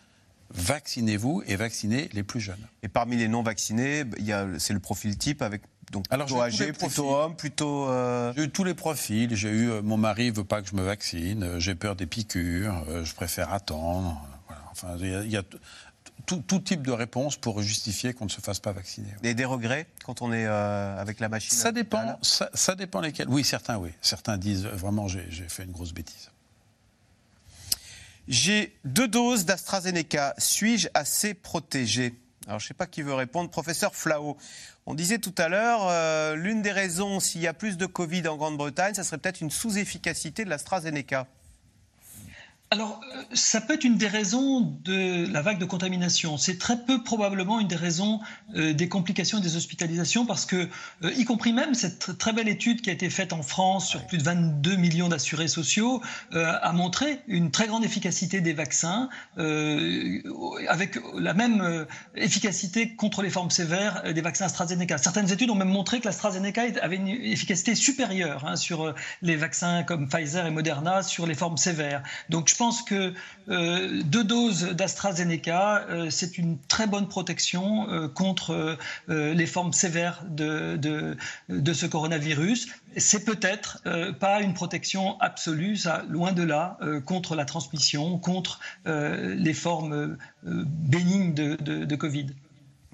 vaccinez-vous 0.49 1.43
et 1.47 1.55
vaccinez 1.55 2.09
les 2.13 2.23
plus 2.23 2.39
jeunes. 2.41 2.67
Et 2.83 2.87
parmi 2.87 3.15
les 3.17 3.27
non 3.27 3.43
vaccinés, 3.43 4.01
a- 4.31 4.59
c'est 4.59 4.73
le 4.73 4.79
profil 4.79 5.17
type 5.17 5.41
avec 5.41 5.61
donc 5.93 6.05
Alors, 6.09 6.25
plutôt 6.27 6.41
âgé, 6.41 6.73
plutôt 6.73 7.15
homme, 7.15 7.35
plutôt. 7.37 7.87
euh, 7.87 8.33
J'ai 8.35 8.43
eu 8.43 8.49
tous 8.49 8.65
les 8.65 8.73
profils. 8.73 9.33
J'ai 9.35 9.49
eu 9.49 9.69
euh, 9.71 9.81
mon 9.81 9.95
mari 9.95 10.29
veut 10.31 10.43
pas 10.43 10.61
que 10.61 10.67
je 10.67 10.75
me 10.75 10.81
vaccine. 10.83 11.43
euh, 11.43 11.59
J'ai 11.59 11.75
peur 11.75 11.95
des 11.95 12.05
piqûres. 12.07 12.83
je 13.05 13.13
préfère 13.13 13.53
attendre. 13.53 14.19
voilà. 14.47 14.61
Enfin, 14.71 14.97
il 14.99 15.29
y 15.31 15.37
a, 15.37 15.41
y 15.41 15.43
tout, 16.25 16.41
tout 16.47 16.59
type 16.59 16.81
de 16.83 16.91
réponse 16.91 17.35
pour 17.35 17.61
justifier 17.61 18.13
qu'on 18.13 18.25
ne 18.25 18.29
se 18.29 18.39
fasse 18.41 18.59
pas 18.59 18.71
vacciner. 18.71 19.09
Et 19.23 19.33
des 19.33 19.43
regrets 19.45 19.87
quand 20.05 20.21
on 20.21 20.31
est 20.31 20.45
euh, 20.45 20.97
avec 20.99 21.19
la 21.19 21.27
machine 21.29 21.55
Ça 21.57 21.71
dépend. 21.71 22.17
Ça, 22.21 22.49
ça 22.53 22.75
dépend 22.75 23.01
lesquels. 23.01 23.27
Oui, 23.29 23.43
certains, 23.43 23.77
oui. 23.77 23.89
Certains 24.01 24.37
disent 24.37 24.65
vraiment 24.65 25.07
j'ai 25.07 25.27
fait 25.49 25.63
une 25.63 25.71
grosse 25.71 25.93
bêtise. 25.93 26.29
J'ai 28.27 28.73
deux 28.85 29.07
doses 29.09 29.43
d'AstraZeneca. 29.45 30.33
Suis-je 30.37 30.87
assez 30.93 31.33
protégé? 31.33 32.15
Alors, 32.47 32.59
je 32.59 32.65
ne 32.65 32.67
sais 32.67 32.73
pas 32.73 32.87
qui 32.87 33.01
veut 33.01 33.13
répondre. 33.13 33.49
Professeur 33.49 33.95
Flao, 33.95 34.37
on 34.85 34.93
disait 34.93 35.19
tout 35.19 35.33
à 35.37 35.47
l'heure, 35.47 35.87
euh, 35.89 36.35
l'une 36.35 36.61
des 36.61 36.71
raisons, 36.71 37.19
s'il 37.19 37.41
y 37.41 37.47
a 37.47 37.53
plus 37.53 37.77
de 37.77 37.85
Covid 37.85 38.27
en 38.27 38.35
Grande-Bretagne, 38.35 38.93
ça 38.93 39.03
serait 39.03 39.17
peut-être 39.17 39.41
une 39.41 39.51
sous-efficacité 39.51 40.43
de 40.43 40.49
l'AstraZeneca. 40.49 41.27
Alors, 42.73 43.01
euh, 43.15 43.21
ça 43.33 43.61
peut 43.61 43.75
être 43.75 43.83
une 43.83 43.97
des 43.97 44.07
raisons 44.07 44.61
de 44.83 45.31
la 45.31 45.43
vague 45.43 45.59
de 45.59 45.65
contamination. 45.65 46.37
C'est 46.37 46.57
très 46.57 46.75
peu 46.75 47.03
probablement 47.03 47.59
une 47.59 47.67
des 47.67 47.75
raisons 47.75 48.19
euh, 48.55 48.73
des 48.73 48.89
complications 48.89 49.37
et 49.37 49.41
des 49.41 49.55
hospitalisations 49.55 50.25
parce 50.25 50.47
que, 50.47 50.67
euh, 51.03 51.13
y 51.15 51.23
compris 51.23 51.53
même 51.53 51.75
cette 51.75 52.17
très 52.17 52.33
belle 52.33 52.47
étude 52.47 52.81
qui 52.81 52.89
a 52.89 52.93
été 52.93 53.11
faite 53.11 53.31
en 53.31 53.43
France 53.43 53.87
sur 53.87 54.03
plus 54.07 54.17
de 54.17 54.23
22 54.23 54.75
millions 54.75 55.07
d'assurés 55.07 55.47
sociaux, 55.47 56.01
a 56.31 56.71
montré 56.73 57.19
une 57.27 57.51
très 57.51 57.67
grande 57.67 57.85
efficacité 57.85 58.41
des 58.41 58.53
vaccins 58.53 59.09
avec 59.37 60.97
la 61.17 61.33
même 61.33 61.85
efficacité 62.15 62.95
contre 62.95 63.21
les 63.21 63.29
formes 63.29 63.51
sévères 63.51 64.13
des 64.13 64.21
vaccins 64.21 64.45
AstraZeneca. 64.45 64.97
Certaines 64.97 65.31
études 65.31 65.49
ont 65.51 65.55
même 65.55 65.69
montré 65.69 65.99
que 65.99 66.05
l'AstraZeneca 66.05 66.63
avait 66.81 66.95
une 66.95 67.07
efficacité 67.07 67.75
supérieure 67.75 68.45
hein, 68.45 68.55
sur 68.55 68.93
les 69.21 69.35
vaccins 69.35 69.83
comme 69.83 70.09
Pfizer 70.09 70.45
et 70.45 70.51
Moderna 70.51 71.03
sur 71.03 71.27
les 71.27 71.35
formes 71.35 71.57
sévères. 71.57 72.01
Donc, 72.29 72.49
je 72.49 72.55
pense 72.55 72.62
que 72.71 73.13
euh, 73.49 74.01
deux 74.03 74.23
doses 74.23 74.63
d'AstraZeneca, 74.63 75.85
euh, 75.89 76.09
c'est 76.09 76.37
une 76.37 76.57
très 76.67 76.87
bonne 76.87 77.07
protection 77.07 77.89
euh, 77.89 78.07
contre 78.07 78.77
les 79.07 79.45
formes 79.45 79.73
sévères 79.73 80.23
de, 80.29 81.17
ce 81.49 81.85
coronavirus. 81.85 82.67
C'est 82.97 83.25
peut-être 83.25 83.81
pas 84.19 84.41
une 84.41 84.53
protection 84.53 85.19
absolue, 85.19 85.77
loin 86.09 86.31
de 86.31 86.43
là, 86.43 86.77
contre 87.05 87.35
la 87.35 87.45
transmission, 87.45 88.17
contre 88.17 88.59
les 88.85 89.53
formes 89.53 90.17
bénignes 90.43 91.33
de 91.33 91.95
Covid. 91.95 92.27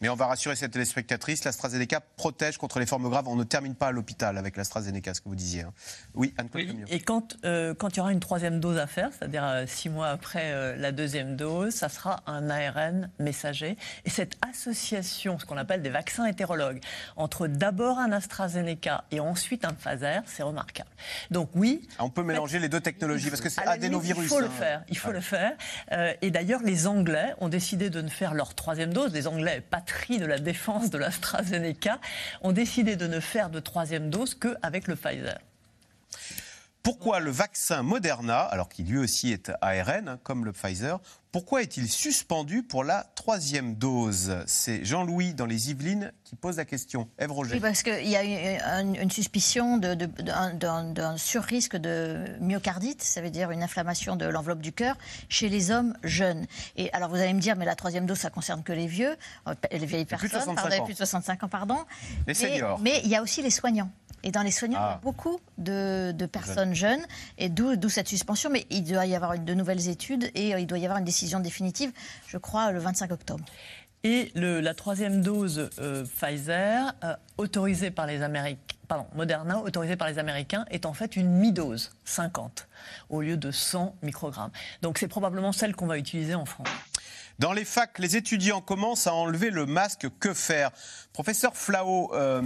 Mais 0.02 0.10
on 0.10 0.16
va 0.16 0.28
rassurer 0.28 0.56
cette 0.56 0.72
téléspectatrice, 0.72 1.44
l'AstraZeneca 1.44 2.00
protège 2.16 2.58
contre 2.58 2.80
les 2.80 2.86
formes 2.86 3.10
graves. 3.10 3.28
On 3.28 3.36
ne 3.36 3.44
termine 3.44 3.76
pas 3.76 3.88
à 3.88 3.92
l'hôpital 3.92 4.38
avec 4.38 4.56
l'AstraZeneca, 4.56 5.14
ce 5.14 5.22
que 5.22 5.28
vous 5.28 5.36
disiez. 5.36 5.64
Hein. 5.64 5.74
Oui, 6.14 6.34
Anne 6.38 6.48
oui, 6.54 6.74
Et 6.88 7.02
quand, 7.02 7.36
euh, 7.44 7.74
quand 7.74 7.90
il 7.90 7.98
y 7.98 8.00
aura 8.00 8.14
une 8.14 8.22
troisième 8.22 8.60
dose 8.60 8.78
à 8.78 8.88
faire, 8.88 9.10
c'est-à-dire 9.12 9.44
euh, 9.44 9.66
six 9.68 9.90
mois 9.90 10.08
après 10.08 10.54
euh, 10.54 10.76
la 10.78 10.92
deuxième 10.92 11.36
dose, 11.36 11.74
ça 11.74 11.90
sera 11.90 12.22
un 12.28 12.50
ARN 12.50 13.10
messager. 13.20 13.78
Et 14.06 14.10
cette 14.10 14.38
association, 14.50 15.38
ce 15.38 15.46
qu'on 15.46 15.58
appelle 15.58 15.82
des 15.82 15.90
vaccins 15.90 16.26
hétérologues, 16.26 16.80
entre 17.18 17.48
d'abord 17.48 18.00
un 18.00 18.12
AstraZeneca 18.14 19.04
et 19.12 19.20
ensuite 19.20 19.66
un 19.66 19.74
Pfizer, 19.74 20.24
c'est 20.26 20.44
remarquable. 20.44 20.90
Donc 21.30 21.50
oui. 21.56 21.88
Ah, 21.98 22.06
on 22.06 22.10
peut 22.10 22.24
mélanger 22.24 22.60
les 22.60 22.70
deux 22.70 22.82
technologies 22.82 23.30
parce 23.30 23.42
que 23.42 23.50
c'est 23.50 23.66
adénovirus. 23.68 24.24
Il 24.24 24.30
faut 24.30 24.40
le 24.40 24.46
hein. 24.46 24.50
faire. 24.50 24.84
Il 24.88 24.98
faut 24.98 25.12
le 25.12 25.22
faire. 25.22 25.54
et 26.22 26.32
d'ailleurs, 26.32 26.62
les 26.64 26.88
Anglais 26.88 27.34
ont 27.40 27.50
décidé 27.50 27.90
de 27.90 28.02
ne 28.02 28.10
faire 28.10 28.34
leur 28.34 28.56
troisième 28.56 28.94
dose. 28.94 29.14
Les 29.14 29.28
Anglais, 29.28 29.62
pas 29.62 29.82
de 30.20 30.26
la 30.26 30.40
défense 30.40 30.90
de 30.90 30.98
l'AstraZeneca 30.98 32.00
ont 32.42 32.52
décidé 32.52 32.96
de 32.96 33.08
ne 33.08 33.20
faire 33.20 33.50
de 33.50 33.60
troisième 33.60 34.10
dose 34.10 34.36
qu'avec 34.36 34.88
le 34.88 34.96
Pfizer. 34.96 35.40
Pourquoi 36.84 37.20
le 37.20 37.32
vaccin 37.32 37.84
Moderna, 37.84 38.40
alors 38.40 38.70
qu'il 38.70 38.88
lui 38.88 38.98
aussi 38.98 39.32
est 39.32 39.52
ARN, 39.62 40.08
hein, 40.08 40.20
comme 40.24 40.46
le 40.46 40.54
Pfizer, 40.54 41.00
pourquoi 41.32 41.62
est-il 41.62 41.88
suspendu 41.88 42.64
pour 42.64 42.84
la 42.84 43.06
troisième 43.14 43.76
dose? 43.76 44.36
C'est 44.48 44.84
Jean-Louis 44.84 45.36
dans 45.36 45.46
les 45.46 45.70
Yvelines 45.70 46.12
qui 46.24 46.36
pose 46.36 46.58
la 46.58 46.66
question. 46.66 47.08
Ève 47.20 47.32
Roger. 47.32 47.54
Oui, 47.54 47.60
parce 47.60 47.84
qu'il 47.84 48.08
y 48.08 48.16
a 48.16 48.80
une, 48.82 48.96
une 48.96 49.12
suspicion 49.12 49.78
d'un 49.78 51.18
surrisque 51.18 51.76
de 51.76 52.26
myocardite, 52.40 53.04
ça 53.04 53.22
veut 53.22 53.30
dire 53.30 53.52
une 53.52 53.62
inflammation 53.62 54.16
de 54.16 54.26
l'enveloppe 54.26 54.62
du 54.62 54.72
cœur, 54.72 54.96
chez 55.28 55.50
les 55.50 55.70
hommes 55.70 55.96
jeunes. 56.04 56.48
Et 56.78 56.92
alors 56.94 57.10
vous 57.10 57.18
allez 57.18 57.34
me 57.34 57.42
dire, 57.42 57.56
mais 57.58 57.66
la 57.66 57.76
troisième 57.76 58.08
dose, 58.08 58.18
ça 58.18 58.32
concerne 58.32 58.64
que 58.64 58.74
les 58.74 58.88
vieux, 58.88 59.16
euh, 59.48 59.54
les 59.72 59.86
vieilles 59.86 60.06
personnes, 60.06 60.30
plus 60.30 60.38
de 60.38 60.44
65 60.44 60.82
ans, 60.82 60.86
plus 60.86 60.94
de 60.94 60.98
65 60.98 61.44
ans 61.44 61.48
pardon. 61.50 61.78
Les 62.26 62.34
seniors. 62.34 62.80
Mais, 62.80 63.02
il 63.04 63.10
y 63.10 63.16
a 63.16 63.22
aussi 63.22 63.44
les 63.44 63.52
soignants. 63.52 63.92
Et 64.24 64.32
dans 64.32 64.42
les 64.42 64.52
soignants, 64.52 64.80
il 64.80 64.82
y 64.82 64.86
a 64.86 64.92
ah. 64.94 65.00
beaucoup 65.04 65.40
de, 65.58 66.26
personnes 66.26 66.74
jeunes, 66.74 67.06
et 67.38 67.50
d'où 67.50 67.90
cette 67.90 68.08
suspension. 68.08 68.50
Mais 68.50 68.66
il 68.70 68.84
doit 68.84 69.06
y 69.06 69.16
avoir 69.16 69.38
de 69.38 69.54
nouvelles 69.54 69.90
études 69.90 70.32
et 70.36 70.54
euh, 70.54 70.60
il 70.60 70.68
doit 70.68 70.78
y 70.78 70.86
avoir 70.86 70.98
une 70.98 71.06
décision 71.06 71.20
décision 71.20 71.40
définitive, 71.42 71.92
je 72.28 72.38
crois, 72.38 72.72
le 72.72 72.80
25 72.80 73.12
octobre. 73.12 73.44
Et 74.04 74.32
le, 74.34 74.62
la 74.62 74.74
troisième 74.74 75.22
dose 75.22 75.70
euh, 75.80 76.06
Pfizer, 76.06 76.94
euh, 77.04 77.16
autorisée 77.38 77.92
par 77.92 78.06
les 78.06 78.22
Américains, 78.22 78.76
pardon, 78.88 79.06
Moderna, 79.14 79.60
autorisée 79.60 79.98
par 79.98 80.08
les 80.08 80.18
Américains, 80.18 80.66
est 80.72 80.86
en 80.86 80.94
fait 80.94 81.18
une 81.18 81.30
mi-dose, 81.30 81.92
50, 82.06 82.70
au 83.10 83.22
lieu 83.22 83.36
de 83.36 83.52
100 83.52 83.96
microgrammes. 84.02 84.52
Donc 84.82 84.98
c'est 84.98 85.10
probablement 85.10 85.52
celle 85.52 85.76
qu'on 85.76 85.88
va 85.88 85.98
utiliser 85.98 86.36
en 86.36 86.46
France. 86.46 86.70
Dans 87.40 87.52
les 87.52 87.66
facs, 87.66 88.00
les 88.00 88.16
étudiants 88.16 88.62
commencent 88.62 89.08
à 89.08 89.14
enlever 89.14 89.50
le 89.50 89.66
masque. 89.66 90.08
Que 90.20 90.34
faire? 90.34 90.72
Professeur 91.12 91.56
Flao, 91.56 92.14
euh, 92.14 92.42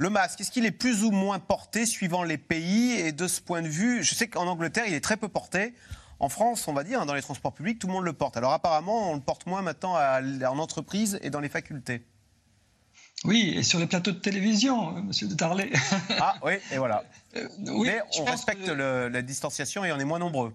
le 0.00 0.08
masque, 0.08 0.40
est-ce 0.40 0.50
qu'il 0.50 0.64
est 0.64 0.70
plus 0.70 1.04
ou 1.04 1.10
moins 1.10 1.38
porté 1.38 1.84
suivant 1.84 2.22
les 2.22 2.38
pays? 2.38 2.92
Et 2.92 3.12
de 3.12 3.28
ce 3.28 3.42
point 3.42 3.60
de 3.60 3.68
vue, 3.68 4.02
je 4.02 4.14
sais 4.14 4.28
qu'en 4.28 4.46
Angleterre, 4.46 4.84
il 4.88 4.94
est 4.94 5.02
très 5.02 5.18
peu 5.18 5.28
porté. 5.28 5.74
En 6.20 6.30
France, 6.30 6.66
on 6.68 6.72
va 6.72 6.84
dire, 6.84 7.04
dans 7.04 7.12
les 7.12 7.20
transports 7.20 7.52
publics, 7.52 7.78
tout 7.78 7.86
le 7.86 7.92
monde 7.92 8.06
le 8.06 8.14
porte. 8.14 8.38
Alors 8.38 8.54
apparemment, 8.54 9.10
on 9.10 9.14
le 9.14 9.20
porte 9.20 9.46
moins 9.46 9.60
maintenant 9.60 9.96
en 9.96 10.58
entreprise 10.58 11.18
et 11.20 11.28
dans 11.28 11.40
les 11.40 11.50
facultés. 11.50 12.02
Oui, 13.24 13.52
et 13.54 13.62
sur 13.62 13.78
les 13.78 13.86
plateaux 13.86 14.12
de 14.12 14.18
télévision, 14.18 14.96
euh, 14.96 15.02
Monsieur 15.02 15.28
de 15.28 15.34
Tarlet. 15.34 15.70
ah 16.18 16.36
oui, 16.42 16.54
et 16.72 16.78
voilà. 16.78 17.04
Euh, 17.36 17.46
mais 17.84 18.00
on 18.18 18.24
respecte 18.24 18.66
la 18.66 19.22
distanciation 19.22 19.84
et 19.84 19.92
on 19.92 19.98
est 20.00 20.04
moins 20.04 20.18
nombreux. 20.18 20.52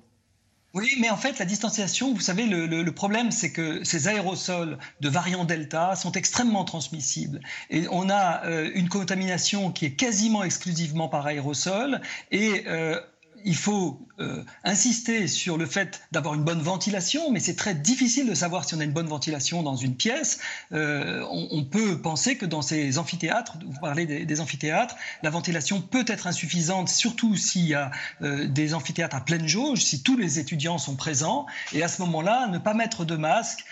Oui, 0.76 0.94
mais 1.00 1.10
en 1.10 1.16
fait, 1.16 1.40
la 1.40 1.46
distanciation, 1.46 2.14
vous 2.14 2.20
savez, 2.20 2.46
le, 2.46 2.92
problème, 2.92 3.32
c'est 3.32 3.54
que 3.54 3.82
ces 3.86 4.10
aérosols 4.10 4.78
de 5.00 5.08
variant 5.08 5.46
Delta 5.46 5.96
sont 5.96 6.12
extrêmement 6.12 6.66
transmissibles. 6.66 7.40
Et 7.70 7.88
on 7.92 8.10
a 8.10 8.46
euh, 8.46 8.70
une 8.76 8.90
contamination 8.90 9.72
qui 9.72 9.86
est 9.86 9.94
quasiment 9.94 10.44
exclusivement 10.44 11.08
par 11.08 11.26
aérosol. 11.26 12.02
Et 12.32 12.66
il 13.46 13.56
faut 13.56 14.06
euh, 14.20 14.44
insister 14.64 15.28
sur 15.28 15.58
le 15.58 15.66
fait 15.68 16.02
d'avoir 16.12 16.34
une 16.34 16.44
bonne 16.44 16.62
ventilation, 16.62 17.32
mais 17.32 17.40
c'est 17.40 17.56
très 17.56 17.76
difficile 17.76 18.28
de 18.28 18.34
savoir 18.34 18.68
si 18.68 18.74
on 18.74 18.80
a 18.80 18.84
une 18.84 18.92
bonne 18.92 19.08
ventilation 19.08 19.62
dans 19.62 19.76
une 19.76 19.96
pièce. 19.96 20.40
Euh, 20.74 21.24
on, 21.30 21.64
peut 21.64 22.02
penser 22.02 22.38
que 22.38 22.46
dans 22.46 22.62
ces 22.62 22.98
amphithéâtres, 22.98 23.58
vous 23.66 23.80
parlez 23.80 24.06
des, 24.06 24.42
amphithéâtres, 24.42 24.96
la 25.22 25.30
ventilation 25.30 25.80
peut 25.80 26.06
être 26.08 26.28
insuffisante, 26.28 26.90
surtout 26.90 27.36
s'il 27.36 27.66
y 27.66 27.76
a 27.76 27.92
euh, 28.22 28.48
des 28.48 28.74
amphithéâtres 28.74 29.16
à 29.16 29.22
pleine 29.22 29.48
jauge, 29.48 29.84
si 29.84 30.02
tous 30.02 30.18
les 30.18 30.40
étudiants 30.40 30.80
sont 30.80 30.96
présents. 30.96 31.46
Et 31.72 31.84
à 31.84 31.88
ce 31.88 32.02
moment-là, 32.02 32.48
ne 32.48 32.58
pas 32.58 32.74
mettre 32.74 33.06
de 33.06 33.16
masque, 33.16 33.64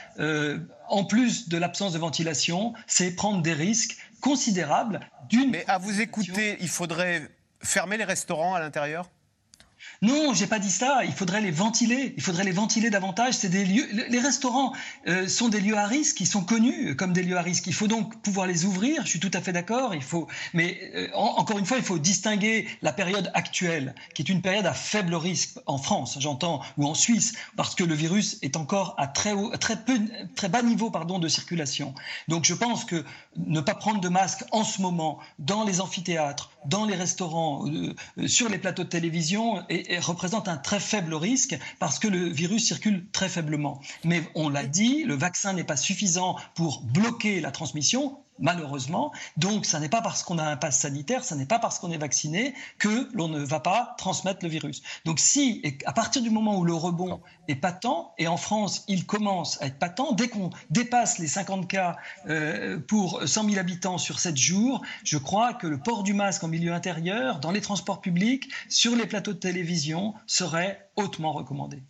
en 0.89 1.05
plus 1.05 1.49
de 1.49 1.57
l'absence 1.57 1.93
de 1.93 1.97
ventilation, 1.97 2.73
c'est 2.85 3.15
prendre 3.15 3.41
des 3.41 3.53
risques 3.53 3.97
considérables 4.21 4.99
d'une. 5.29 5.49
Mais 5.49 5.65
à 5.67 5.79
vous 5.79 6.01
écouter, 6.01 6.57
il 6.61 6.69
faudrait 6.69 7.29
fermer 7.63 7.97
les 7.97 8.03
restaurants 8.03 8.53
à 8.53 8.59
l'intérieur? 8.59 9.09
Non, 10.03 10.33
j'ai 10.33 10.47
pas 10.47 10.59
dit 10.59 10.69
ça. 10.69 11.05
Il 11.05 11.13
faudrait 11.13 11.39
les 11.39 11.49
ventiler. 11.49 12.13
Il 12.17 12.21
faudrait 12.21 12.43
les 12.43 12.51
ventiler 12.51 12.89
davantage. 12.89 13.35
C'est 13.35 13.47
des 13.47 13.63
lieux. 13.63 13.87
Les 14.09 14.19
restaurants 14.19 14.73
euh, 15.07 15.29
sont 15.29 15.47
des 15.47 15.61
lieux 15.61 15.77
à 15.77 15.87
risque. 15.87 16.19
Ils 16.19 16.27
sont 16.27 16.43
connus 16.43 16.97
comme 16.97 17.13
des 17.13 17.23
lieux 17.23 17.37
à 17.37 17.41
risque. 17.41 17.67
Il 17.67 17.73
faut 17.73 17.87
donc 17.87 18.21
pouvoir 18.21 18.45
les 18.45 18.65
ouvrir. 18.65 19.03
Je 19.05 19.11
suis 19.11 19.21
tout 19.21 19.31
à 19.33 19.39
fait 19.39 19.53
d'accord. 19.53 19.95
Il 19.95 20.01
faut. 20.01 20.27
Mais 20.53 20.91
euh, 20.93 21.07
encore 21.13 21.57
une 21.57 21.65
fois, 21.65 21.77
il 21.77 21.83
faut 21.83 21.99
distinguer 21.99 22.67
la 22.81 22.91
période 22.91 23.31
actuelle, 23.33 23.95
qui 24.13 24.23
est 24.23 24.27
une 24.27 24.41
période 24.41 24.65
à 24.65 24.73
faible 24.73 25.15
risque 25.15 25.57
en 25.67 25.77
France, 25.77 26.17
j'entends, 26.19 26.61
ou 26.77 26.85
en 26.85 26.95
Suisse, 26.95 27.31
parce 27.55 27.73
que 27.73 27.85
le 27.85 27.95
virus 27.95 28.39
est 28.41 28.57
encore 28.57 28.95
à 28.97 29.07
très 29.07 29.31
haut, 29.31 29.55
très 29.55 29.77
peu, 29.77 29.97
très 30.35 30.49
bas 30.49 30.63
niveau, 30.63 30.91
pardon, 30.91 31.17
de 31.17 31.29
circulation. 31.29 31.95
Donc, 32.27 32.43
je 32.43 32.53
pense 32.53 32.83
que 32.83 33.05
ne 33.37 33.61
pas 33.61 33.75
prendre 33.75 34.01
de 34.01 34.09
masque 34.09 34.43
en 34.51 34.65
ce 34.65 34.81
moment 34.81 35.19
dans 35.39 35.63
les 35.63 35.79
amphithéâtres, 35.79 36.51
dans 36.65 36.85
les 36.85 36.95
restaurants, 36.95 37.67
euh, 37.67 38.27
sur 38.27 38.49
les 38.49 38.57
plateaux 38.57 38.83
de 38.83 38.89
télévision 38.89 39.63
et, 39.69 39.99
représente 39.99 40.47
un 40.47 40.57
très 40.57 40.79
faible 40.79 41.13
risque 41.13 41.57
parce 41.79 41.99
que 41.99 42.07
le 42.07 42.27
virus 42.27 42.65
circule 42.65 43.05
très 43.11 43.29
faiblement. 43.29 43.81
Mais 44.03 44.23
on 44.35 44.49
l'a 44.49 44.65
dit, 44.65 45.03
le 45.03 45.15
vaccin 45.15 45.53
n'est 45.53 45.63
pas 45.63 45.77
suffisant 45.77 46.37
pour 46.55 46.81
bloquer 46.81 47.41
la 47.41 47.51
transmission 47.51 48.22
malheureusement. 48.39 49.11
Donc, 49.37 49.65
ce 49.65 49.77
n'est 49.77 49.89
pas 49.89 50.01
parce 50.01 50.23
qu'on 50.23 50.37
a 50.37 50.43
un 50.43 50.57
pass 50.57 50.79
sanitaire, 50.79 51.23
ce 51.23 51.35
n'est 51.35 51.45
pas 51.45 51.59
parce 51.59 51.79
qu'on 51.79 51.91
est 51.91 51.97
vacciné 51.97 52.53
que 52.77 53.09
l'on 53.13 53.27
ne 53.27 53.39
va 53.39 53.59
pas 53.59 53.95
transmettre 53.97 54.39
le 54.43 54.49
virus. 54.49 54.81
Donc, 55.05 55.19
si, 55.19 55.61
et 55.63 55.77
à 55.85 55.93
partir 55.93 56.21
du 56.21 56.29
moment 56.29 56.57
où 56.57 56.65
le 56.65 56.73
rebond 56.73 57.21
est 57.47 57.55
patent, 57.55 58.13
et 58.17 58.27
en 58.27 58.37
France, 58.37 58.83
il 58.87 59.05
commence 59.05 59.61
à 59.61 59.67
être 59.67 59.79
patent, 59.79 60.15
dès 60.15 60.27
qu'on 60.29 60.49
dépasse 60.69 61.19
les 61.19 61.27
50 61.27 61.67
cas 61.67 61.97
euh, 62.27 62.79
pour 62.79 63.27
100 63.27 63.45
000 63.45 63.59
habitants 63.59 63.97
sur 63.97 64.19
7 64.19 64.35
jours, 64.35 64.81
je 65.03 65.17
crois 65.17 65.53
que 65.53 65.67
le 65.67 65.77
port 65.77 66.03
du 66.03 66.13
masque 66.13 66.43
en 66.43 66.47
milieu 66.47 66.73
intérieur, 66.73 67.39
dans 67.39 67.51
les 67.51 67.61
transports 67.61 68.01
publics, 68.01 68.49
sur 68.69 68.95
les 68.95 69.05
plateaux 69.05 69.33
de 69.33 69.39
télévision, 69.39 70.13
serait 70.27 70.89
hautement 70.95 71.33
recommandé. 71.33 71.81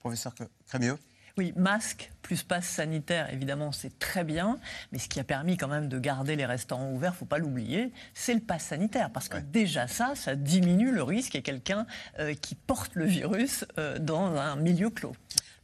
Professeur 0.00 0.34
Crémieux 0.66 0.98
oui, 1.38 1.52
masque 1.56 2.10
plus 2.22 2.42
passe 2.42 2.66
sanitaire, 2.66 3.32
évidemment, 3.32 3.72
c'est 3.72 3.98
très 3.98 4.24
bien. 4.24 4.58
Mais 4.92 4.98
ce 4.98 5.08
qui 5.08 5.20
a 5.20 5.24
permis 5.24 5.56
quand 5.56 5.68
même 5.68 5.88
de 5.88 5.98
garder 5.98 6.36
les 6.36 6.46
restaurants 6.46 6.90
ouverts, 6.92 7.14
faut 7.14 7.24
pas 7.24 7.38
l'oublier, 7.38 7.92
c'est 8.14 8.34
le 8.34 8.40
passe 8.40 8.66
sanitaire. 8.66 9.10
Parce 9.10 9.28
que 9.28 9.38
déjà 9.38 9.88
ça, 9.88 10.14
ça 10.14 10.36
diminue 10.36 10.92
le 10.92 11.02
risque 11.02 11.34
ait 11.34 11.42
quelqu'un 11.42 11.86
euh, 12.18 12.34
qui 12.34 12.54
porte 12.54 12.94
le 12.94 13.06
virus 13.06 13.64
euh, 13.78 13.98
dans 13.98 14.36
un 14.36 14.56
milieu 14.56 14.90
clos. 14.90 15.14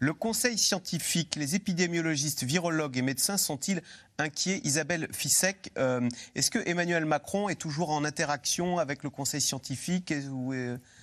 Le 0.00 0.14
conseil 0.14 0.56
scientifique, 0.58 1.34
les 1.36 1.56
épidémiologistes, 1.56 2.44
virologues 2.44 2.96
et 2.96 3.02
médecins 3.02 3.36
sont-ils 3.36 3.82
inquiets? 4.18 4.60
Isabelle 4.62 5.08
Fissek, 5.12 5.72
euh, 5.76 6.08
est-ce 6.36 6.50
que 6.50 6.60
Emmanuel 6.66 7.04
Macron 7.04 7.48
est 7.48 7.56
toujours 7.56 7.90
en 7.90 8.04
interaction 8.04 8.78
avec 8.78 9.02
le 9.02 9.10
conseil 9.10 9.40
scientifique 9.40 10.14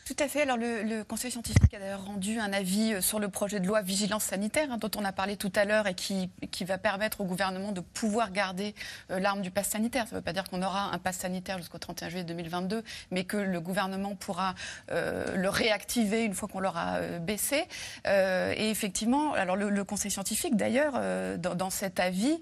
tout 0.05 0.15
à 0.19 0.27
fait. 0.27 0.43
Alors 0.43 0.57
le, 0.57 1.03
Conseil 1.03 1.31
scientifique 1.31 1.73
a 1.73 1.79
d'ailleurs 1.79 2.05
rendu 2.05 2.39
un 2.39 2.53
avis 2.53 2.93
euh, 2.93 3.01
sur 3.01 3.19
le 3.19 3.27
projet 3.27 3.59
de 3.59 3.65
loi 3.65 3.81
vigilance 3.81 4.25
sanitaire 4.25 4.67
hein, 4.71 4.77
dont 4.77 4.91
on 4.97 5.03
a 5.03 5.11
parlé 5.11 5.35
tout 5.35 5.51
à 5.55 5.65
l'heure 5.65 5.87
et 5.87 5.95
qui, 5.95 6.29
qui, 6.51 6.63
va 6.63 6.77
permettre 6.77 7.21
au 7.21 7.25
gouvernement 7.25 7.71
de 7.71 7.81
pouvoir 7.81 8.31
garder 8.31 8.75
euh, 9.09 9.19
l'arme 9.19 9.41
du 9.41 9.49
pass 9.49 9.69
sanitaire. 9.69 10.03
Ça 10.07 10.11
ne 10.11 10.17
veut 10.17 10.23
pas 10.23 10.33
dire 10.33 10.43
qu'on 10.43 10.61
aura 10.61 10.93
un 10.93 10.99
pass 10.99 11.17
sanitaire 11.17 11.57
jusqu'au 11.57 11.79
31 11.79 12.09
juillet 12.09 12.23
2022, 12.23 12.83
mais 13.09 13.23
que 13.23 13.37
le 13.37 13.59
gouvernement 13.59 14.15
pourra 14.15 14.53
euh, 14.91 15.35
le 15.35 15.49
réactiver 15.49 16.23
une 16.23 16.35
fois 16.35 16.47
qu'on 16.47 16.59
l'aura 16.59 16.99
baissé. 17.19 17.63
et 18.05 18.69
effectivement, 18.69 19.33
alors 19.33 19.55
le, 19.55 19.83
Conseil 19.83 20.11
scientifique 20.11 20.55
d'ailleurs 20.55 20.93
dans, 21.37 21.55
dans, 21.55 21.69
cet 21.69 21.99
avis 21.99 22.39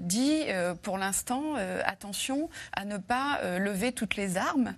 dit 0.00 0.42
pour 0.82 0.98
l'instant 0.98 1.54
attention 1.84 2.48
à 2.72 2.84
ne 2.84 2.96
pas 2.96 3.40
lever 3.58 3.92
toutes 3.92 4.16
les 4.16 4.36
armes 4.36 4.74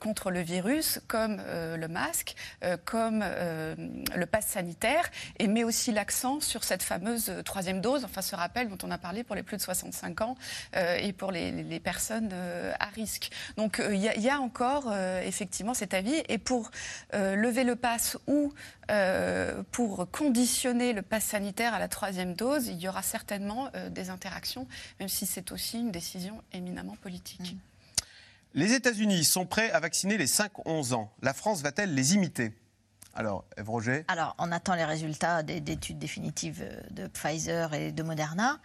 contre 0.00 0.30
le 0.30 0.40
virus 0.40 0.93
comme 1.06 1.40
euh, 1.40 1.76
le 1.76 1.88
masque, 1.88 2.34
euh, 2.62 2.76
comme 2.84 3.20
euh, 3.22 3.74
le 4.14 4.26
pass 4.26 4.46
sanitaire, 4.46 5.10
et 5.38 5.46
met 5.46 5.64
aussi 5.64 5.92
l'accent 5.92 6.40
sur 6.40 6.64
cette 6.64 6.82
fameuse 6.82 7.32
troisième 7.44 7.80
dose, 7.80 8.04
enfin 8.04 8.22
ce 8.22 8.36
rappel 8.36 8.68
dont 8.68 8.78
on 8.82 8.90
a 8.90 8.98
parlé 8.98 9.24
pour 9.24 9.34
les 9.34 9.42
plus 9.42 9.56
de 9.56 9.62
65 9.62 10.20
ans 10.20 10.36
et 10.74 11.12
pour 11.12 11.32
les, 11.32 11.80
personnes 11.80 12.32
à 12.78 12.86
risque. 12.86 13.30
Donc 13.56 13.82
il 13.90 13.98
y, 13.98 14.30
a 14.30 14.40
encore 14.40 14.94
effectivement 15.22 15.74
cet 15.74 15.94
avis, 15.94 16.22
et 16.28 16.38
pour 16.38 16.70
lever 17.12 17.64
le 17.64 17.76
pass 17.76 18.16
ou 18.26 18.52
pour 19.72 20.08
conditionner 20.10 20.92
le 20.92 21.02
pass 21.02 21.24
sanitaire 21.24 21.74
à 21.74 21.78
la 21.78 21.88
troisième 21.88 22.34
dose, 22.34 22.68
il 22.68 22.78
y 22.78 22.88
aura 22.88 23.02
certainement 23.02 23.70
des 23.90 24.10
interactions, 24.10 24.66
même 25.00 25.08
si 25.08 25.26
c'est 25.26 25.52
aussi 25.52 25.80
une 25.80 25.90
décision 25.90 26.42
éminemment 26.52 26.96
politique. 26.96 27.54
Mmh. 27.54 27.73
Les 28.56 28.72
États-Unis 28.72 29.24
sont 29.24 29.46
prêts 29.46 29.72
à 29.72 29.80
vacciner 29.80 30.16
les 30.16 30.26
5-11 30.26 30.94
ans. 30.94 31.12
La 31.22 31.34
France 31.34 31.60
va-t-elle 31.62 31.92
les 31.92 32.14
imiter? 32.14 32.52
Alors, 33.12 33.44
Roger? 33.58 34.04
Alors, 34.06 34.36
on 34.38 34.52
attend 34.52 34.74
les 34.74 34.84
résultats 34.84 35.42
des 35.42 35.56
études 35.56 35.98
définitives 35.98 36.64
de 36.92 37.08
Pfizer 37.08 37.74
et 37.74 37.90
de 37.90 38.02
Moderna. 38.04 38.60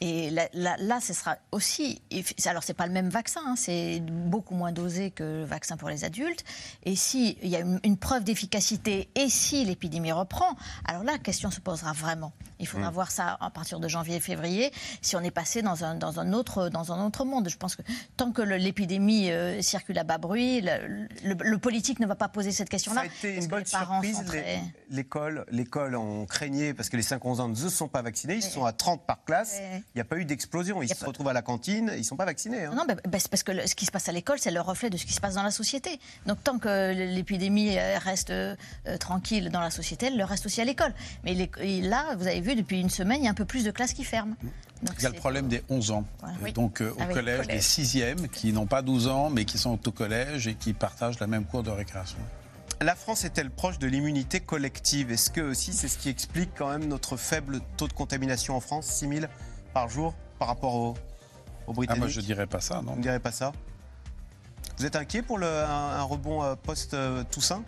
Et 0.00 0.30
là, 0.30 0.48
là, 0.52 1.00
ce 1.00 1.12
sera 1.12 1.38
aussi. 1.50 2.00
Alors, 2.46 2.62
c'est 2.62 2.74
pas 2.74 2.86
le 2.86 2.92
même 2.92 3.08
vaccin, 3.08 3.40
hein, 3.44 3.54
c'est 3.56 4.00
beaucoup 4.00 4.54
moins 4.54 4.70
dosé 4.70 5.10
que 5.10 5.24
le 5.24 5.44
vaccin 5.44 5.76
pour 5.76 5.88
les 5.88 6.04
adultes. 6.04 6.44
Et 6.84 6.94
s'il 6.94 7.36
y 7.46 7.56
a 7.56 7.60
une, 7.60 7.96
preuve 7.96 8.22
d'efficacité 8.22 9.08
et 9.16 9.28
si 9.28 9.64
l'épidémie 9.64 10.12
reprend, 10.12 10.56
alors 10.84 11.02
là, 11.02 11.12
la 11.12 11.18
question 11.18 11.50
se 11.50 11.60
posera 11.60 11.92
vraiment. 11.92 12.32
Il 12.60 12.66
faudra 12.66 12.90
mm. 12.90 12.94
voir 12.94 13.10
ça 13.10 13.36
à 13.40 13.50
partir 13.50 13.80
de 13.80 13.88
janvier 13.88 14.20
février, 14.20 14.72
si 15.02 15.16
on 15.16 15.20
est 15.20 15.32
passé 15.32 15.62
dans 15.62 15.84
un, 15.84 15.96
dans 15.96 16.20
un, 16.20 16.32
autre, 16.32 16.68
dans 16.68 16.92
un 16.92 17.04
autre 17.04 17.24
monde. 17.24 17.48
Je 17.48 17.56
pense 17.56 17.74
que 17.74 17.82
tant 18.16 18.30
que 18.30 18.42
l'épidémie 18.42 19.30
euh, 19.30 19.60
circule 19.62 19.98
à 19.98 20.04
bas 20.04 20.18
bruit, 20.18 20.60
le, 20.60 21.56
politique 21.56 21.98
ne 21.98 22.06
va 22.06 22.14
pas 22.14 22.28
poser 22.28 22.52
cette 22.52 22.68
question-là. 22.68 23.02
Ça 23.02 23.02
a 23.02 23.06
été 23.06 23.36
une 23.36 23.48
bonne 23.48 23.66
surprise. 23.66 24.24
L'école, 24.90 25.44
l'école, 25.50 25.96
on 25.96 26.24
craignait, 26.24 26.72
parce 26.72 26.88
que 26.88 26.96
les 26.96 27.02
5-11 27.02 27.40
ans 27.40 27.48
ne 27.48 27.54
se 27.54 27.68
sont 27.68 27.88
pas 27.88 28.02
vaccinés, 28.02 28.36
ils 28.36 28.42
sont 28.42 28.64
à 28.64 28.72
30 28.72 29.04
par 29.04 29.24
classe. 29.24 29.60
N'y 29.96 30.00
a 30.00 30.04
pas 30.04 30.16
eu 30.16 30.24
d'explosion. 30.24 30.82
Ils 30.82 30.88
se 30.88 31.04
retrouvent 31.04 31.28
à 31.28 31.32
la 31.32 31.42
cantine, 31.42 31.90
ils 31.94 31.98
ne 31.98 32.02
sont 32.04 32.16
pas 32.16 32.24
vaccinés. 32.24 32.64
Hein. 32.64 32.74
Non, 32.74 32.84
bah, 32.86 33.18
c'est 33.18 33.30
parce 33.30 33.42
que 33.42 33.66
ce 33.66 33.74
qui 33.74 33.86
se 33.86 33.90
passe 33.90 34.08
à 34.08 34.12
l'école, 34.12 34.38
c'est 34.38 34.50
le 34.50 34.60
reflet 34.60 34.90
de 34.90 34.96
ce 34.96 35.04
qui 35.04 35.12
se 35.12 35.20
passe 35.20 35.34
dans 35.34 35.42
la 35.42 35.50
société. 35.50 35.98
Donc 36.26 36.42
tant 36.42 36.58
que 36.58 36.92
l'épidémie 36.92 37.78
euh, 37.78 37.98
reste 37.98 38.30
euh, 38.30 38.54
tranquille 39.00 39.50
dans 39.50 39.60
la 39.60 39.70
société, 39.70 40.06
elle 40.06 40.16
le 40.16 40.24
reste 40.24 40.46
aussi 40.46 40.60
à 40.60 40.64
l'école. 40.64 40.94
Mais 41.24 41.34
là, 41.82 42.14
vous 42.16 42.26
avez 42.26 42.40
vu, 42.40 42.54
depuis 42.54 42.80
une 42.80 42.90
semaine, 42.90 43.20
il 43.20 43.24
y 43.24 43.28
a 43.28 43.30
un 43.30 43.34
peu 43.34 43.44
plus 43.44 43.64
de 43.64 43.70
classes 43.70 43.92
qui 43.92 44.04
ferment. 44.04 44.36
il 44.82 45.02
y 45.02 45.06
a 45.06 45.10
le 45.10 45.16
problème 45.16 45.48
des 45.48 45.62
11 45.68 45.90
ans. 45.90 46.04
Donc 46.54 46.80
euh, 46.80 46.92
au 46.92 47.12
collège, 47.12 47.46
des 47.46 47.60
6e 47.60 48.28
qui 48.28 48.52
n'ont 48.52 48.66
pas 48.66 48.82
12 48.82 49.08
ans, 49.08 49.30
mais 49.30 49.44
qui 49.44 49.58
sont 49.58 49.78
au 49.88 49.92
collège 49.92 50.46
et 50.46 50.54
qui 50.54 50.72
partagent 50.72 51.20
la 51.20 51.26
même 51.26 51.44
cour 51.44 51.62
de 51.62 51.70
récréation. 51.70 52.18
La 52.80 52.94
France 52.94 53.24
est-elle 53.24 53.50
proche 53.50 53.80
de 53.80 53.88
l'immunité 53.88 54.38
collective? 54.38 55.10
Est-ce 55.10 55.30
que 55.30 55.40
aussi 55.40 55.72
c'est 55.72 55.88
ce 55.88 55.98
qui 55.98 56.08
explique 56.10 56.50
quand 56.56 56.68
même 56.68 56.86
notre 56.86 57.16
faible 57.16 57.60
taux 57.76 57.88
de 57.88 57.92
contamination 57.92 58.54
en 58.54 58.60
France 58.60 58.86
6 58.86 59.08
000 59.08 59.20
par 59.78 59.88
jour 59.88 60.12
par 60.40 60.48
rapport 60.48 60.74
aux, 60.74 60.94
Britanniques 61.68 61.90
ah, 61.90 62.06
Moi, 62.06 62.08
je 62.08 62.20
dirais 62.20 62.48
pas 62.48 62.60
ça, 62.60 62.82
non. 62.82 62.92
Vous 62.92 62.98
ne 62.98 63.02
direz 63.02 63.20
pas 63.20 63.30
ça 63.30 63.52
Vous 64.76 64.86
êtes 64.86 64.96
inquiet 64.96 65.22
pour 65.22 65.38
le, 65.38 65.46
un, 65.46 66.02
rebond 66.02 66.42
euh, 66.42 66.56
post-Toussaint 66.56 67.62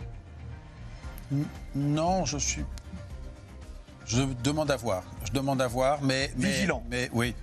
Non, 1.76 2.24
je 2.24 2.38
suis. 2.38 2.64
Je 4.06 4.22
demande 4.42 4.72
à 4.72 4.76
voir. 4.76 5.04
Je 5.24 5.30
demande 5.30 5.62
à 5.62 5.68
voir, 5.68 6.02
mais. 6.02 6.32
Vigilant. 6.36 6.82
Mais, 6.90 7.10
oui. 7.12 7.36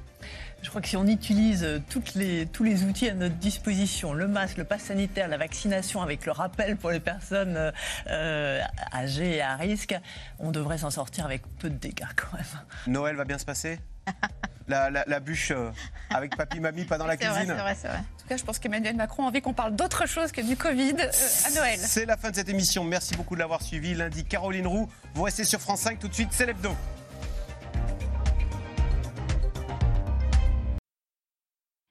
Je 0.61 0.69
crois 0.69 0.81
que 0.81 0.89
si 0.89 0.97
on 0.97 1.07
utilise 1.07 1.65
toutes 1.89 2.15
les, 2.15 2.45
tous 2.45 2.65
les 2.65 2.83
outils 2.83 3.07
à 3.07 3.13
notre 3.13 3.35
disposition, 3.35 4.11
le 4.11 4.27
masque, 4.27 4.57
le 4.57 4.65
pass 4.65 4.81
sanitaire, 4.81 5.29
la 5.29 5.37
vaccination, 5.37 6.01
avec 6.01 6.25
le 6.25 6.33
rappel 6.33 6.75
pour 6.75 6.89
les 6.91 6.99
personnes 6.99 7.71
euh, 8.07 8.61
âgées 8.93 9.37
et 9.37 9.41
à 9.41 9.55
risque, 9.55 9.95
on 10.39 10.51
devrait 10.51 10.79
s'en 10.79 10.91
sortir 10.91 11.23
avec 11.23 11.43
peu 11.59 11.69
de 11.69 11.77
dégâts 11.77 12.03
quand 12.17 12.35
même. 12.35 12.63
Noël 12.87 13.15
va 13.15 13.23
bien 13.23 13.37
se 13.37 13.45
passer? 13.45 13.79
la, 14.67 15.19
bûche 15.19 15.51
euh, 15.51 15.71
avec 16.09 16.35
papy, 16.35 16.59
mamie, 16.59 16.85
pas 16.85 16.97
dans 16.97 17.07
la 17.07 17.17
cuisine. 17.17 17.45
C'est 17.47 17.53
vrai, 17.53 17.75
c'est 17.75 17.87
vrai. 17.87 17.97
En 17.97 18.21
tout 18.21 18.27
cas, 18.27 18.37
je 18.37 18.43
pense 18.43 18.59
qu'Emmanuel 18.59 18.95
Macron 18.95 19.23
a 19.23 19.27
envie 19.27 19.41
qu'on 19.41 19.53
parle 19.53 19.75
d'autre 19.75 20.07
chose 20.07 20.31
que 20.31 20.41
du 20.41 20.55
Covid 20.57 20.95
euh, 20.99 21.47
à 21.47 21.51
Noël. 21.51 21.79
C'est 21.79 22.05
la 22.05 22.17
fin 22.17 22.31
de 22.31 22.35
cette 22.35 22.49
émission. 22.49 22.83
Merci 22.83 23.15
beaucoup 23.15 23.35
de 23.35 23.39
l'avoir 23.39 23.61
suivi. 23.61 23.93
Lundi, 23.93 24.25
Caroline 24.25 24.67
Roux. 24.67 24.89
Vous 25.13 25.23
restez 25.23 25.43
sur 25.43 25.59
France 25.59 25.81
5 25.81 25.99
tout 25.99 26.07
de 26.07 26.13
suite. 26.13 26.29
C'est 26.31 26.45
l'hebdo. 26.45 26.75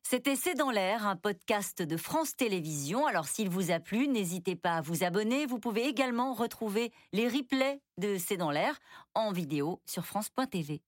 C'était 0.08 0.36
C'est 0.36 0.54
dans 0.54 0.70
l'air, 0.70 1.04
un 1.04 1.16
podcast 1.16 1.82
de 1.82 1.96
France 1.96 2.36
Télévisions. 2.36 3.08
Alors 3.08 3.26
s'il 3.26 3.48
vous 3.48 3.72
a 3.72 3.80
plu, 3.80 4.06
n'hésitez 4.06 4.54
pas 4.54 4.76
à 4.76 4.80
vous 4.80 5.02
abonner. 5.02 5.46
Vous 5.46 5.58
pouvez 5.58 5.88
également 5.88 6.32
retrouver 6.32 6.92
les 7.12 7.26
replays 7.26 7.80
de 7.98 8.16
C'est 8.16 8.36
dans 8.36 8.52
l'air 8.52 8.78
en 9.14 9.32
vidéo 9.32 9.82
sur 9.84 10.06
France.tv. 10.06 10.80